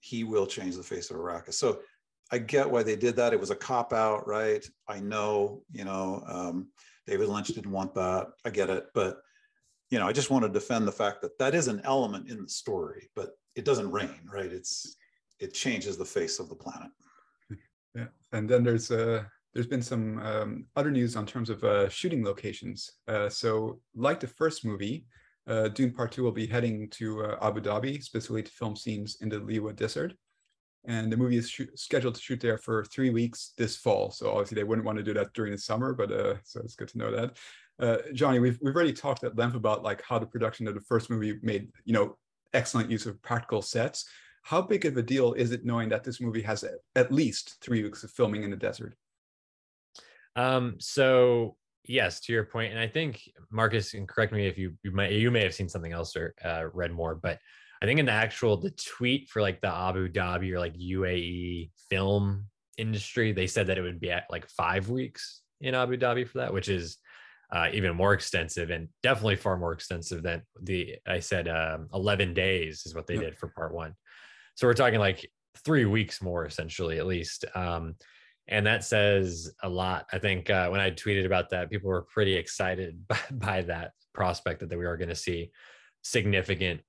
he 0.00 0.24
will 0.24 0.46
change 0.46 0.76
the 0.76 0.82
face 0.82 1.10
of 1.10 1.16
Arrakis. 1.16 1.54
So 1.54 1.80
I 2.30 2.38
get 2.38 2.70
why 2.70 2.82
they 2.82 2.96
did 2.96 3.16
that. 3.16 3.32
It 3.32 3.40
was 3.40 3.50
a 3.50 3.56
cop 3.56 3.92
out, 3.92 4.26
right? 4.26 4.64
I 4.88 5.00
know, 5.00 5.62
you 5.72 5.84
know, 5.84 6.22
um, 6.26 6.68
David 7.08 7.28
Lynch 7.28 7.48
didn't 7.48 7.70
want 7.70 7.94
that. 7.94 8.28
I 8.44 8.50
get 8.50 8.68
it, 8.68 8.86
but 8.94 9.18
you 9.90 9.98
know, 9.98 10.06
I 10.06 10.12
just 10.12 10.30
want 10.30 10.44
to 10.44 10.50
defend 10.50 10.86
the 10.86 10.92
fact 10.92 11.22
that 11.22 11.38
that 11.38 11.54
is 11.54 11.66
an 11.66 11.80
element 11.84 12.28
in 12.28 12.42
the 12.42 12.48
story, 12.48 13.08
but 13.16 13.30
it 13.56 13.64
doesn't 13.64 13.90
rain, 13.90 14.20
right? 14.30 14.52
It's 14.52 14.96
it 15.40 15.54
changes 15.54 15.96
the 15.96 16.04
face 16.04 16.38
of 16.38 16.48
the 16.48 16.54
planet. 16.54 16.90
Yeah, 17.94 18.08
and 18.32 18.48
then 18.48 18.62
there's 18.62 18.90
uh 18.90 19.24
there's 19.54 19.66
been 19.66 19.82
some 19.82 20.18
um, 20.18 20.66
other 20.76 20.90
news 20.90 21.16
on 21.16 21.24
terms 21.24 21.48
of 21.48 21.64
uh, 21.64 21.88
shooting 21.88 22.22
locations. 22.22 22.92
Uh, 23.08 23.30
so, 23.30 23.80
like 23.96 24.20
the 24.20 24.26
first 24.26 24.64
movie, 24.64 25.06
uh, 25.48 25.68
Dune 25.68 25.92
Part 25.92 26.12
Two 26.12 26.22
will 26.22 26.32
be 26.32 26.46
heading 26.46 26.90
to 26.90 27.24
uh, 27.24 27.38
Abu 27.40 27.62
Dhabi, 27.62 28.02
specifically 28.02 28.42
to 28.42 28.50
film 28.50 28.76
scenes 28.76 29.16
in 29.22 29.30
the 29.30 29.40
Liwa 29.40 29.74
Desert 29.74 30.12
and 30.86 31.12
the 31.12 31.16
movie 31.16 31.36
is 31.36 31.52
scheduled 31.74 32.14
to 32.14 32.20
shoot 32.20 32.40
there 32.40 32.58
for 32.58 32.84
three 32.84 33.10
weeks 33.10 33.52
this 33.58 33.76
fall. 33.76 34.10
So 34.10 34.30
obviously 34.30 34.56
they 34.56 34.64
wouldn't 34.64 34.86
want 34.86 34.98
to 34.98 35.04
do 35.04 35.14
that 35.14 35.32
during 35.34 35.52
the 35.52 35.58
summer, 35.58 35.92
but 35.92 36.10
uh, 36.10 36.34
so 36.44 36.60
it's 36.60 36.76
good 36.76 36.88
to 36.88 36.98
know 36.98 37.10
that. 37.10 37.36
Uh, 37.80 37.98
Johnny, 38.12 38.38
we've 38.38 38.58
we've 38.60 38.74
already 38.74 38.92
talked 38.92 39.24
at 39.24 39.36
length 39.36 39.54
about 39.54 39.82
like 39.82 40.02
how 40.02 40.18
the 40.18 40.26
production 40.26 40.66
of 40.66 40.74
the 40.74 40.80
first 40.80 41.10
movie 41.10 41.38
made 41.42 41.68
you 41.84 41.92
know 41.92 42.16
excellent 42.54 42.90
use 42.90 43.06
of 43.06 43.20
practical 43.22 43.62
sets. 43.62 44.08
How 44.42 44.62
big 44.62 44.84
of 44.86 44.96
a 44.96 45.02
deal 45.02 45.34
is 45.34 45.52
it 45.52 45.64
knowing 45.64 45.88
that 45.90 46.04
this 46.04 46.20
movie 46.20 46.42
has 46.42 46.64
at 46.94 47.12
least 47.12 47.58
three 47.60 47.82
weeks 47.82 48.02
of 48.02 48.10
filming 48.10 48.44
in 48.44 48.50
the 48.50 48.56
desert? 48.56 48.96
Um, 50.36 50.76
so 50.78 51.56
yes, 51.84 52.20
to 52.20 52.32
your 52.32 52.44
point, 52.44 52.72
and 52.72 52.80
I 52.80 52.86
think 52.86 53.30
Marcus, 53.50 53.94
and 53.94 54.08
correct 54.08 54.32
me 54.32 54.46
if 54.46 54.58
you 54.58 54.74
you 54.82 54.90
might 54.90 55.12
you 55.12 55.30
may 55.30 55.42
have 55.42 55.54
seen 55.54 55.68
something 55.68 55.92
else 55.92 56.16
or 56.16 56.34
uh, 56.44 56.64
read 56.72 56.92
more, 56.92 57.14
but 57.14 57.38
I 57.82 57.86
think 57.86 58.00
in 58.00 58.06
the 58.06 58.12
actual 58.12 58.56
the 58.56 58.70
tweet 58.70 59.28
for 59.28 59.40
like 59.40 59.60
the 59.60 59.72
Abu 59.72 60.08
Dhabi 60.08 60.52
or 60.52 60.58
like 60.58 60.76
UAE 60.76 61.70
film 61.90 62.46
industry, 62.76 63.32
they 63.32 63.46
said 63.46 63.68
that 63.68 63.78
it 63.78 63.82
would 63.82 64.00
be 64.00 64.10
at 64.10 64.24
like 64.30 64.48
five 64.48 64.88
weeks 64.88 65.42
in 65.60 65.74
Abu 65.74 65.96
Dhabi 65.96 66.26
for 66.26 66.38
that, 66.38 66.52
which 66.52 66.68
is 66.68 66.98
uh, 67.50 67.68
even 67.72 67.96
more 67.96 68.12
extensive 68.12 68.70
and 68.70 68.88
definitely 69.02 69.36
far 69.36 69.56
more 69.56 69.72
extensive 69.72 70.22
than 70.22 70.42
the 70.62 70.96
I 71.06 71.20
said 71.20 71.48
um, 71.48 71.88
11 71.94 72.34
days 72.34 72.82
is 72.84 72.94
what 72.94 73.06
they 73.06 73.16
did 73.16 73.38
for 73.38 73.48
part 73.48 73.72
one. 73.72 73.94
So 74.54 74.66
we're 74.66 74.74
talking 74.74 74.98
like 74.98 75.30
three 75.64 75.84
weeks 75.84 76.20
more 76.20 76.44
essentially 76.44 76.98
at 76.98 77.06
least. 77.06 77.44
Um, 77.54 77.94
and 78.48 78.66
that 78.66 78.84
says 78.84 79.52
a 79.62 79.68
lot. 79.68 80.06
I 80.12 80.18
think 80.18 80.50
uh, 80.50 80.68
when 80.68 80.80
I 80.80 80.90
tweeted 80.90 81.26
about 81.26 81.50
that, 81.50 81.70
people 81.70 81.88
were 81.88 82.06
pretty 82.12 82.34
excited 82.34 82.98
by, 83.08 83.18
by 83.30 83.62
that 83.62 83.92
prospect 84.14 84.60
that, 84.60 84.70
that 84.70 84.78
we 84.78 84.86
are 84.86 84.96
going 84.96 85.10
to 85.10 85.14
see 85.14 85.50
significant 86.02 86.80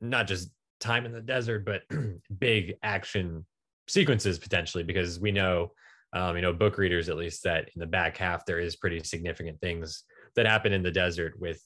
not 0.00 0.26
just 0.26 0.50
time 0.80 1.06
in 1.06 1.12
the 1.12 1.20
desert, 1.20 1.64
but 1.64 1.82
big 2.38 2.74
action 2.82 3.44
sequences 3.88 4.38
potentially 4.38 4.84
because 4.84 5.18
we 5.18 5.32
know 5.32 5.72
um, 6.12 6.36
you 6.36 6.42
know 6.42 6.52
book 6.52 6.78
readers 6.78 7.08
at 7.08 7.16
least 7.16 7.42
that 7.44 7.70
in 7.74 7.80
the 7.80 7.86
back 7.86 8.16
half 8.16 8.44
there 8.44 8.60
is 8.60 8.76
pretty 8.76 9.02
significant 9.02 9.60
things 9.60 10.04
that 10.36 10.46
happen 10.46 10.72
in 10.72 10.82
the 10.82 10.90
desert 10.90 11.38
with 11.40 11.62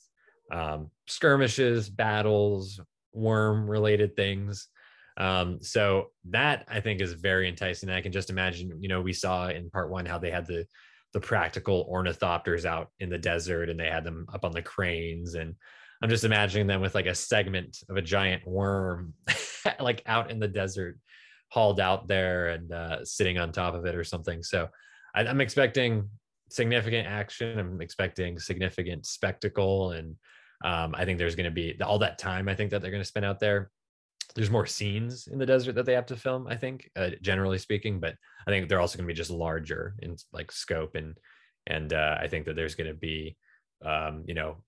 um, 0.52 0.90
skirmishes 1.06 1.90
battles 1.90 2.80
worm 3.12 3.68
related 3.68 4.16
things. 4.16 4.68
Um, 5.18 5.58
so 5.60 6.06
that 6.30 6.64
i 6.68 6.80
think 6.80 7.02
is 7.02 7.12
very 7.12 7.46
enticing. 7.48 7.90
I 7.90 8.00
can 8.00 8.12
just 8.12 8.30
imagine 8.30 8.78
you 8.80 8.88
know 8.88 9.00
we 9.00 9.12
saw 9.12 9.48
in 9.48 9.70
part 9.70 9.90
one 9.90 10.06
how 10.06 10.18
they 10.18 10.30
had 10.30 10.46
the 10.46 10.64
the 11.12 11.20
practical 11.20 11.88
ornithopters 11.92 12.64
out 12.64 12.88
in 12.98 13.10
the 13.10 13.18
desert 13.18 13.68
and 13.68 13.78
they 13.78 13.90
had 13.90 14.04
them 14.04 14.26
up 14.32 14.44
on 14.46 14.52
the 14.52 14.62
cranes 14.62 15.34
and 15.34 15.54
i'm 16.02 16.10
just 16.10 16.24
imagining 16.24 16.66
them 16.66 16.80
with 16.80 16.94
like 16.94 17.06
a 17.06 17.14
segment 17.14 17.78
of 17.88 17.96
a 17.96 18.02
giant 18.02 18.46
worm 18.46 19.14
like 19.80 20.02
out 20.06 20.30
in 20.30 20.38
the 20.38 20.48
desert 20.48 20.98
hauled 21.52 21.80
out 21.80 22.08
there 22.08 22.48
and 22.48 22.72
uh, 22.72 23.04
sitting 23.04 23.36
on 23.36 23.52
top 23.52 23.74
of 23.74 23.84
it 23.84 23.94
or 23.94 24.04
something. 24.04 24.42
So 24.42 24.68
I, 25.14 25.20
i'm 25.26 25.40
expecting 25.40 26.08
significant 26.48 27.06
action. 27.06 27.58
I'm 27.58 27.80
expecting 27.82 28.38
significant 28.38 29.04
spectacle. 29.06 29.92
And 29.92 30.16
um, 30.64 30.94
i 30.96 31.04
think 31.04 31.18
there's 31.18 31.34
going 31.34 31.50
to 31.50 31.50
be 31.50 31.76
all 31.82 31.98
that 31.98 32.18
time 32.18 32.48
i 32.48 32.54
think 32.54 32.70
that 32.70 32.80
they're 32.80 32.90
going 32.90 33.02
to 33.02 33.08
spend 33.08 33.26
out 33.26 33.40
there. 33.40 33.70
There's 34.34 34.50
more 34.50 34.64
scenes 34.64 35.26
in 35.26 35.38
the 35.38 35.44
desert 35.44 35.74
that 35.74 35.84
they 35.84 35.92
have 35.92 36.06
to 36.06 36.16
film 36.16 36.46
i 36.46 36.56
think 36.56 36.90
uh, 36.96 37.10
generally 37.20 37.58
speaking 37.58 38.00
but 38.00 38.14
i 38.46 38.50
think 38.50 38.68
they're 38.68 38.80
also 38.80 38.96
going 38.96 39.06
to 39.06 39.12
be 39.12 39.22
just 39.22 39.30
larger 39.30 39.94
in 40.00 40.16
like 40.32 40.50
scope. 40.50 40.94
And 40.94 41.18
and 41.66 41.92
uh, 41.92 42.16
i 42.18 42.28
think 42.28 42.46
that 42.46 42.56
there's 42.56 42.76
going 42.76 42.88
to 42.88 42.98
be 43.10 43.36
um, 43.84 44.24
you 44.26 44.34
know 44.34 44.62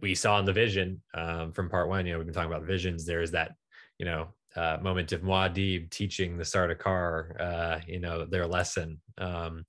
we 0.00 0.14
saw 0.14 0.38
in 0.38 0.44
the 0.44 0.52
vision 0.52 1.00
um, 1.14 1.52
from 1.52 1.68
part 1.68 1.88
one 1.88 2.06
you 2.06 2.12
know 2.12 2.18
we've 2.18 2.26
been 2.26 2.34
talking 2.34 2.52
about 2.52 2.66
visions 2.66 3.04
there's 3.04 3.30
that 3.30 3.52
you 3.98 4.04
know 4.04 4.28
uh, 4.56 4.78
moment 4.82 5.12
of 5.12 5.22
Muad'Dib 5.22 5.90
teaching 5.90 6.36
the 6.36 6.44
Sardaukar, 6.44 7.40
uh, 7.40 7.80
you 7.86 8.00
know, 8.00 8.24
their 8.24 8.46
lesson 8.46 9.00
um, 9.18 9.64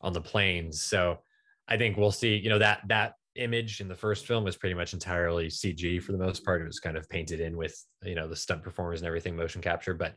on 0.00 0.12
the 0.12 0.20
plains. 0.20 0.82
So 0.82 1.18
I 1.66 1.76
think 1.76 1.96
we'll 1.96 2.12
see, 2.12 2.36
you 2.36 2.50
know, 2.50 2.58
that 2.58 2.82
that 2.88 3.14
image 3.36 3.80
in 3.80 3.88
the 3.88 3.94
first 3.94 4.26
film 4.26 4.44
was 4.44 4.56
pretty 4.56 4.74
much 4.74 4.92
entirely 4.92 5.46
CG 5.46 6.02
for 6.02 6.12
the 6.12 6.18
most 6.18 6.44
part. 6.44 6.60
It 6.60 6.66
was 6.66 6.80
kind 6.80 6.96
of 6.96 7.08
painted 7.08 7.40
in 7.40 7.56
with 7.56 7.78
you 8.02 8.14
know 8.14 8.28
the 8.28 8.36
stunt 8.36 8.62
performers 8.62 9.00
and 9.00 9.06
everything, 9.06 9.36
motion 9.36 9.62
capture. 9.62 9.94
But 9.94 10.14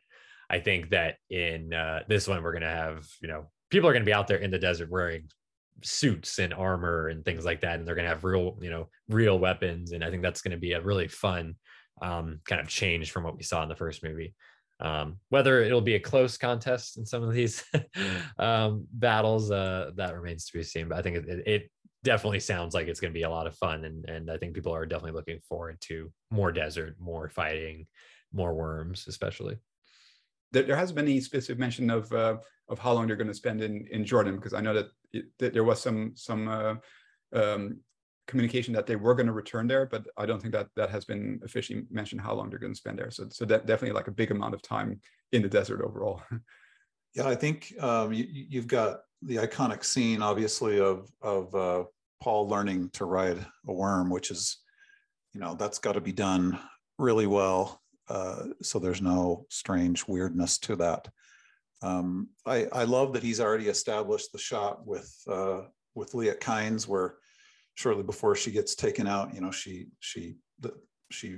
I 0.50 0.60
think 0.60 0.90
that 0.90 1.16
in 1.30 1.74
uh, 1.74 2.04
this 2.08 2.28
one, 2.28 2.44
we're 2.44 2.54
going 2.54 2.62
to 2.64 2.68
have 2.68 3.08
you 3.22 3.28
know 3.28 3.50
people 3.70 3.88
are 3.90 3.94
going 3.94 4.04
to 4.04 4.10
be 4.10 4.14
out 4.14 4.28
there 4.28 4.38
in 4.40 4.52
the 4.52 4.60
desert 4.60 4.90
wearing 4.90 5.30
suits 5.84 6.40
and 6.40 6.54
armor 6.54 7.08
and 7.08 7.24
things 7.26 7.46
like 7.46 7.62
that, 7.62 7.80
and 7.80 7.88
they're 7.88 7.96
going 7.96 8.06
to 8.06 8.14
have 8.14 8.24
real 8.24 8.58
you 8.62 8.70
know 8.70 8.90
real 9.10 9.40
weapons. 9.40 9.92
And 9.92 10.04
I 10.04 10.10
think 10.10 10.22
that's 10.22 10.42
going 10.42 10.52
to 10.52 10.58
be 10.58 10.74
a 10.74 10.82
really 10.82 11.08
fun 11.08 11.56
um, 12.02 12.40
kind 12.46 12.62
of 12.62 12.68
change 12.68 13.12
from 13.12 13.24
what 13.24 13.38
we 13.38 13.44
saw 13.44 13.64
in 13.64 13.70
the 13.70 13.76
first 13.76 14.04
movie. 14.04 14.34
Um, 14.80 15.18
whether 15.30 15.62
it'll 15.62 15.82
be 15.82 15.94
a 15.94 16.00
close 16.00 16.38
contest 16.38 16.98
in 16.98 17.06
some 17.06 17.22
of 17.22 17.34
these 17.34 17.64
um, 18.40 18.88
battles, 18.92 19.52
uh, 19.52 19.92
that 19.96 20.16
remains 20.16 20.46
to 20.46 20.58
be 20.58 20.64
seen. 20.64 20.90
But 20.90 20.98
I 20.98 21.02
think 21.04 21.18
it, 21.18 21.48
it, 21.48 21.72
definitely 22.04 22.40
sounds 22.40 22.74
like 22.74 22.88
it's 22.88 23.00
going 23.00 23.14
to 23.14 23.18
be 23.18 23.22
a 23.22 23.30
lot 23.30 23.46
of 23.46 23.56
fun 23.58 23.86
and 23.86 24.10
and 24.10 24.32
I 24.32 24.38
think 24.38 24.56
people 24.56 24.74
are 24.74 24.88
definitely 24.88 25.12
looking 25.12 25.40
forward 25.48 25.80
to 25.82 26.12
more 26.32 26.52
desert, 26.52 26.96
more 27.00 27.30
fighting, 27.30 27.86
more 28.34 28.56
worms, 28.56 29.06
especially. 29.08 29.58
There, 30.52 30.64
there 30.64 30.76
hasn't 30.76 30.96
been 30.96 31.06
any 31.06 31.22
specific 31.22 31.60
mention 31.60 31.90
of 31.90 32.12
uh, 32.14 32.38
of 32.70 32.80
how 32.80 32.94
long 32.94 33.08
they're 33.08 33.16
going 33.16 33.28
to 33.28 33.34
spend 33.34 33.62
in 33.62 33.88
in 33.92 34.06
Jordan 34.06 34.36
because 34.36 34.54
I 34.54 34.62
know 34.62 34.74
that, 34.74 34.88
it, 35.14 35.26
that 35.40 35.54
there 35.54 35.64
was 35.64 35.82
some 35.82 36.14
some 36.16 36.48
uh, 36.48 36.76
um, 37.34 37.80
communication 38.28 38.74
that 38.74 38.88
they 38.88 38.96
were 38.96 39.16
going 39.16 39.28
to 39.28 39.34
return 39.34 39.68
there, 39.68 39.86
but 39.86 40.06
I 40.18 40.26
don't 40.26 40.42
think 40.42 40.54
that 40.54 40.68
that 40.76 40.90
has 40.90 41.06
been 41.06 41.40
officially 41.44 41.86
mentioned 41.90 42.22
how 42.22 42.34
long 42.34 42.50
they're 42.50 42.60
going 42.60 42.74
to 42.74 42.78
spend 42.78 43.00
there. 43.00 43.12
So 43.12 43.28
so 43.30 43.46
that 43.46 43.66
definitely 43.66 43.96
like 43.96 44.08
a 44.08 44.12
big 44.12 44.32
amount 44.32 44.54
of 44.54 44.62
time 44.62 45.00
in 45.32 45.42
the 45.42 45.50
desert 45.50 45.82
overall. 45.82 46.22
Yeah, 47.14 47.28
I 47.28 47.36
think 47.36 47.74
um, 47.82 48.14
you, 48.14 48.26
you've 48.30 48.68
got 48.68 49.02
the 49.22 49.36
iconic 49.36 49.84
scene, 49.84 50.22
obviously, 50.22 50.80
of 50.80 51.12
of 51.22 51.54
uh, 51.54 51.84
Paul 52.22 52.48
learning 52.48 52.90
to 52.92 53.06
ride 53.06 53.46
a 53.68 53.74
worm, 53.74 54.10
which 54.10 54.32
is, 54.32 54.60
you 55.34 55.42
know, 55.42 55.56
that's 55.56 55.80
got 55.80 55.94
to 55.94 56.02
be 56.02 56.14
done 56.14 56.58
really 56.98 57.28
well, 57.28 57.81
uh, 58.12 58.44
so 58.62 58.78
there's 58.78 59.02
no 59.02 59.46
strange 59.50 60.06
weirdness 60.06 60.58
to 60.58 60.76
that. 60.76 61.08
Um, 61.82 62.28
I, 62.46 62.68
I 62.74 62.84
love 62.84 63.14
that 63.14 63.24
he's 63.24 63.40
already 63.40 63.70
established 63.70 64.34
the 64.34 64.38
shot 64.38 64.86
with 64.86 65.16
uh, 65.30 65.62
with 65.96 66.12
Liet 66.12 66.42
Kynes, 66.42 66.88
where 66.88 67.16
shortly 67.76 68.04
before 68.04 68.36
she 68.36 68.52
gets 68.52 68.76
taken 68.76 69.08
out, 69.08 69.34
you 69.34 69.40
know, 69.40 69.52
she 69.52 69.88
she 70.02 70.36
the, 70.60 70.74
she 71.10 71.38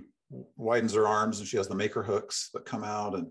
widens 0.55 0.95
her 0.95 1.07
arms 1.07 1.37
and 1.37 1.47
she 1.47 1.57
has 1.57 1.67
the 1.67 1.75
maker 1.75 2.01
hooks 2.01 2.49
that 2.55 2.65
come 2.65 2.83
out 2.83 3.13
and 3.13 3.27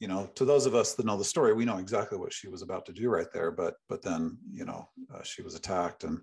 you 0.00 0.08
know, 0.08 0.28
to 0.34 0.44
those 0.44 0.66
of 0.66 0.74
us 0.74 0.94
that 0.94 1.06
know 1.06 1.16
the 1.16 1.24
story, 1.24 1.54
we 1.54 1.64
know 1.64 1.78
exactly 1.78 2.18
what 2.18 2.32
she 2.32 2.48
was 2.48 2.62
about 2.62 2.84
to 2.86 2.92
do 2.92 3.08
right 3.08 3.28
there. 3.32 3.52
But 3.52 3.74
but 3.88 4.02
then 4.02 4.36
you 4.50 4.64
know 4.64 4.88
uh, 5.14 5.22
she 5.22 5.42
was 5.42 5.54
attacked 5.54 6.02
and 6.02 6.20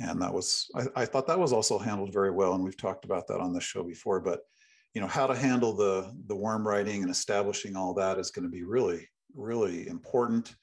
and 0.00 0.20
that 0.20 0.34
was 0.34 0.66
I, 0.74 1.02
I, 1.02 1.04
thought 1.04 1.28
that 1.28 1.38
was 1.38 1.52
also 1.52 1.78
handled 1.78 2.12
very 2.12 2.32
well. 2.32 2.54
And 2.54 2.64
we've 2.64 2.76
talked 2.76 3.04
about 3.04 3.28
that 3.28 3.38
on 3.38 3.52
this 3.54 3.62
show 3.62 3.84
before. 3.84 4.20
But 4.20 4.40
you 4.94 5.00
know 5.00 5.06
how 5.06 5.26
to 5.26 5.34
handle 5.34 5.72
the 5.74 6.12
the 6.26 6.36
worm 6.36 6.66
riding 6.66 7.02
and 7.02 7.10
establishing 7.10 7.76
all 7.76 7.94
that 7.94 8.18
is 8.18 8.30
going 8.30 8.44
to 8.44 8.50
be 8.50 8.62
really 8.62 9.08
really 9.34 9.88
important, 9.88 10.54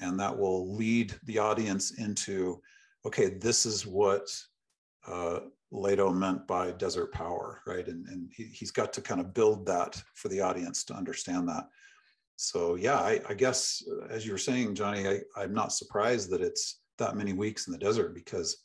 and 0.00 0.18
that 0.20 0.36
will 0.36 0.74
lead 0.74 1.14
the 1.24 1.38
audience 1.38 1.98
into 1.98 2.60
okay, 3.06 3.28
this 3.28 3.66
is 3.66 3.86
what 3.86 4.28
uh, 5.06 5.40
Leto 5.70 6.10
meant 6.10 6.46
by 6.46 6.70
desert 6.72 7.12
power, 7.12 7.60
right? 7.66 7.86
And, 7.86 8.06
and 8.08 8.30
he, 8.34 8.44
he's 8.44 8.70
got 8.70 8.92
to 8.94 9.02
kind 9.02 9.20
of 9.20 9.34
build 9.34 9.66
that 9.66 10.02
for 10.14 10.28
the 10.28 10.40
audience 10.40 10.84
to 10.84 10.94
understand 10.94 11.48
that. 11.48 11.68
So 12.36 12.76
yeah, 12.76 12.98
I, 12.98 13.20
I 13.28 13.34
guess 13.34 13.82
uh, 13.90 14.06
as 14.06 14.24
you 14.24 14.32
were 14.32 14.38
saying, 14.38 14.74
Johnny, 14.74 15.06
I, 15.06 15.20
I'm 15.36 15.52
not 15.52 15.72
surprised 15.72 16.30
that 16.30 16.40
it's 16.40 16.80
that 16.98 17.16
many 17.16 17.32
weeks 17.32 17.66
in 17.66 17.72
the 17.72 17.78
desert 17.78 18.14
because 18.14 18.63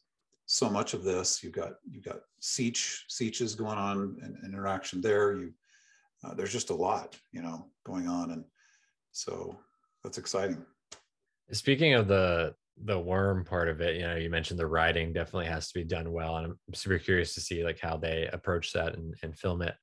so 0.52 0.68
much 0.68 0.96
of 0.96 1.04
this 1.04 1.44
you've 1.44 1.54
got 1.54 1.74
you've 1.92 2.04
got 2.04 2.22
siege 2.40 3.06
sieges 3.08 3.54
going 3.54 3.78
on 3.78 4.18
and 4.24 4.36
interaction 4.44 5.00
there. 5.00 5.34
You 5.34 5.54
uh, 6.24 6.34
there's 6.34 6.52
just 6.52 6.72
a 6.72 6.76
lot 6.76 7.16
you 7.32 7.44
know 7.44 7.68
going 7.86 8.08
on, 8.08 8.32
and 8.32 8.44
so 9.12 9.56
that's 10.04 10.18
exciting. 10.18 10.66
Speaking 11.52 11.94
of 11.94 12.08
the 12.08 12.56
the 12.86 12.98
worm 12.98 13.44
part 13.44 13.68
of 13.68 13.82
it 13.82 13.98
you 13.98 14.04
know 14.04 14.16
you 14.16 14.30
mentioned 14.30 14.58
the 14.58 14.66
writing 14.66 15.12
definitely 15.12 15.46
has 15.46 15.68
to 15.68 15.74
be 15.78 15.84
done 15.84 16.14
well 16.14 16.38
and 16.38 16.46
i'm 16.46 16.74
super 16.74 16.98
curious 16.98 17.34
to 17.34 17.42
see 17.42 17.62
like 17.62 17.78
how 17.78 17.98
they 17.98 18.30
approach 18.32 18.72
that 18.72 18.96
and, 18.96 19.14
and 19.22 19.38
film 19.38 19.62
it 19.62 19.76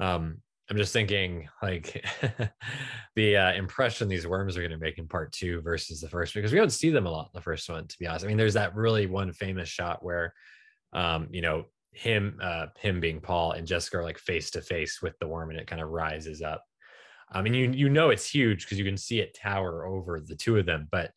um 0.00 0.36
i'm 0.72 0.78
just 0.78 0.92
thinking 0.92 1.46
like 1.62 2.04
the 3.16 3.36
uh, 3.36 3.52
impression 3.52 4.08
these 4.08 4.26
worms 4.26 4.56
are 4.56 4.60
going 4.60 4.70
to 4.70 4.78
make 4.78 4.96
in 4.96 5.06
part 5.06 5.30
two 5.32 5.60
versus 5.60 6.00
the 6.00 6.08
first 6.08 6.32
because 6.32 6.50
we 6.50 6.58
don't 6.58 6.70
see 6.70 6.88
them 6.88 7.06
a 7.06 7.10
lot 7.10 7.26
in 7.26 7.38
the 7.38 7.42
first 7.42 7.68
one 7.68 7.86
to 7.86 7.98
be 7.98 8.06
honest 8.06 8.24
i 8.24 8.28
mean 8.28 8.38
there's 8.38 8.54
that 8.54 8.74
really 8.74 9.06
one 9.06 9.32
famous 9.32 9.68
shot 9.68 10.02
where 10.02 10.32
um 10.94 11.28
you 11.30 11.42
know 11.42 11.66
him 11.92 12.38
uh 12.42 12.66
him 12.78 13.00
being 13.00 13.20
paul 13.20 13.52
and 13.52 13.66
jessica 13.66 13.98
are 13.98 14.02
like 14.02 14.18
face 14.18 14.50
to 14.50 14.62
face 14.62 15.02
with 15.02 15.18
the 15.18 15.28
worm 15.28 15.50
and 15.50 15.60
it 15.60 15.66
kind 15.66 15.82
of 15.82 15.90
rises 15.90 16.40
up 16.40 16.64
i 17.30 17.42
mean 17.42 17.52
you 17.52 17.70
you 17.70 17.90
know 17.90 18.08
it's 18.08 18.28
huge 18.28 18.64
because 18.64 18.78
you 18.78 18.84
can 18.84 18.96
see 18.96 19.20
it 19.20 19.34
tower 19.34 19.84
over 19.84 20.20
the 20.20 20.34
two 20.34 20.56
of 20.56 20.64
them 20.64 20.88
but 20.90 21.10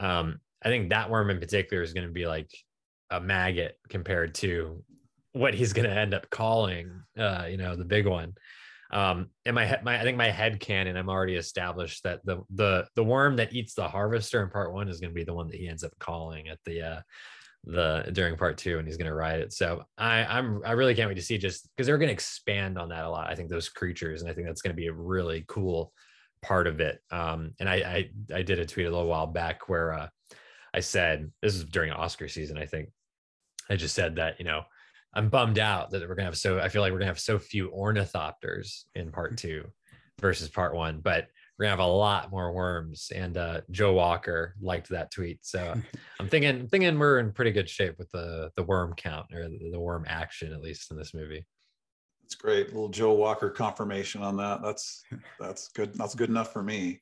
um 0.00 0.40
I 0.62 0.68
think 0.68 0.90
that 0.90 1.10
worm 1.10 1.30
in 1.30 1.38
particular 1.38 1.82
is 1.82 1.92
going 1.92 2.06
to 2.06 2.12
be 2.12 2.26
like 2.26 2.50
a 3.10 3.20
maggot 3.20 3.78
compared 3.88 4.34
to 4.36 4.82
what 5.32 5.54
he's 5.54 5.72
going 5.72 5.88
to 5.88 5.96
end 5.96 6.14
up 6.14 6.28
calling, 6.30 7.02
uh, 7.16 7.46
you 7.48 7.56
know, 7.56 7.76
the 7.76 7.84
big 7.84 8.06
one. 8.06 8.34
Um, 8.90 9.28
and 9.44 9.54
my, 9.54 9.64
head, 9.66 9.84
my, 9.84 10.00
I 10.00 10.02
think 10.02 10.16
my 10.16 10.30
head 10.30 10.60
canon, 10.60 10.96
I'm 10.96 11.10
already 11.10 11.34
established 11.34 12.04
that 12.04 12.24
the, 12.24 12.42
the, 12.54 12.86
the 12.94 13.04
worm 13.04 13.36
that 13.36 13.52
eats 13.52 13.74
the 13.74 13.88
harvester 13.88 14.42
in 14.42 14.48
part 14.48 14.72
one 14.72 14.88
is 14.88 15.00
going 15.00 15.10
to 15.10 15.14
be 15.14 15.24
the 15.24 15.34
one 15.34 15.48
that 15.48 15.56
he 15.56 15.68
ends 15.68 15.84
up 15.84 15.92
calling 15.98 16.48
at 16.48 16.58
the, 16.64 16.82
uh, 16.82 17.00
the 17.64 18.08
during 18.12 18.36
part 18.36 18.56
two 18.56 18.78
and 18.78 18.86
he's 18.86 18.96
going 18.96 19.10
to 19.10 19.14
ride 19.14 19.40
it 19.40 19.52
so 19.52 19.82
i 19.98 20.24
i'm 20.24 20.62
i 20.64 20.70
really 20.70 20.94
can't 20.94 21.08
wait 21.08 21.16
to 21.16 21.20
see 21.20 21.36
just 21.36 21.68
because 21.74 21.88
they're 21.88 21.98
going 21.98 22.06
to 22.06 22.12
expand 22.12 22.78
on 22.78 22.88
that 22.88 23.04
a 23.04 23.10
lot 23.10 23.28
i 23.28 23.34
think 23.34 23.50
those 23.50 23.68
creatures 23.68 24.22
and 24.22 24.30
i 24.30 24.32
think 24.32 24.46
that's 24.46 24.62
going 24.62 24.74
to 24.74 24.80
be 24.80 24.86
a 24.86 24.92
really 24.92 25.44
cool 25.48 25.92
part 26.40 26.68
of 26.68 26.80
it 26.80 27.00
um 27.10 27.50
and 27.58 27.68
i 27.68 27.74
i, 27.74 28.10
I 28.32 28.42
did 28.42 28.60
a 28.60 28.64
tweet 28.64 28.86
a 28.86 28.90
little 28.90 29.08
while 29.08 29.26
back 29.26 29.68
where 29.68 29.92
uh 29.92 30.08
I 30.72 30.80
said 30.80 31.30
this 31.42 31.54
is 31.54 31.64
during 31.64 31.92
Oscar 31.92 32.28
season. 32.28 32.58
I 32.58 32.66
think 32.66 32.90
I 33.70 33.76
just 33.76 33.94
said 33.94 34.16
that 34.16 34.38
you 34.38 34.44
know 34.44 34.62
I'm 35.14 35.28
bummed 35.28 35.58
out 35.58 35.90
that 35.90 36.08
we're 36.08 36.14
gonna 36.14 36.26
have 36.26 36.38
so 36.38 36.60
I 36.60 36.68
feel 36.68 36.82
like 36.82 36.92
we're 36.92 36.98
gonna 36.98 37.10
have 37.10 37.18
so 37.18 37.38
few 37.38 37.70
ornithopters 37.70 38.84
in 38.94 39.10
part 39.10 39.36
two 39.36 39.64
versus 40.20 40.48
part 40.48 40.74
one, 40.74 41.00
but 41.00 41.28
we're 41.58 41.64
gonna 41.64 41.70
have 41.70 41.86
a 41.86 41.92
lot 41.92 42.30
more 42.30 42.52
worms. 42.52 43.10
And 43.14 43.36
uh, 43.36 43.62
Joe 43.70 43.92
Walker 43.92 44.54
liked 44.60 44.88
that 44.90 45.10
tweet, 45.10 45.40
so 45.42 45.74
I'm 46.20 46.28
thinking 46.28 46.68
thinking 46.68 46.98
we're 46.98 47.18
in 47.18 47.32
pretty 47.32 47.52
good 47.52 47.68
shape 47.68 47.98
with 47.98 48.10
the 48.10 48.50
the 48.56 48.62
worm 48.62 48.94
count 48.94 49.32
or 49.34 49.48
the, 49.48 49.70
the 49.72 49.80
worm 49.80 50.04
action 50.06 50.52
at 50.52 50.60
least 50.60 50.90
in 50.90 50.96
this 50.96 51.14
movie. 51.14 51.44
That's 52.22 52.34
great, 52.34 52.66
a 52.66 52.70
little 52.70 52.90
Joe 52.90 53.14
Walker 53.14 53.48
confirmation 53.48 54.22
on 54.22 54.36
that. 54.36 54.62
That's 54.62 55.02
that's 55.40 55.68
good. 55.68 55.94
That's 55.94 56.14
good 56.14 56.30
enough 56.30 56.52
for 56.52 56.62
me. 56.62 57.00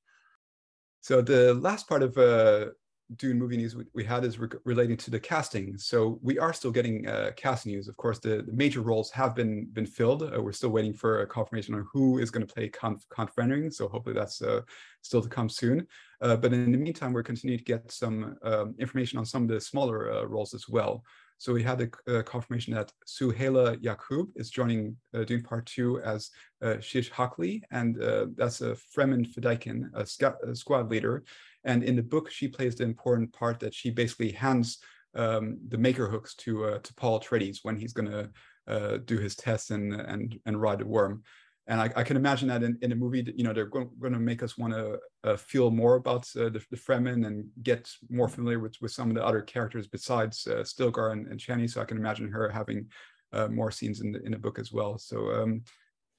So 1.00 1.20
the 1.20 1.54
last 1.54 1.88
part 1.88 2.02
of 2.02 2.16
uh, 2.16 2.66
Dune 3.14 3.38
movie 3.38 3.56
news 3.56 3.76
we, 3.76 3.84
we 3.94 4.04
had 4.04 4.24
is 4.24 4.38
re 4.38 4.48
relating 4.64 4.96
to 4.96 5.10
the 5.10 5.20
casting. 5.20 5.78
So 5.78 6.18
we 6.22 6.38
are 6.38 6.52
still 6.52 6.72
getting 6.72 7.06
uh, 7.06 7.30
casting 7.36 7.72
news. 7.72 7.86
Of 7.86 7.96
course, 7.96 8.18
the, 8.18 8.42
the, 8.42 8.52
major 8.52 8.80
roles 8.80 9.10
have 9.12 9.34
been 9.34 9.66
been 9.72 9.86
filled. 9.86 10.22
Uh, 10.24 10.42
we're 10.42 10.52
still 10.52 10.70
waiting 10.70 10.92
for 10.92 11.20
a 11.20 11.26
confirmation 11.26 11.74
on 11.74 11.86
who 11.92 12.18
is 12.18 12.30
going 12.30 12.46
to 12.46 12.52
play 12.52 12.68
Count 12.68 13.00
Fenring. 13.36 13.72
So 13.72 13.88
hopefully 13.88 14.14
that's 14.14 14.42
uh, 14.42 14.62
still 15.02 15.22
to 15.22 15.28
come 15.28 15.48
soon. 15.48 15.86
Uh, 16.20 16.36
but 16.36 16.52
in 16.52 16.72
the 16.72 16.78
meantime, 16.78 17.12
we're 17.12 17.22
continuing 17.22 17.58
to 17.58 17.64
get 17.64 17.90
some 17.92 18.36
um, 18.42 18.74
information 18.78 19.18
on 19.18 19.26
some 19.26 19.42
of 19.42 19.48
the 19.48 19.60
smaller 19.60 20.12
uh, 20.12 20.24
roles 20.24 20.52
as 20.54 20.68
well. 20.68 21.04
So 21.38 21.52
we 21.52 21.62
had 21.62 21.82
a, 21.82 22.18
a 22.18 22.22
confirmation 22.22 22.72
that 22.74 22.92
Souheila 23.06 23.76
Yacoub 23.82 24.28
is 24.36 24.50
joining 24.50 24.96
uh, 25.14 25.24
Dune 25.24 25.42
Part 25.42 25.66
2 25.66 26.00
as 26.00 26.30
uh, 26.62 26.76
Shishakli, 26.76 27.60
and 27.70 28.02
uh, 28.02 28.26
that's 28.36 28.62
a 28.62 28.74
Fremen 28.96 29.26
Fedaykin, 29.26 29.90
a, 29.92 30.48
a, 30.48 30.56
squad 30.56 30.90
leader. 30.90 31.24
And 31.66 31.82
in 31.82 31.96
the 31.96 32.02
book, 32.02 32.30
she 32.30 32.48
plays 32.48 32.74
the 32.74 32.84
important 32.84 33.32
part 33.32 33.60
that 33.60 33.74
she 33.74 33.90
basically 33.90 34.32
hands 34.32 34.78
um, 35.14 35.58
the 35.68 35.78
maker 35.78 36.08
hooks 36.08 36.34
to 36.36 36.64
uh, 36.64 36.78
to 36.78 36.94
Paul 36.94 37.20
Atreides 37.20 37.60
when 37.62 37.76
he's 37.76 37.92
going 37.92 38.10
to 38.10 38.30
uh, 38.66 38.98
do 39.04 39.18
his 39.18 39.36
tests 39.36 39.70
and 39.70 39.92
and 39.92 40.38
and 40.46 40.60
ride 40.60 40.78
the 40.78 40.86
worm 40.86 41.22
and 41.68 41.80
I, 41.80 41.90
I, 41.96 42.02
can 42.04 42.16
imagine 42.16 42.48
that 42.48 42.62
in, 42.62 42.78
in 42.80 42.92
a 42.92 42.96
movie, 42.96 43.32
you 43.34 43.42
know, 43.42 43.52
they're 43.52 43.66
going, 43.66 43.90
to 44.00 44.10
make 44.10 44.42
us 44.42 44.56
want 44.56 44.72
to 44.72 44.98
uh, 45.24 45.36
feel 45.36 45.70
more 45.70 45.96
about 45.96 46.28
uh, 46.36 46.48
the, 46.48 46.64
the 46.70 46.76
Fremen 46.76 47.26
and 47.26 47.44
get 47.62 47.90
more 48.08 48.28
familiar 48.28 48.60
with, 48.60 48.76
with 48.80 48.92
some 48.92 49.08
of 49.08 49.16
the 49.16 49.24
other 49.24 49.42
characters 49.42 49.88
besides 49.88 50.46
uh, 50.46 50.62
Stilgar 50.62 51.12
and, 51.12 51.26
and 51.26 51.40
Chani. 51.40 51.68
So 51.68 51.80
I 51.80 51.84
can 51.84 51.96
imagine 51.96 52.30
her 52.30 52.48
having 52.48 52.86
uh, 53.32 53.48
more 53.48 53.72
scenes 53.72 54.00
in 54.00 54.12
the 54.12 54.22
in 54.22 54.30
the 54.30 54.38
book 54.38 54.60
as 54.60 54.72
well. 54.72 54.96
So, 54.96 55.32
um, 55.32 55.62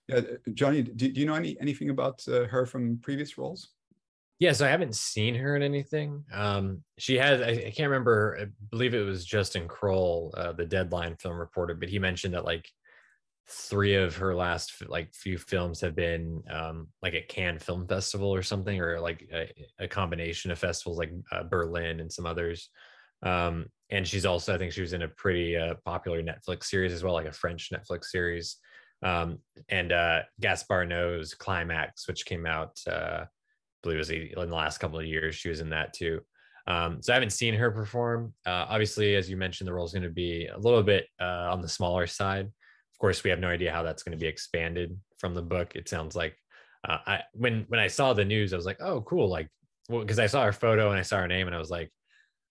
yeah, 0.09 0.21
Johnny, 0.53 0.81
do, 0.81 1.09
do 1.09 1.19
you 1.19 1.25
know 1.25 1.35
any 1.35 1.57
anything 1.61 1.89
about 1.89 2.21
her 2.25 2.65
from 2.65 2.99
previous 3.01 3.37
roles? 3.37 3.69
Yeah, 4.39 4.51
so 4.51 4.67
I 4.67 4.69
haven't 4.69 4.95
seen 4.95 5.33
her 5.35 5.55
in 5.55 5.63
anything. 5.63 6.23
Um, 6.31 6.83
she 6.99 7.17
has, 7.17 7.41
I, 7.41 7.49
I, 7.67 7.73
can't 7.75 7.89
remember, 7.89 8.37
I 8.39 8.45
believe 8.69 8.93
it 8.93 9.01
was 9.01 9.25
Justin 9.25 9.67
Kroll, 9.67 10.31
uh, 10.37 10.53
the 10.53 10.65
Deadline 10.65 11.15
film 11.15 11.37
reporter, 11.37 11.73
but 11.73 11.89
he 11.89 11.97
mentioned 11.97 12.35
that 12.35 12.45
like 12.45 12.69
three 13.49 13.95
of 13.95 14.15
her 14.17 14.35
last 14.35 14.73
like 14.87 15.13
few 15.15 15.39
films 15.39 15.81
have 15.81 15.95
been 15.95 16.43
um, 16.51 16.87
like 17.01 17.15
at 17.15 17.29
Cannes 17.29 17.63
Film 17.63 17.87
Festival 17.87 18.33
or 18.33 18.43
something, 18.43 18.79
or 18.79 18.99
like 18.99 19.27
a, 19.33 19.51
a 19.79 19.87
combination 19.87 20.51
of 20.51 20.59
festivals 20.59 20.99
like 20.99 21.11
uh, 21.31 21.43
Berlin 21.43 21.99
and 21.99 22.11
some 22.11 22.27
others. 22.27 22.69
Um, 23.23 23.65
and 23.89 24.05
she's 24.05 24.25
also, 24.25 24.53
I 24.53 24.59
think 24.59 24.73
she 24.73 24.81
was 24.81 24.93
in 24.93 25.01
a 25.01 25.07
pretty 25.07 25.57
uh, 25.57 25.75
popular 25.83 26.21
Netflix 26.21 26.65
series 26.65 26.93
as 26.93 27.03
well, 27.03 27.13
like 27.13 27.25
a 27.25 27.31
French 27.31 27.71
Netflix 27.71 28.05
series. 28.05 28.57
Um, 29.01 29.39
and 29.69 29.91
uh, 29.91 30.21
Gaspar 30.39 30.85
Noé's 30.85 31.33
Climax, 31.33 32.07
which 32.07 32.25
came 32.25 32.45
out, 32.45 32.77
uh, 32.87 33.25
believe 33.87 33.97
it 33.97 34.33
was 34.35 34.43
in 34.43 34.49
the 34.49 34.55
last 34.55 34.79
couple 34.79 34.99
of 34.99 35.05
years, 35.05 35.35
she 35.35 35.49
was 35.49 35.61
in 35.61 35.69
that 35.69 35.93
too. 35.93 36.21
Um, 36.67 37.01
so 37.01 37.13
I 37.13 37.15
haven't 37.15 37.31
seen 37.31 37.53
her 37.53 37.71
perform. 37.71 38.33
Uh, 38.45 38.65
obviously, 38.67 39.15
as 39.15 39.29
you 39.29 39.37
mentioned, 39.37 39.67
the 39.67 39.73
role 39.73 39.85
is 39.85 39.93
going 39.93 40.03
to 40.03 40.09
be 40.09 40.47
a 40.47 40.57
little 40.57 40.83
bit 40.83 41.05
uh, 41.21 41.49
on 41.51 41.61
the 41.61 41.69
smaller 41.69 42.07
side 42.07 42.51
of 42.97 42.99
course, 42.99 43.23
we 43.23 43.29
have 43.29 43.39
no 43.39 43.49
idea 43.49 43.71
how 43.71 43.83
that's 43.83 44.01
going 44.01 44.17
to 44.17 44.21
be 44.21 44.25
expanded 44.25 44.97
from 45.19 45.35
the 45.35 45.41
book. 45.43 45.75
It 45.75 45.87
sounds 45.87 46.15
like 46.15 46.35
uh, 46.83 46.97
I 47.05 47.21
when 47.33 47.65
when 47.67 47.79
I 47.79 47.85
saw 47.85 48.13
the 48.13 48.25
news, 48.25 48.53
I 48.53 48.55
was 48.55 48.65
like, 48.65 48.81
oh, 48.81 49.01
cool, 49.01 49.29
like 49.29 49.49
well, 49.87 50.01
because 50.01 50.17
I 50.17 50.25
saw 50.25 50.43
her 50.43 50.51
photo 50.51 50.89
and 50.89 50.97
I 50.97 51.03
saw 51.03 51.17
her 51.17 51.27
name, 51.27 51.45
and 51.45 51.55
I 51.55 51.59
was 51.59 51.69
like, 51.69 51.91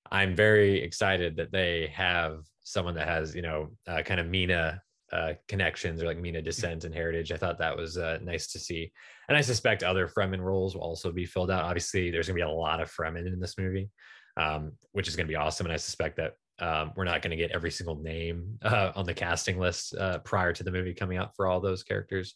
I'm 0.09 0.37
very 0.37 0.81
excited 0.81 1.39
that 1.39 1.51
they 1.51 1.93
have 1.97 2.45
someone 2.63 2.95
that 2.95 3.09
has 3.09 3.35
you 3.35 3.43
know 3.43 3.71
uh, 3.89 4.03
kind 4.03 4.21
of 4.21 4.29
MENA 4.29 4.81
uh, 5.13 5.35
connections 5.49 6.03
or 6.03 6.07
like 6.07 6.19
MENA 6.19 6.43
descent 6.43 6.85
and 6.85 6.95
heritage. 6.95 7.33
I 7.33 7.37
thought 7.37 7.59
that 7.59 7.77
was 7.77 7.97
uh, 7.97 8.19
nice 8.23 8.49
to 8.49 8.59
see, 8.59 8.93
and 9.29 9.37
I 9.37 9.41
suspect 9.41 9.83
other 9.83 10.09
Fremen 10.09 10.41
roles 10.41 10.75
will 10.75 10.83
also 10.83 11.13
be 11.13 11.27
filled 11.27 11.51
out. 11.51 11.65
Obviously, 11.65 12.11
there's 12.11 12.27
going 12.27 12.39
to 12.39 12.45
be 12.45 12.51
a 12.51 12.55
lot 12.55 12.81
of 12.81 12.91
Fremen 12.91 13.27
in 13.27 13.41
this 13.41 13.59
movie, 13.59 13.89
um, 14.37 14.73
which 14.93 15.09
is 15.09 15.17
going 15.17 15.27
to 15.27 15.33
be 15.33 15.37
awesome, 15.37 15.67
and 15.67 15.73
I 15.73 15.79
suspect 15.79 16.17
that 16.17 16.35
um, 16.59 16.93
we're 16.97 17.05
not 17.05 17.23
going 17.23 17.31
to 17.31 17.37
get 17.37 17.51
every 17.51 17.71
single 17.71 17.97
name 17.97 18.59
uh, 18.63 18.93
on 18.95 19.05
the 19.05 19.15
casting 19.15 19.59
list 19.59 19.95
uh, 19.97 20.19
prior 20.19 20.53
to 20.53 20.65
the 20.65 20.73
movie 20.73 20.95
coming 20.95 21.19
out 21.19 21.37
for 21.37 21.47
all 21.47 21.61
those 21.61 21.83
characters. 21.83 22.35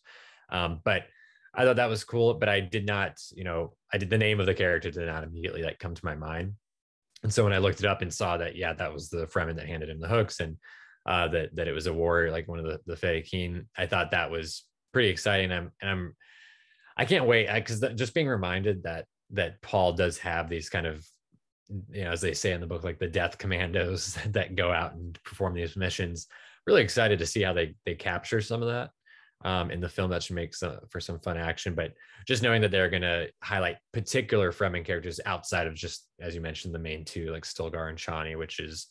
Um, 0.50 0.80
but 0.84 1.04
I 1.54 1.64
thought 1.64 1.76
that 1.76 1.88
was 1.88 2.04
cool, 2.04 2.34
but 2.34 2.48
I 2.48 2.60
did 2.60 2.86
not, 2.86 3.18
you 3.34 3.44
know, 3.44 3.74
I 3.92 3.98
did 3.98 4.10
the 4.10 4.18
name 4.18 4.38
of 4.38 4.46
the 4.46 4.54
character 4.54 4.90
did 4.90 5.06
not 5.06 5.24
immediately 5.24 5.62
like 5.62 5.78
come 5.78 5.94
to 5.94 6.04
my 6.04 6.14
mind. 6.14 6.54
And 7.22 7.32
so 7.32 7.44
when 7.44 7.52
I 7.52 7.58
looked 7.58 7.80
it 7.80 7.86
up 7.86 8.02
and 8.02 8.12
saw 8.12 8.36
that, 8.36 8.56
yeah, 8.56 8.72
that 8.74 8.92
was 8.92 9.08
the 9.08 9.26
Fremen 9.26 9.56
that 9.56 9.66
handed 9.66 9.90
him 9.90 10.00
the 10.00 10.08
hooks 10.08 10.40
and 10.40 10.56
uh, 11.06 11.28
that 11.28 11.54
that 11.56 11.68
it 11.68 11.72
was 11.72 11.86
a 11.86 11.92
warrior, 11.92 12.30
like 12.30 12.48
one 12.48 12.58
of 12.58 12.64
the 12.64 12.80
the 12.86 12.96
Fedaykin, 12.96 13.66
I 13.76 13.86
thought 13.86 14.10
that 14.10 14.30
was 14.30 14.64
pretty 14.92 15.08
exciting. 15.08 15.52
I'm 15.52 15.72
and 15.80 15.90
I'm 15.90 16.16
I 16.96 17.04
can't 17.04 17.26
wait 17.26 17.52
because 17.52 17.80
just 17.94 18.14
being 18.14 18.28
reminded 18.28 18.82
that 18.84 19.06
that 19.30 19.60
Paul 19.62 19.92
does 19.92 20.18
have 20.18 20.48
these 20.48 20.68
kind 20.68 20.86
of 20.86 21.06
you 21.92 22.04
know, 22.04 22.10
as 22.10 22.20
they 22.20 22.34
say 22.34 22.52
in 22.52 22.60
the 22.60 22.66
book, 22.66 22.84
like 22.84 22.98
the 22.98 23.06
death 23.06 23.38
commandos 23.38 24.18
that 24.28 24.56
go 24.56 24.72
out 24.72 24.94
and 24.94 25.18
perform 25.24 25.54
these 25.54 25.76
missions. 25.76 26.26
Really 26.66 26.82
excited 26.82 27.18
to 27.18 27.26
see 27.26 27.42
how 27.42 27.52
they 27.52 27.74
they 27.86 27.94
capture 27.94 28.40
some 28.40 28.62
of 28.62 28.68
that 28.68 28.90
um, 29.48 29.70
in 29.70 29.80
the 29.80 29.88
film. 29.88 30.10
That 30.10 30.22
should 30.22 30.36
make 30.36 30.54
some, 30.54 30.78
for 30.90 31.00
some 31.00 31.18
fun 31.20 31.36
action. 31.36 31.74
But 31.74 31.92
just 32.26 32.42
knowing 32.42 32.60
that 32.62 32.70
they're 32.70 32.90
going 32.90 33.02
to 33.02 33.28
highlight 33.42 33.76
particular 33.92 34.52
Fremen 34.52 34.84
characters 34.84 35.20
outside 35.24 35.66
of 35.66 35.74
just, 35.74 36.06
as 36.20 36.34
you 36.34 36.40
mentioned, 36.40 36.74
the 36.74 36.78
main 36.78 37.04
two, 37.04 37.30
like 37.32 37.44
Stilgar 37.44 37.88
and 37.88 37.98
Chani, 37.98 38.36
which 38.36 38.60
is 38.60 38.88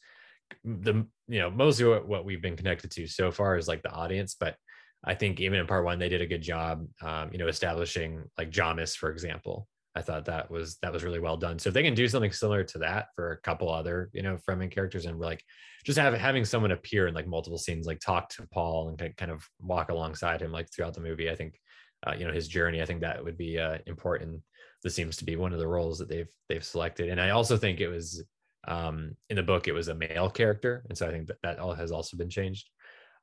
the 0.64 1.06
you 1.28 1.40
know 1.40 1.50
mostly 1.52 1.86
what, 1.86 2.08
what 2.08 2.26
we've 2.26 2.42
been 2.42 2.58
connected 2.58 2.92
to 2.92 3.08
so 3.08 3.32
far 3.32 3.58
is 3.58 3.68
like 3.68 3.84
the 3.84 3.92
audience, 3.92 4.36
but 4.40 4.56
I 5.04 5.16
think 5.16 5.40
even 5.40 5.60
in 5.60 5.68
part 5.68 5.86
one 5.86 6.00
they 6.00 6.10
did 6.10 6.22
a 6.22 6.28
good 6.28 6.42
job, 6.42 6.86
um, 7.02 7.30
you 7.32 7.38
know, 7.38 7.48
establishing 7.48 8.24
like 8.38 8.52
Jamis, 8.52 8.96
for 8.96 9.12
example, 9.12 9.68
I 9.96 10.02
thought 10.02 10.26
that 10.26 10.52
was 10.52 10.78
that 10.82 10.94
was 10.94 11.04
really 11.04 11.20
well 11.20 11.38
done. 11.38 11.58
So 11.60 11.70
if 11.70 11.74
they 11.74 11.84
can 11.84 11.96
do 11.96 12.08
something 12.08 12.32
similar 12.32 12.64
to 12.66 12.80
that 12.80 13.08
for 13.16 13.32
a 13.32 13.42
couple 13.42 13.72
other, 13.72 14.10
you 14.14 14.22
know, 14.22 14.38
Fremen 14.38 14.72
characters 14.72 15.06
and 15.06 15.20
like 15.20 15.44
just 15.86 15.98
have 15.98 16.14
having 16.14 16.46
someone 16.46 16.72
appear 16.72 17.08
in 17.08 17.14
like 17.14 17.28
multiple 17.28 17.58
scenes, 17.58 17.88
like 17.88 18.00
talk 18.00 18.30
to 18.30 18.48
Paul 18.54 18.90
and 18.90 19.16
kind 19.18 19.32
of 19.32 19.44
walk 19.62 19.90
alongside 19.90 20.42
him 20.42 20.52
like 20.52 20.68
throughout 20.72 20.94
the 20.94 21.02
movie, 21.02 21.30
I 21.30 21.36
think 21.36 21.60
uh, 22.06 22.14
you 22.18 22.26
know 22.26 22.34
his 22.34 22.48
journey. 22.48 22.82
I 22.82 22.86
think 22.86 23.02
that 23.02 23.24
would 23.24 23.38
be 23.38 23.58
uh, 23.58 23.78
important. 23.88 24.42
This 24.84 24.96
seems 24.96 25.18
to 25.18 25.26
be 25.26 25.36
one 25.36 25.54
of 25.54 25.60
the 25.60 25.68
roles 25.68 25.98
that 26.00 26.10
they've 26.10 26.32
they've 26.50 26.64
selected, 26.64 27.10
and 27.10 27.20
I 27.20 27.32
also 27.32 27.58
think 27.58 27.80
it 27.80 27.90
was 27.90 28.24
um, 28.68 29.16
in 29.30 29.36
the 29.36 29.44
book 29.44 29.68
it 29.68 29.74
was 29.74 29.88
a 29.88 29.96
male 29.96 30.30
character, 30.30 30.84
and 30.90 30.98
so 30.98 31.08
I 31.08 31.12
think 31.12 31.28
that 31.28 31.38
that 31.44 31.60
all 31.60 31.74
has 31.74 31.92
also 31.92 32.18
been 32.18 32.30
changed. 32.30 32.70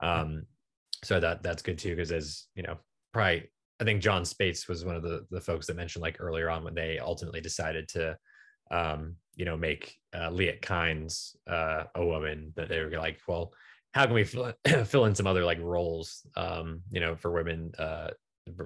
Um, 0.01 0.45
so 1.05 1.21
that 1.21 1.43
that's 1.43 1.63
good 1.63 1.79
too, 1.79 1.95
because 1.95 2.13
as 2.13 2.47
you 2.55 2.63
know, 2.63 2.79
probably 3.13 3.51
I 3.81 3.85
think 3.85 4.03
Jon 4.03 4.23
Spaihts 4.23 4.69
was 4.69 4.85
one 4.85 4.97
of 4.97 5.03
the 5.03 5.27
the 5.31 5.41
folks 5.41 5.67
that 5.67 5.77
mentioned 5.77 6.03
like 6.03 6.21
earlier 6.21 6.51
on 6.51 6.65
when 6.65 6.75
they 6.75 6.99
ultimately 6.99 7.41
decided 7.41 7.89
to, 7.89 8.17
um, 8.71 9.17
you 9.35 9.45
know, 9.45 9.57
make 9.57 9.97
uh, 10.15 10.31
Liet 10.31 10.63
Kynes 10.63 11.37
uh, 11.47 11.85
a 11.95 12.05
woman 12.05 12.53
that 12.57 12.69
they 12.69 12.83
were 12.83 12.91
like, 12.91 13.21
well, 13.29 13.53
how 13.93 14.07
can 14.07 14.15
we 14.15 14.25
fill, 14.25 14.53
fill 14.85 15.05
in 15.05 15.15
some 15.15 15.27
other 15.27 15.45
like 15.45 15.61
roles, 15.61 16.27
um, 16.37 16.81
you 16.91 17.01
know, 17.01 17.17
for 17.17 17.33
women 17.33 17.73
uh, 17.79 18.09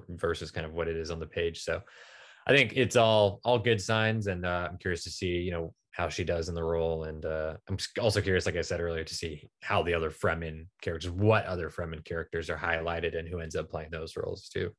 versus 0.09 0.51
kind 0.51 0.65
of 0.65 0.73
what 0.73 0.87
it 0.87 0.95
is 0.95 1.11
on 1.11 1.19
the 1.19 1.25
page. 1.25 1.63
So 1.63 1.81
I 2.47 2.55
think 2.55 2.73
it's 2.75 2.95
all 2.95 3.39
all 3.43 3.59
good 3.59 3.81
signs, 3.81 4.27
and 4.27 4.45
uh, 4.45 4.69
I'm 4.69 4.77
curious 4.77 5.03
to 5.03 5.09
see, 5.09 5.27
you 5.27 5.51
know, 5.51 5.73
how 5.91 6.07
she 6.07 6.23
does 6.23 6.47
in 6.47 6.55
the 6.55 6.63
role, 6.63 7.03
and 7.03 7.25
uh, 7.25 7.55
I'm 7.67 7.77
also 7.99 8.21
curious, 8.21 8.45
like 8.45 8.55
I 8.55 8.61
said 8.61 8.79
earlier, 8.79 9.03
to 9.03 9.13
see 9.13 9.49
how 9.61 9.83
the 9.83 9.93
other 9.93 10.09
Fremen 10.09 10.67
characters, 10.81 11.11
what 11.11 11.45
other 11.45 11.69
Fremen 11.69 12.03
characters 12.05 12.49
are 12.49 12.57
highlighted, 12.57 13.17
and 13.17 13.27
who 13.27 13.39
ends 13.39 13.55
up 13.55 13.69
playing 13.69 13.89
those 13.91 14.15
roles 14.15 14.47
too. 14.47 14.71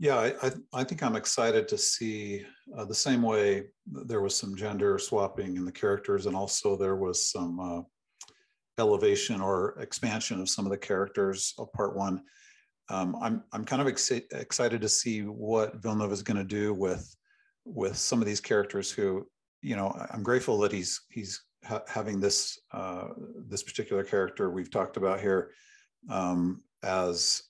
Yeah, 0.00 0.30
I, 0.42 0.52
I 0.72 0.84
think 0.84 1.02
I'm 1.02 1.16
excited 1.16 1.66
to 1.68 1.76
see 1.76 2.46
uh, 2.76 2.84
the 2.84 2.94
same 2.94 3.20
way 3.20 3.64
there 3.86 4.22
was 4.22 4.36
some 4.36 4.54
gender 4.54 4.96
swapping 4.98 5.56
in 5.56 5.64
the 5.64 5.72
characters, 5.72 6.26
and 6.26 6.36
also 6.36 6.76
there 6.76 6.96
was 6.96 7.30
some 7.30 7.60
uh, 7.60 7.82
elevation 8.78 9.40
or 9.40 9.78
expansion 9.80 10.40
of 10.40 10.48
some 10.48 10.64
of 10.64 10.70
the 10.70 10.78
characters 10.78 11.52
of 11.58 11.72
part 11.72 11.96
one. 11.96 12.22
Um, 12.90 13.16
I'm 13.20 13.42
I'm 13.52 13.64
kind 13.64 13.82
of 13.82 13.88
ex- 13.88 14.10
excited 14.10 14.80
to 14.80 14.88
see 14.88 15.22
what 15.22 15.82
Villeneuve 15.82 16.12
is 16.12 16.22
going 16.22 16.38
to 16.38 16.44
do 16.44 16.72
with 16.72 17.14
with 17.68 17.96
some 17.96 18.20
of 18.20 18.26
these 18.26 18.40
characters 18.40 18.90
who, 18.90 19.26
you 19.62 19.76
know, 19.76 19.94
I'm 20.10 20.22
grateful 20.22 20.58
that 20.58 20.72
he's 20.72 21.00
he's 21.10 21.42
ha- 21.64 21.82
having 21.86 22.20
this 22.20 22.58
uh, 22.72 23.08
this 23.48 23.62
particular 23.62 24.04
character 24.04 24.50
we've 24.50 24.70
talked 24.70 24.96
about 24.96 25.20
here 25.20 25.50
um, 26.10 26.62
as 26.82 27.42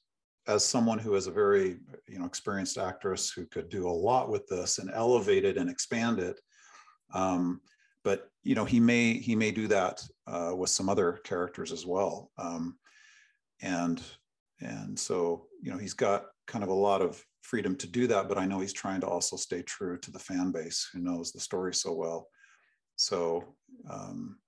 as 0.46 0.64
someone 0.64 0.98
who 0.98 1.14
is 1.14 1.26
a 1.26 1.30
very 1.32 1.78
you 2.08 2.18
know 2.18 2.24
experienced 2.24 2.78
actress 2.78 3.30
who 3.30 3.46
could 3.46 3.68
do 3.68 3.88
a 3.88 3.90
lot 3.90 4.28
with 4.28 4.46
this 4.48 4.78
and 4.78 4.90
elevate 4.92 5.44
it 5.44 5.56
and 5.56 5.70
expand 5.70 6.18
it. 6.18 6.40
Um, 7.14 7.60
but 8.04 8.30
you 8.42 8.54
know 8.54 8.64
he 8.64 8.80
may 8.80 9.14
he 9.14 9.36
may 9.36 9.50
do 9.50 9.68
that 9.68 10.02
uh, 10.26 10.52
with 10.56 10.70
some 10.70 10.88
other 10.88 11.20
characters 11.24 11.72
as 11.72 11.86
well. 11.86 12.30
Um, 12.38 12.78
and 13.60 14.02
and 14.60 14.98
so 14.98 15.46
you 15.62 15.70
know 15.70 15.78
he's 15.78 15.94
got 15.94 16.26
kind 16.46 16.64
of 16.64 16.70
a 16.70 16.74
lot 16.74 17.02
of 17.02 17.22
freedom 17.48 17.74
to 17.76 17.86
do 17.86 18.06
that 18.06 18.28
but 18.28 18.38
i 18.38 18.44
know 18.44 18.60
he's 18.60 18.72
trying 18.72 19.00
to 19.00 19.06
also 19.06 19.36
stay 19.36 19.62
true 19.62 19.98
to 19.98 20.10
the 20.10 20.18
fan 20.18 20.50
base 20.52 20.88
who 20.92 21.00
knows 21.00 21.32
the 21.32 21.40
story 21.40 21.74
so 21.74 21.92
well 21.92 22.28
so 22.96 23.44
um, 23.90 24.38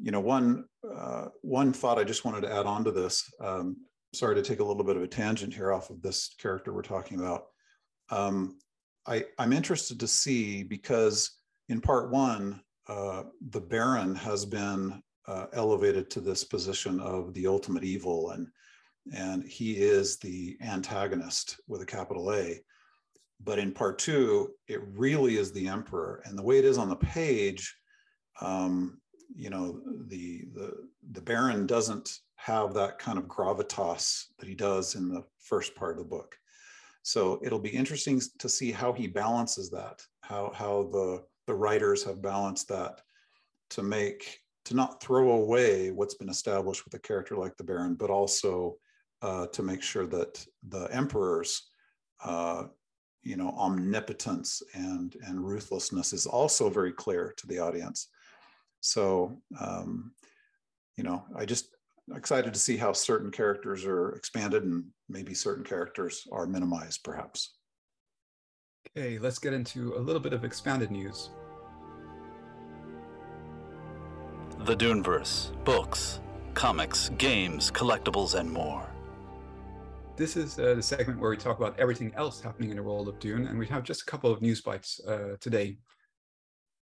you 0.00 0.10
know 0.10 0.20
one 0.20 0.64
uh, 0.96 1.26
one 1.42 1.72
thought 1.72 1.98
i 1.98 2.04
just 2.04 2.24
wanted 2.24 2.42
to 2.42 2.52
add 2.52 2.66
on 2.66 2.84
to 2.84 2.90
this 2.90 3.32
um, 3.40 3.76
sorry 4.14 4.34
to 4.34 4.42
take 4.42 4.60
a 4.60 4.64
little 4.64 4.84
bit 4.84 4.96
of 4.96 5.02
a 5.02 5.08
tangent 5.08 5.52
here 5.52 5.72
off 5.72 5.90
of 5.90 6.00
this 6.00 6.34
character 6.38 6.72
we're 6.72 6.82
talking 6.82 7.18
about. 7.18 7.46
Um, 8.10 8.58
I, 9.06 9.24
I'm 9.38 9.52
interested 9.52 10.00
to 10.00 10.08
see 10.08 10.62
because 10.62 11.38
in 11.68 11.80
part 11.80 12.10
one, 12.10 12.62
uh, 12.88 13.24
the 13.50 13.60
Baron 13.60 14.14
has 14.14 14.44
been 14.44 15.02
uh, 15.26 15.46
elevated 15.52 16.10
to 16.10 16.20
this 16.20 16.44
position 16.44 17.00
of 17.00 17.32
the 17.34 17.46
ultimate 17.46 17.84
evil, 17.84 18.30
and 18.30 18.46
and 19.12 19.44
he 19.44 19.72
is 19.72 20.18
the 20.18 20.56
antagonist 20.62 21.60
with 21.68 21.82
a 21.82 21.86
capital 21.86 22.32
A. 22.32 22.60
But 23.42 23.58
in 23.58 23.72
part 23.72 23.98
two, 23.98 24.52
it 24.68 24.80
really 24.96 25.36
is 25.36 25.52
the 25.52 25.68
emperor, 25.68 26.22
and 26.24 26.38
the 26.38 26.42
way 26.42 26.58
it 26.58 26.64
is 26.64 26.78
on 26.78 26.88
the 26.88 26.96
page, 26.96 27.74
um, 28.40 29.00
you 29.34 29.50
know, 29.50 29.80
the 30.06 30.44
the 30.54 30.72
the 31.12 31.20
Baron 31.20 31.66
doesn't 31.66 32.18
have 32.36 32.74
that 32.74 32.98
kind 32.98 33.18
of 33.18 33.24
gravitas 33.24 34.26
that 34.38 34.48
he 34.48 34.54
does 34.54 34.94
in 34.94 35.08
the 35.08 35.24
first 35.40 35.74
part 35.74 35.92
of 35.92 35.98
the 35.98 36.08
book. 36.08 36.36
So 37.02 37.38
it'll 37.44 37.58
be 37.58 37.70
interesting 37.70 38.20
to 38.38 38.48
see 38.48 38.72
how 38.72 38.92
he 38.92 39.06
balances 39.06 39.70
that, 39.70 40.02
how 40.22 40.52
how 40.54 40.88
the 40.92 41.24
the 41.46 41.54
writers 41.54 42.02
have 42.04 42.22
balanced 42.22 42.68
that 42.68 43.02
to 43.70 43.82
make 43.82 44.40
to 44.64 44.74
not 44.74 45.02
throw 45.02 45.32
away 45.32 45.90
what's 45.90 46.14
been 46.14 46.30
established 46.30 46.84
with 46.84 46.94
a 46.94 46.98
character 46.98 47.36
like 47.36 47.56
the 47.56 47.64
Baron, 47.64 47.94
but 47.94 48.08
also 48.08 48.76
uh, 49.24 49.46
to 49.46 49.62
make 49.62 49.82
sure 49.82 50.06
that 50.06 50.44
the 50.68 50.84
emperor's 50.92 51.70
uh, 52.24 52.64
you 53.22 53.36
know 53.36 53.54
omnipotence 53.56 54.62
and 54.74 55.16
and 55.26 55.44
ruthlessness 55.44 56.12
is 56.12 56.26
also 56.26 56.68
very 56.68 56.92
clear 56.92 57.32
to 57.38 57.46
the 57.46 57.58
audience. 57.58 58.08
So 58.80 59.40
um, 59.58 60.12
you 60.96 61.04
know, 61.04 61.24
I 61.36 61.46
just 61.46 61.74
excited 62.14 62.52
to 62.52 62.60
see 62.60 62.76
how 62.76 62.92
certain 62.92 63.30
characters 63.30 63.86
are 63.86 64.10
expanded 64.10 64.62
and 64.62 64.84
maybe 65.08 65.32
certain 65.32 65.64
characters 65.64 66.26
are 66.30 66.46
minimized, 66.46 67.02
perhaps. 67.02 67.54
Okay, 68.96 69.18
let's 69.18 69.38
get 69.38 69.54
into 69.54 69.94
a 69.96 70.00
little 70.00 70.20
bit 70.20 70.34
of 70.34 70.44
expanded 70.44 70.90
news. 70.90 71.30
The 74.66 74.76
Duneverse 74.76 75.52
books, 75.64 76.20
comics, 76.52 77.10
games, 77.16 77.70
collectibles, 77.70 78.38
and 78.38 78.50
more. 78.50 78.93
This 80.16 80.36
is 80.36 80.60
uh, 80.60 80.74
the 80.74 80.82
segment 80.82 81.18
where 81.18 81.30
we 81.30 81.36
talk 81.36 81.58
about 81.58 81.78
everything 81.80 82.12
else 82.14 82.40
happening 82.40 82.70
in 82.70 82.76
the 82.76 82.82
world 82.84 83.08
of 83.08 83.18
Dune, 83.18 83.48
and 83.48 83.58
we 83.58 83.66
have 83.66 83.82
just 83.82 84.02
a 84.02 84.04
couple 84.04 84.30
of 84.30 84.40
news 84.40 84.60
bites 84.60 85.00
uh, 85.08 85.34
today. 85.40 85.76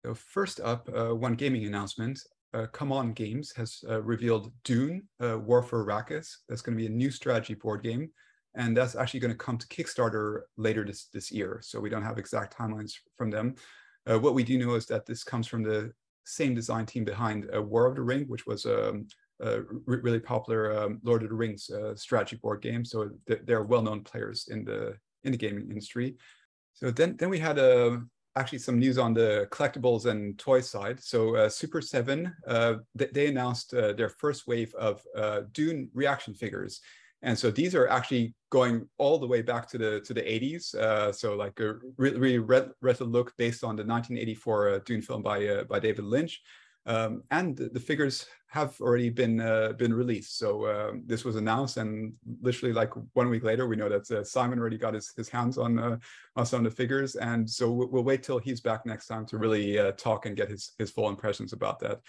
So, 0.04 0.14
first 0.14 0.60
up, 0.60 0.88
uh, 0.94 1.16
one 1.16 1.34
gaming 1.34 1.66
announcement. 1.66 2.20
Uh, 2.54 2.66
CMON 2.72 3.16
Games 3.16 3.52
has 3.56 3.82
uh, 3.88 4.00
revealed 4.02 4.52
Dune 4.62 5.02
uh, 5.20 5.36
War 5.36 5.64
for 5.64 5.84
Arrakis. 5.84 6.28
That's 6.48 6.62
going 6.62 6.78
to 6.78 6.80
be 6.80 6.86
a 6.86 6.96
new 6.96 7.10
strategy 7.10 7.54
board 7.54 7.82
game, 7.82 8.08
and 8.54 8.76
that's 8.76 8.94
actually 8.94 9.18
going 9.18 9.32
to 9.32 9.36
come 9.36 9.58
to 9.58 9.66
Kickstarter 9.66 10.42
later 10.56 10.84
this, 10.84 11.06
this 11.12 11.32
year. 11.32 11.58
So, 11.60 11.80
we 11.80 11.90
don't 11.90 12.04
have 12.04 12.18
exact 12.18 12.56
timelines 12.56 12.92
from 13.16 13.30
them. 13.30 13.56
what 14.06 14.34
we 14.34 14.44
do 14.44 14.58
know 14.58 14.76
is 14.76 14.86
that 14.86 15.06
this 15.06 15.24
comes 15.24 15.48
from 15.48 15.64
the 15.64 15.92
same 16.24 16.54
design 16.54 16.86
team 16.86 17.04
behind 17.04 17.50
War 17.52 17.86
of 17.86 17.96
the 17.96 18.02
Ring, 18.02 18.26
which 18.28 18.46
was 18.46 18.64
um, 18.64 19.08
a 19.40 19.62
really 19.86 20.20
popular 20.20 20.76
um, 20.76 21.00
Lord 21.02 21.22
of 21.22 21.28
the 21.28 21.34
Rings 21.34 21.70
uh, 21.70 21.94
strategy 21.94 22.36
board 22.36 22.62
game. 22.62 22.84
So 22.84 23.10
th- 23.26 23.42
they're 23.44 23.62
well-known 23.62 24.02
players 24.02 24.48
in 24.50 24.64
the 24.64 24.96
in 25.24 25.32
the 25.32 25.38
gaming 25.38 25.68
industry. 25.70 26.16
So 26.74 26.90
then 26.90 27.16
then 27.18 27.30
we 27.30 27.38
had 27.38 27.58
uh, 27.58 27.98
actually 28.36 28.58
some 28.58 28.78
news 28.78 28.98
on 28.98 29.14
the 29.14 29.48
collectibles 29.50 30.06
and 30.06 30.38
toy 30.38 30.60
side. 30.60 31.02
So 31.02 31.36
uh, 31.36 31.48
Super7 31.48 32.32
uh, 32.46 32.74
th- 32.96 33.12
they 33.12 33.26
announced 33.26 33.74
uh, 33.74 33.92
their 33.92 34.08
first 34.08 34.46
wave 34.46 34.74
of 34.74 35.02
uh, 35.16 35.42
Dune 35.52 35.90
reaction 35.92 36.34
figures. 36.34 36.80
And 37.22 37.36
so 37.36 37.50
these 37.50 37.74
are 37.74 37.88
actually 37.88 38.34
going 38.50 38.88
all 38.96 39.18
the 39.18 39.26
way 39.26 39.42
back 39.42 39.68
to 39.70 39.78
the 39.78 40.00
to 40.02 40.14
the 40.14 40.22
80s. 40.22 40.74
Uh, 40.74 41.12
so 41.12 41.34
like 41.34 41.58
a 41.60 41.74
really, 41.96 42.18
really 42.18 42.38
retro 42.38 43.06
look 43.06 43.36
based 43.36 43.64
on 43.64 43.74
the 43.74 43.84
1984 43.84 44.68
uh, 44.68 44.78
Dune 44.84 45.02
film 45.02 45.22
by 45.22 45.46
uh, 45.46 45.64
by 45.64 45.80
David 45.80 46.04
Lynch. 46.04 46.40
Um, 46.86 47.22
and 47.30 47.56
the, 47.56 47.80
figures 47.80 48.26
have 48.46 48.80
already 48.80 49.10
been 49.10 49.40
uh, 49.40 49.72
been 49.72 49.92
released. 49.92 50.38
So 50.38 50.66
um, 50.66 51.02
this 51.04 51.24
was 51.24 51.36
announced, 51.36 51.76
and 51.76 52.14
literally 52.40 52.72
like 52.72 52.92
one 53.12 53.28
week 53.28 53.44
later, 53.44 53.66
we 53.66 53.76
know 53.76 53.90
that 53.90 54.10
uh, 54.10 54.24
Simon 54.24 54.58
already 54.58 54.78
got 54.78 54.94
his, 54.94 55.12
his 55.14 55.28
hands 55.28 55.58
on 55.58 55.78
uh, 55.78 55.98
on 56.36 56.46
some 56.46 56.64
of 56.64 56.70
the 56.70 56.76
figures. 56.76 57.16
And 57.16 57.48
so 57.48 57.70
we'll, 57.70 57.88
we'll 57.88 58.04
wait 58.04 58.22
till 58.22 58.38
he's 58.38 58.60
back 58.60 58.86
next 58.86 59.06
time 59.06 59.26
to 59.26 59.38
really 59.38 59.78
talk 59.98 60.24
and 60.24 60.36
get 60.36 60.48
his 60.48 60.72
his 60.78 60.90
full 60.90 61.10
impressions 61.10 61.52
about 61.52 61.78
that. 61.80 62.00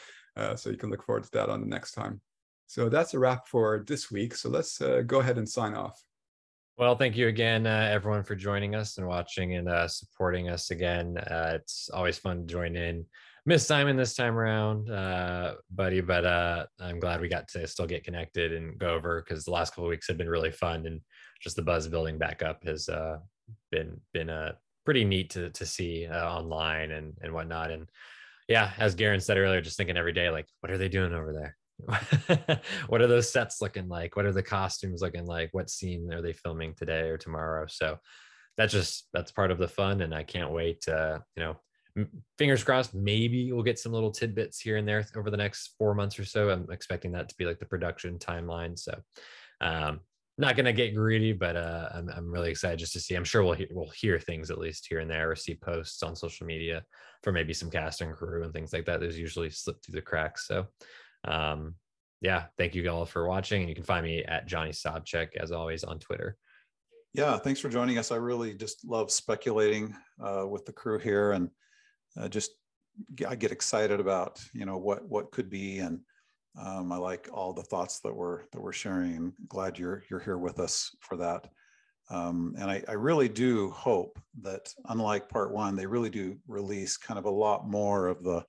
so 0.58 0.70
you 0.70 0.78
can 0.78 0.90
look 0.90 1.04
forward 1.04 1.26
to 1.26 1.32
that 1.34 1.50
on 1.50 1.60
the 1.60 1.68
next 1.68 1.92
time. 1.92 2.22
So 2.70 2.88
that's 2.88 3.16
a 3.16 3.20
wrap 3.20 3.48
for 3.48 3.84
this 3.88 4.12
week. 4.12 4.36
So 4.36 4.48
let's 4.48 4.80
uh, 4.80 5.02
go 5.02 5.22
ahead 5.22 5.40
and 5.40 5.50
sign 5.50 5.74
off. 5.74 6.00
Well, 6.78 6.96
thank 6.96 7.18
you 7.18 7.28
again, 7.28 7.66
uh, 7.66 7.90
everyone, 7.92 8.22
for 8.22 8.36
joining 8.36 8.76
us 8.76 9.00
and 9.00 9.08
watching 9.08 9.56
and 9.56 9.68
uh, 9.68 9.88
supporting 9.88 10.50
us 10.50 10.70
again. 10.70 11.18
Uh, 11.18 11.54
it's 11.56 11.90
always 11.92 12.20
fun 12.20 12.42
to 12.42 12.46
join 12.46 12.76
in. 12.76 13.06
Miss 13.46 13.66
Simon 13.66 13.96
this 13.96 14.16
time 14.16 14.38
around, 14.38 14.90
uh, 14.92 15.56
buddy, 15.72 16.02
but 16.02 16.26
uh, 16.26 16.66
I'm 16.80 17.00
glad 17.00 17.22
we 17.22 17.30
got 17.30 17.48
to 17.50 17.68
still 17.68 17.88
get 17.88 18.04
connected 18.04 18.54
and 18.54 18.78
go 18.78 18.94
over 18.94 19.22
because 19.22 19.46
the 19.46 19.52
last 19.52 19.74
couple 19.74 19.90
weeks 19.90 20.08
have 20.08 20.18
been 20.18 20.30
really 20.30 20.52
fun 20.52 20.86
and 20.86 21.02
just 21.42 21.56
the 21.56 21.62
buzz 21.62 21.88
building 21.88 22.18
back 22.18 22.44
up 22.44 22.64
has 22.66 22.90
been 23.72 24.00
been 24.14 24.30
a 24.30 24.56
pretty 24.86 25.06
neat 25.06 25.30
to 25.32 25.50
to 25.52 25.66
see 25.66 26.08
online 26.08 26.92
and 26.92 27.14
and 27.22 27.34
whatnot. 27.34 27.72
And 27.72 27.88
yeah, 28.48 28.72
as 28.78 28.96
Garen 28.96 29.20
said 29.20 29.38
earlier, 29.38 29.62
just 29.62 29.78
thinking 29.78 29.98
every 29.98 30.14
day, 30.14 30.30
like, 30.30 30.48
what 30.62 30.72
are 30.72 30.78
they 30.78 30.90
doing 30.90 31.14
over 31.14 31.34
there? 31.34 31.56
what 32.88 33.02
are 33.02 33.08
those 33.08 33.32
sets 33.32 33.62
looking 33.62 33.88
like? 33.88 34.16
What 34.16 34.26
are 34.26 34.34
the 34.34 34.44
costumes 34.44 35.02
looking 35.02 35.26
like? 35.26 35.50
What 35.54 35.70
scene 35.70 36.12
are 36.12 36.22
they 36.22 36.34
filming 36.34 36.74
today 36.74 37.10
or 37.10 37.18
tomorrow? 37.18 37.68
So 37.70 37.98
that's 38.58 38.74
just 38.74 39.08
that's 39.14 39.32
part 39.32 39.52
of 39.52 39.60
the 39.60 39.68
fun, 39.68 40.02
and 40.02 40.14
I 40.14 40.24
can't 40.24 40.52
wait. 40.52 40.88
Uh, 40.88 41.20
you 41.36 41.44
know, 41.44 41.60
fingers 42.38 42.64
crossed. 42.64 42.94
Maybe 42.94 43.52
we'll 43.52 43.64
get 43.64 43.80
some 43.80 43.92
little 43.92 44.12
tidbits 44.12 44.60
here 44.60 44.78
and 44.78 44.88
there 44.88 45.06
over 45.16 45.30
the 45.30 45.38
next 45.38 45.76
four 45.78 45.94
months 45.94 46.20
or 46.20 46.26
so. 46.26 46.50
I'm 46.50 46.68
expecting 46.72 47.12
that 47.14 47.30
to 47.30 47.36
be 47.38 47.46
like 47.46 47.60
the 47.60 47.66
production 47.66 48.18
timeline. 48.18 48.78
So, 48.78 49.00
um, 49.62 50.02
not 50.38 50.56
gonna 50.56 50.74
get 50.74 50.96
greedy, 50.96 51.34
but 51.34 51.56
uh, 51.56 51.90
I'm 51.94 52.10
I'm 52.10 52.32
really 52.32 52.50
excited 52.50 52.80
just 52.80 52.94
to 52.94 53.00
see. 53.00 53.16
I'm 53.16 53.26
sure 53.26 53.44
we'll 53.44 53.54
he- 53.54 53.68
we'll 53.72 53.90
hear 53.90 54.20
things 54.20 54.50
at 54.50 54.58
least 54.58 54.88
here 54.90 55.00
and 55.00 55.12
there, 55.12 55.32
or 55.32 55.36
see 55.36 55.56
posts 55.56 56.02
on 56.02 56.16
social 56.16 56.48
media 56.48 56.84
for 57.24 57.34
maybe 57.34 57.54
some 57.54 57.70
cast 57.70 58.02
and 58.02 58.16
crew 58.16 58.44
and 58.44 58.54
things 58.54 58.72
like 58.72 58.86
that. 58.86 59.02
There's 59.02 59.20
usually 59.20 59.50
slip 59.50 59.84
through 59.84 59.96
the 59.96 60.02
cracks. 60.02 60.48
So 60.48 60.68
um, 61.26 61.76
yeah, 62.22 62.46
thank 62.58 62.76
you 62.76 62.90
all 62.90 63.06
for 63.06 63.28
watching. 63.28 63.62
And 63.62 63.70
you 63.70 63.76
can 63.76 63.84
find 63.84 64.06
me 64.06 64.24
at 64.24 64.48
Johnny 64.48 64.72
Sobchak 64.72 65.36
as 65.38 65.52
always 65.52 65.84
on 65.84 66.00
Twitter. 66.00 66.38
Yeah, 67.14 67.38
thanks 67.38 67.60
for 67.60 67.70
joining 67.70 67.98
us. 67.98 68.12
I 68.12 68.18
really 68.18 68.54
just 68.54 68.86
love 68.86 69.12
speculating 69.12 69.96
uh, 70.24 70.46
with 70.48 70.66
the 70.66 70.74
crew 70.74 71.00
here, 71.00 71.32
and 71.32 71.50
uh, 72.18 72.28
just 72.28 72.52
I 73.28 73.36
get 73.36 73.52
excited 73.52 74.00
about 74.00 74.42
you 74.54 74.66
know 74.66 74.78
what 74.78 75.08
what 75.08 75.32
could 75.32 75.50
be, 75.50 75.80
and 75.80 76.00
um, 76.60 76.92
I 76.92 76.98
like 76.98 77.30
all 77.32 77.54
the 77.54 77.64
thoughts 77.64 78.00
that 78.02 78.16
we're 78.16 78.44
that 78.52 78.62
we're 78.62 78.74
sharing. 78.74 79.34
Glad 79.48 79.80
you're 79.80 80.04
you're 80.10 80.20
here 80.20 80.38
with 80.38 80.60
us 80.60 80.96
for 81.02 81.18
that. 81.18 81.50
Um, 82.12 82.56
and 82.58 82.72
I, 82.72 82.84
I 82.88 82.94
really 82.94 83.30
do 83.30 83.70
hope 83.70 84.20
that, 84.42 84.74
unlike 84.86 85.30
part 85.30 85.54
one, 85.54 85.76
they 85.76 85.86
really 85.86 86.10
do 86.10 86.38
release 86.48 86.98
kind 86.98 87.20
of 87.20 87.26
a 87.26 87.30
lot 87.30 87.70
more 87.70 88.08
of 88.08 88.24
the 88.24 88.44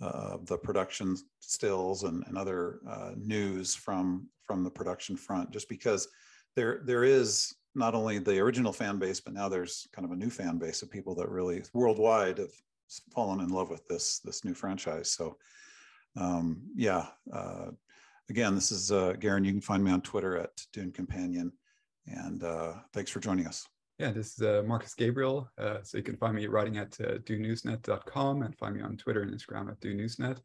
uh, 0.00 0.38
the 0.44 0.56
production 0.58 1.16
stills 1.40 2.04
and, 2.04 2.24
and 2.26 2.38
other 2.38 2.80
uh, 2.88 3.12
news 3.16 3.74
from 3.74 4.28
from 4.44 4.64
the 4.64 4.70
production 4.70 5.16
front, 5.16 5.50
just 5.50 5.68
because 5.68 6.08
there 6.56 6.82
there 6.84 7.04
is 7.04 7.54
not 7.74 7.94
only 7.94 8.18
the 8.18 8.38
original 8.38 8.72
fan 8.72 8.98
base, 8.98 9.20
but 9.20 9.34
now 9.34 9.48
there's 9.48 9.86
kind 9.92 10.04
of 10.04 10.12
a 10.12 10.16
new 10.16 10.30
fan 10.30 10.58
base 10.58 10.82
of 10.82 10.90
people 10.90 11.14
that 11.14 11.28
really 11.28 11.62
worldwide 11.74 12.38
have 12.38 12.52
fallen 13.14 13.40
in 13.40 13.48
love 13.48 13.70
with 13.70 13.86
this 13.88 14.20
this 14.20 14.44
new 14.44 14.54
franchise. 14.54 15.10
So 15.10 15.36
um, 16.16 16.62
yeah, 16.74 17.06
uh, 17.32 17.66
again, 18.28 18.54
this 18.54 18.72
is 18.72 18.90
uh, 18.92 19.14
Garen. 19.18 19.44
You 19.44 19.52
can 19.52 19.60
find 19.60 19.82
me 19.82 19.90
on 19.90 20.00
Twitter 20.00 20.36
at 20.36 20.50
Dune 20.72 20.92
Companion, 20.92 21.52
and 22.06 22.42
uh, 22.42 22.74
thanks 22.92 23.10
for 23.10 23.20
joining 23.20 23.46
us. 23.46 23.66
Yeah, 23.98 24.12
this 24.12 24.34
is 24.34 24.42
uh, 24.42 24.62
Marcus 24.64 24.94
Gabriel. 24.94 25.50
Uh, 25.58 25.78
so 25.82 25.98
you 25.98 26.04
can 26.04 26.16
find 26.16 26.34
me 26.34 26.46
writing 26.46 26.76
at 26.76 26.98
uh, 27.00 27.18
dunenewsnet.com 27.18 28.42
and 28.42 28.56
find 28.56 28.76
me 28.76 28.82
on 28.82 28.96
Twitter 28.96 29.22
and 29.22 29.32
Instagram 29.32 29.70
at 29.70 29.80
dunenewsnet. 29.80 30.38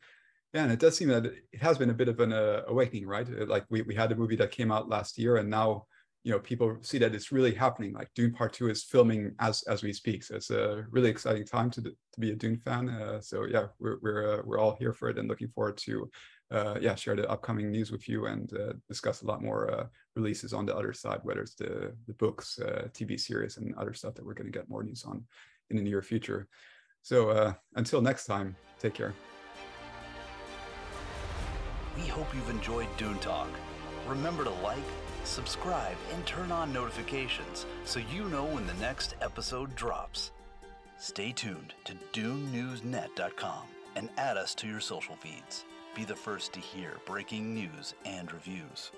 Yeah, 0.54 0.64
and 0.64 0.72
it 0.72 0.80
does 0.80 0.98
seem 0.98 1.08
that 1.10 1.26
it 1.26 1.44
has 1.62 1.78
been 1.78 1.90
a 1.90 1.96
bit 1.96 2.08
of 2.08 2.20
an 2.20 2.34
uh, 2.34 2.62
awakening, 2.68 3.08
right? 3.08 3.28
Like 3.48 3.66
we, 3.70 3.84
we 3.84 3.96
had 3.96 4.12
a 4.12 4.16
movie 4.16 4.36
that 4.38 4.52
came 4.52 4.72
out 4.72 4.90
last 4.90 5.18
year, 5.18 5.38
and 5.38 5.50
now 5.50 5.86
you 6.24 6.32
know 6.32 6.40
people 6.40 6.78
see 6.82 6.98
that 7.00 7.14
it's 7.14 7.32
really 7.32 7.54
happening. 7.54 7.94
Like 7.94 8.10
Dune 8.16 8.32
Part 8.32 8.54
Two 8.54 8.70
is 8.70 8.84
filming 8.84 9.36
as 9.40 9.64
as 9.64 9.84
we 9.84 9.92
speak, 9.92 10.24
so 10.24 10.36
it's 10.36 10.50
a 10.50 10.86
really 10.90 11.10
exciting 11.10 11.46
time 11.46 11.70
to 11.72 11.82
to 11.82 12.20
be 12.20 12.32
a 12.32 12.36
Dune 12.36 12.58
fan. 12.58 12.90
Uh, 12.90 13.20
so 13.22 13.46
yeah, 13.46 13.68
we're 13.80 13.98
we're 14.02 14.34
uh, 14.34 14.42
we're 14.46 14.60
all 14.60 14.76
here 14.80 14.94
for 14.94 15.10
it 15.10 15.18
and 15.18 15.28
looking 15.28 15.50
forward 15.50 15.78
to 15.78 16.10
uh, 16.52 16.78
yeah, 16.80 16.96
share 16.96 17.16
the 17.16 17.30
upcoming 17.30 17.72
news 17.72 17.92
with 17.92 18.08
you 18.08 18.28
and 18.28 18.54
uh, 18.54 18.74
discuss 18.88 19.24
a 19.24 19.26
lot 19.26 19.42
more 19.42 19.72
uh, 19.72 19.86
releases 20.16 20.54
on 20.54 20.66
the 20.66 20.76
other 20.76 20.94
side, 20.94 21.20
whether 21.24 21.42
it's 21.42 21.56
the 21.56 21.94
the 22.08 22.14
books, 22.14 22.60
uh, 22.60 22.88
TV 22.94 23.20
series, 23.20 23.58
and 23.58 23.76
other 23.76 23.94
stuff 23.94 24.14
that 24.14 24.26
we're 24.26 24.36
going 24.36 24.52
to 24.52 24.58
get 24.58 24.70
more 24.70 24.84
news 24.84 25.04
on 25.04 25.24
in 25.72 25.78
the 25.78 25.84
near 25.84 26.02
future. 26.02 26.48
So 27.02 27.30
uh, 27.32 27.54
until 27.76 28.02
next 28.02 28.26
time, 28.26 28.56
take 28.80 28.94
care. 28.94 29.14
We 31.98 32.08
hope 32.08 32.34
you've 32.34 32.50
enjoyed 32.50 32.88
Dune 32.98 33.20
Talk. 33.20 33.50
Remember 34.08 34.44
to 34.44 34.50
like, 34.50 34.78
subscribe, 35.24 35.98
and 36.14 36.26
turn 36.26 36.52
on 36.52 36.74
notifications 36.74 37.66
so 37.86 38.00
you 38.00 38.30
know 38.30 38.46
when 38.46 38.68
the 38.68 38.74
next 38.76 39.16
episode 39.22 39.76
drops. 39.76 40.32
Stay 40.98 41.32
tuned 41.32 41.74
to 41.86 41.94
DuneNewsNet.com 42.14 43.64
and 43.96 44.10
add 44.18 44.38
us 44.38 44.56
to 44.56 44.68
your 44.68 44.80
social 44.80 45.16
feeds. 45.16 45.66
Be 45.96 46.04
the 46.06 46.16
first 46.16 46.54
to 46.54 46.60
hear 46.60 46.98
breaking 47.06 47.54
news 47.54 47.94
and 48.06 48.32
reviews. 48.32 48.92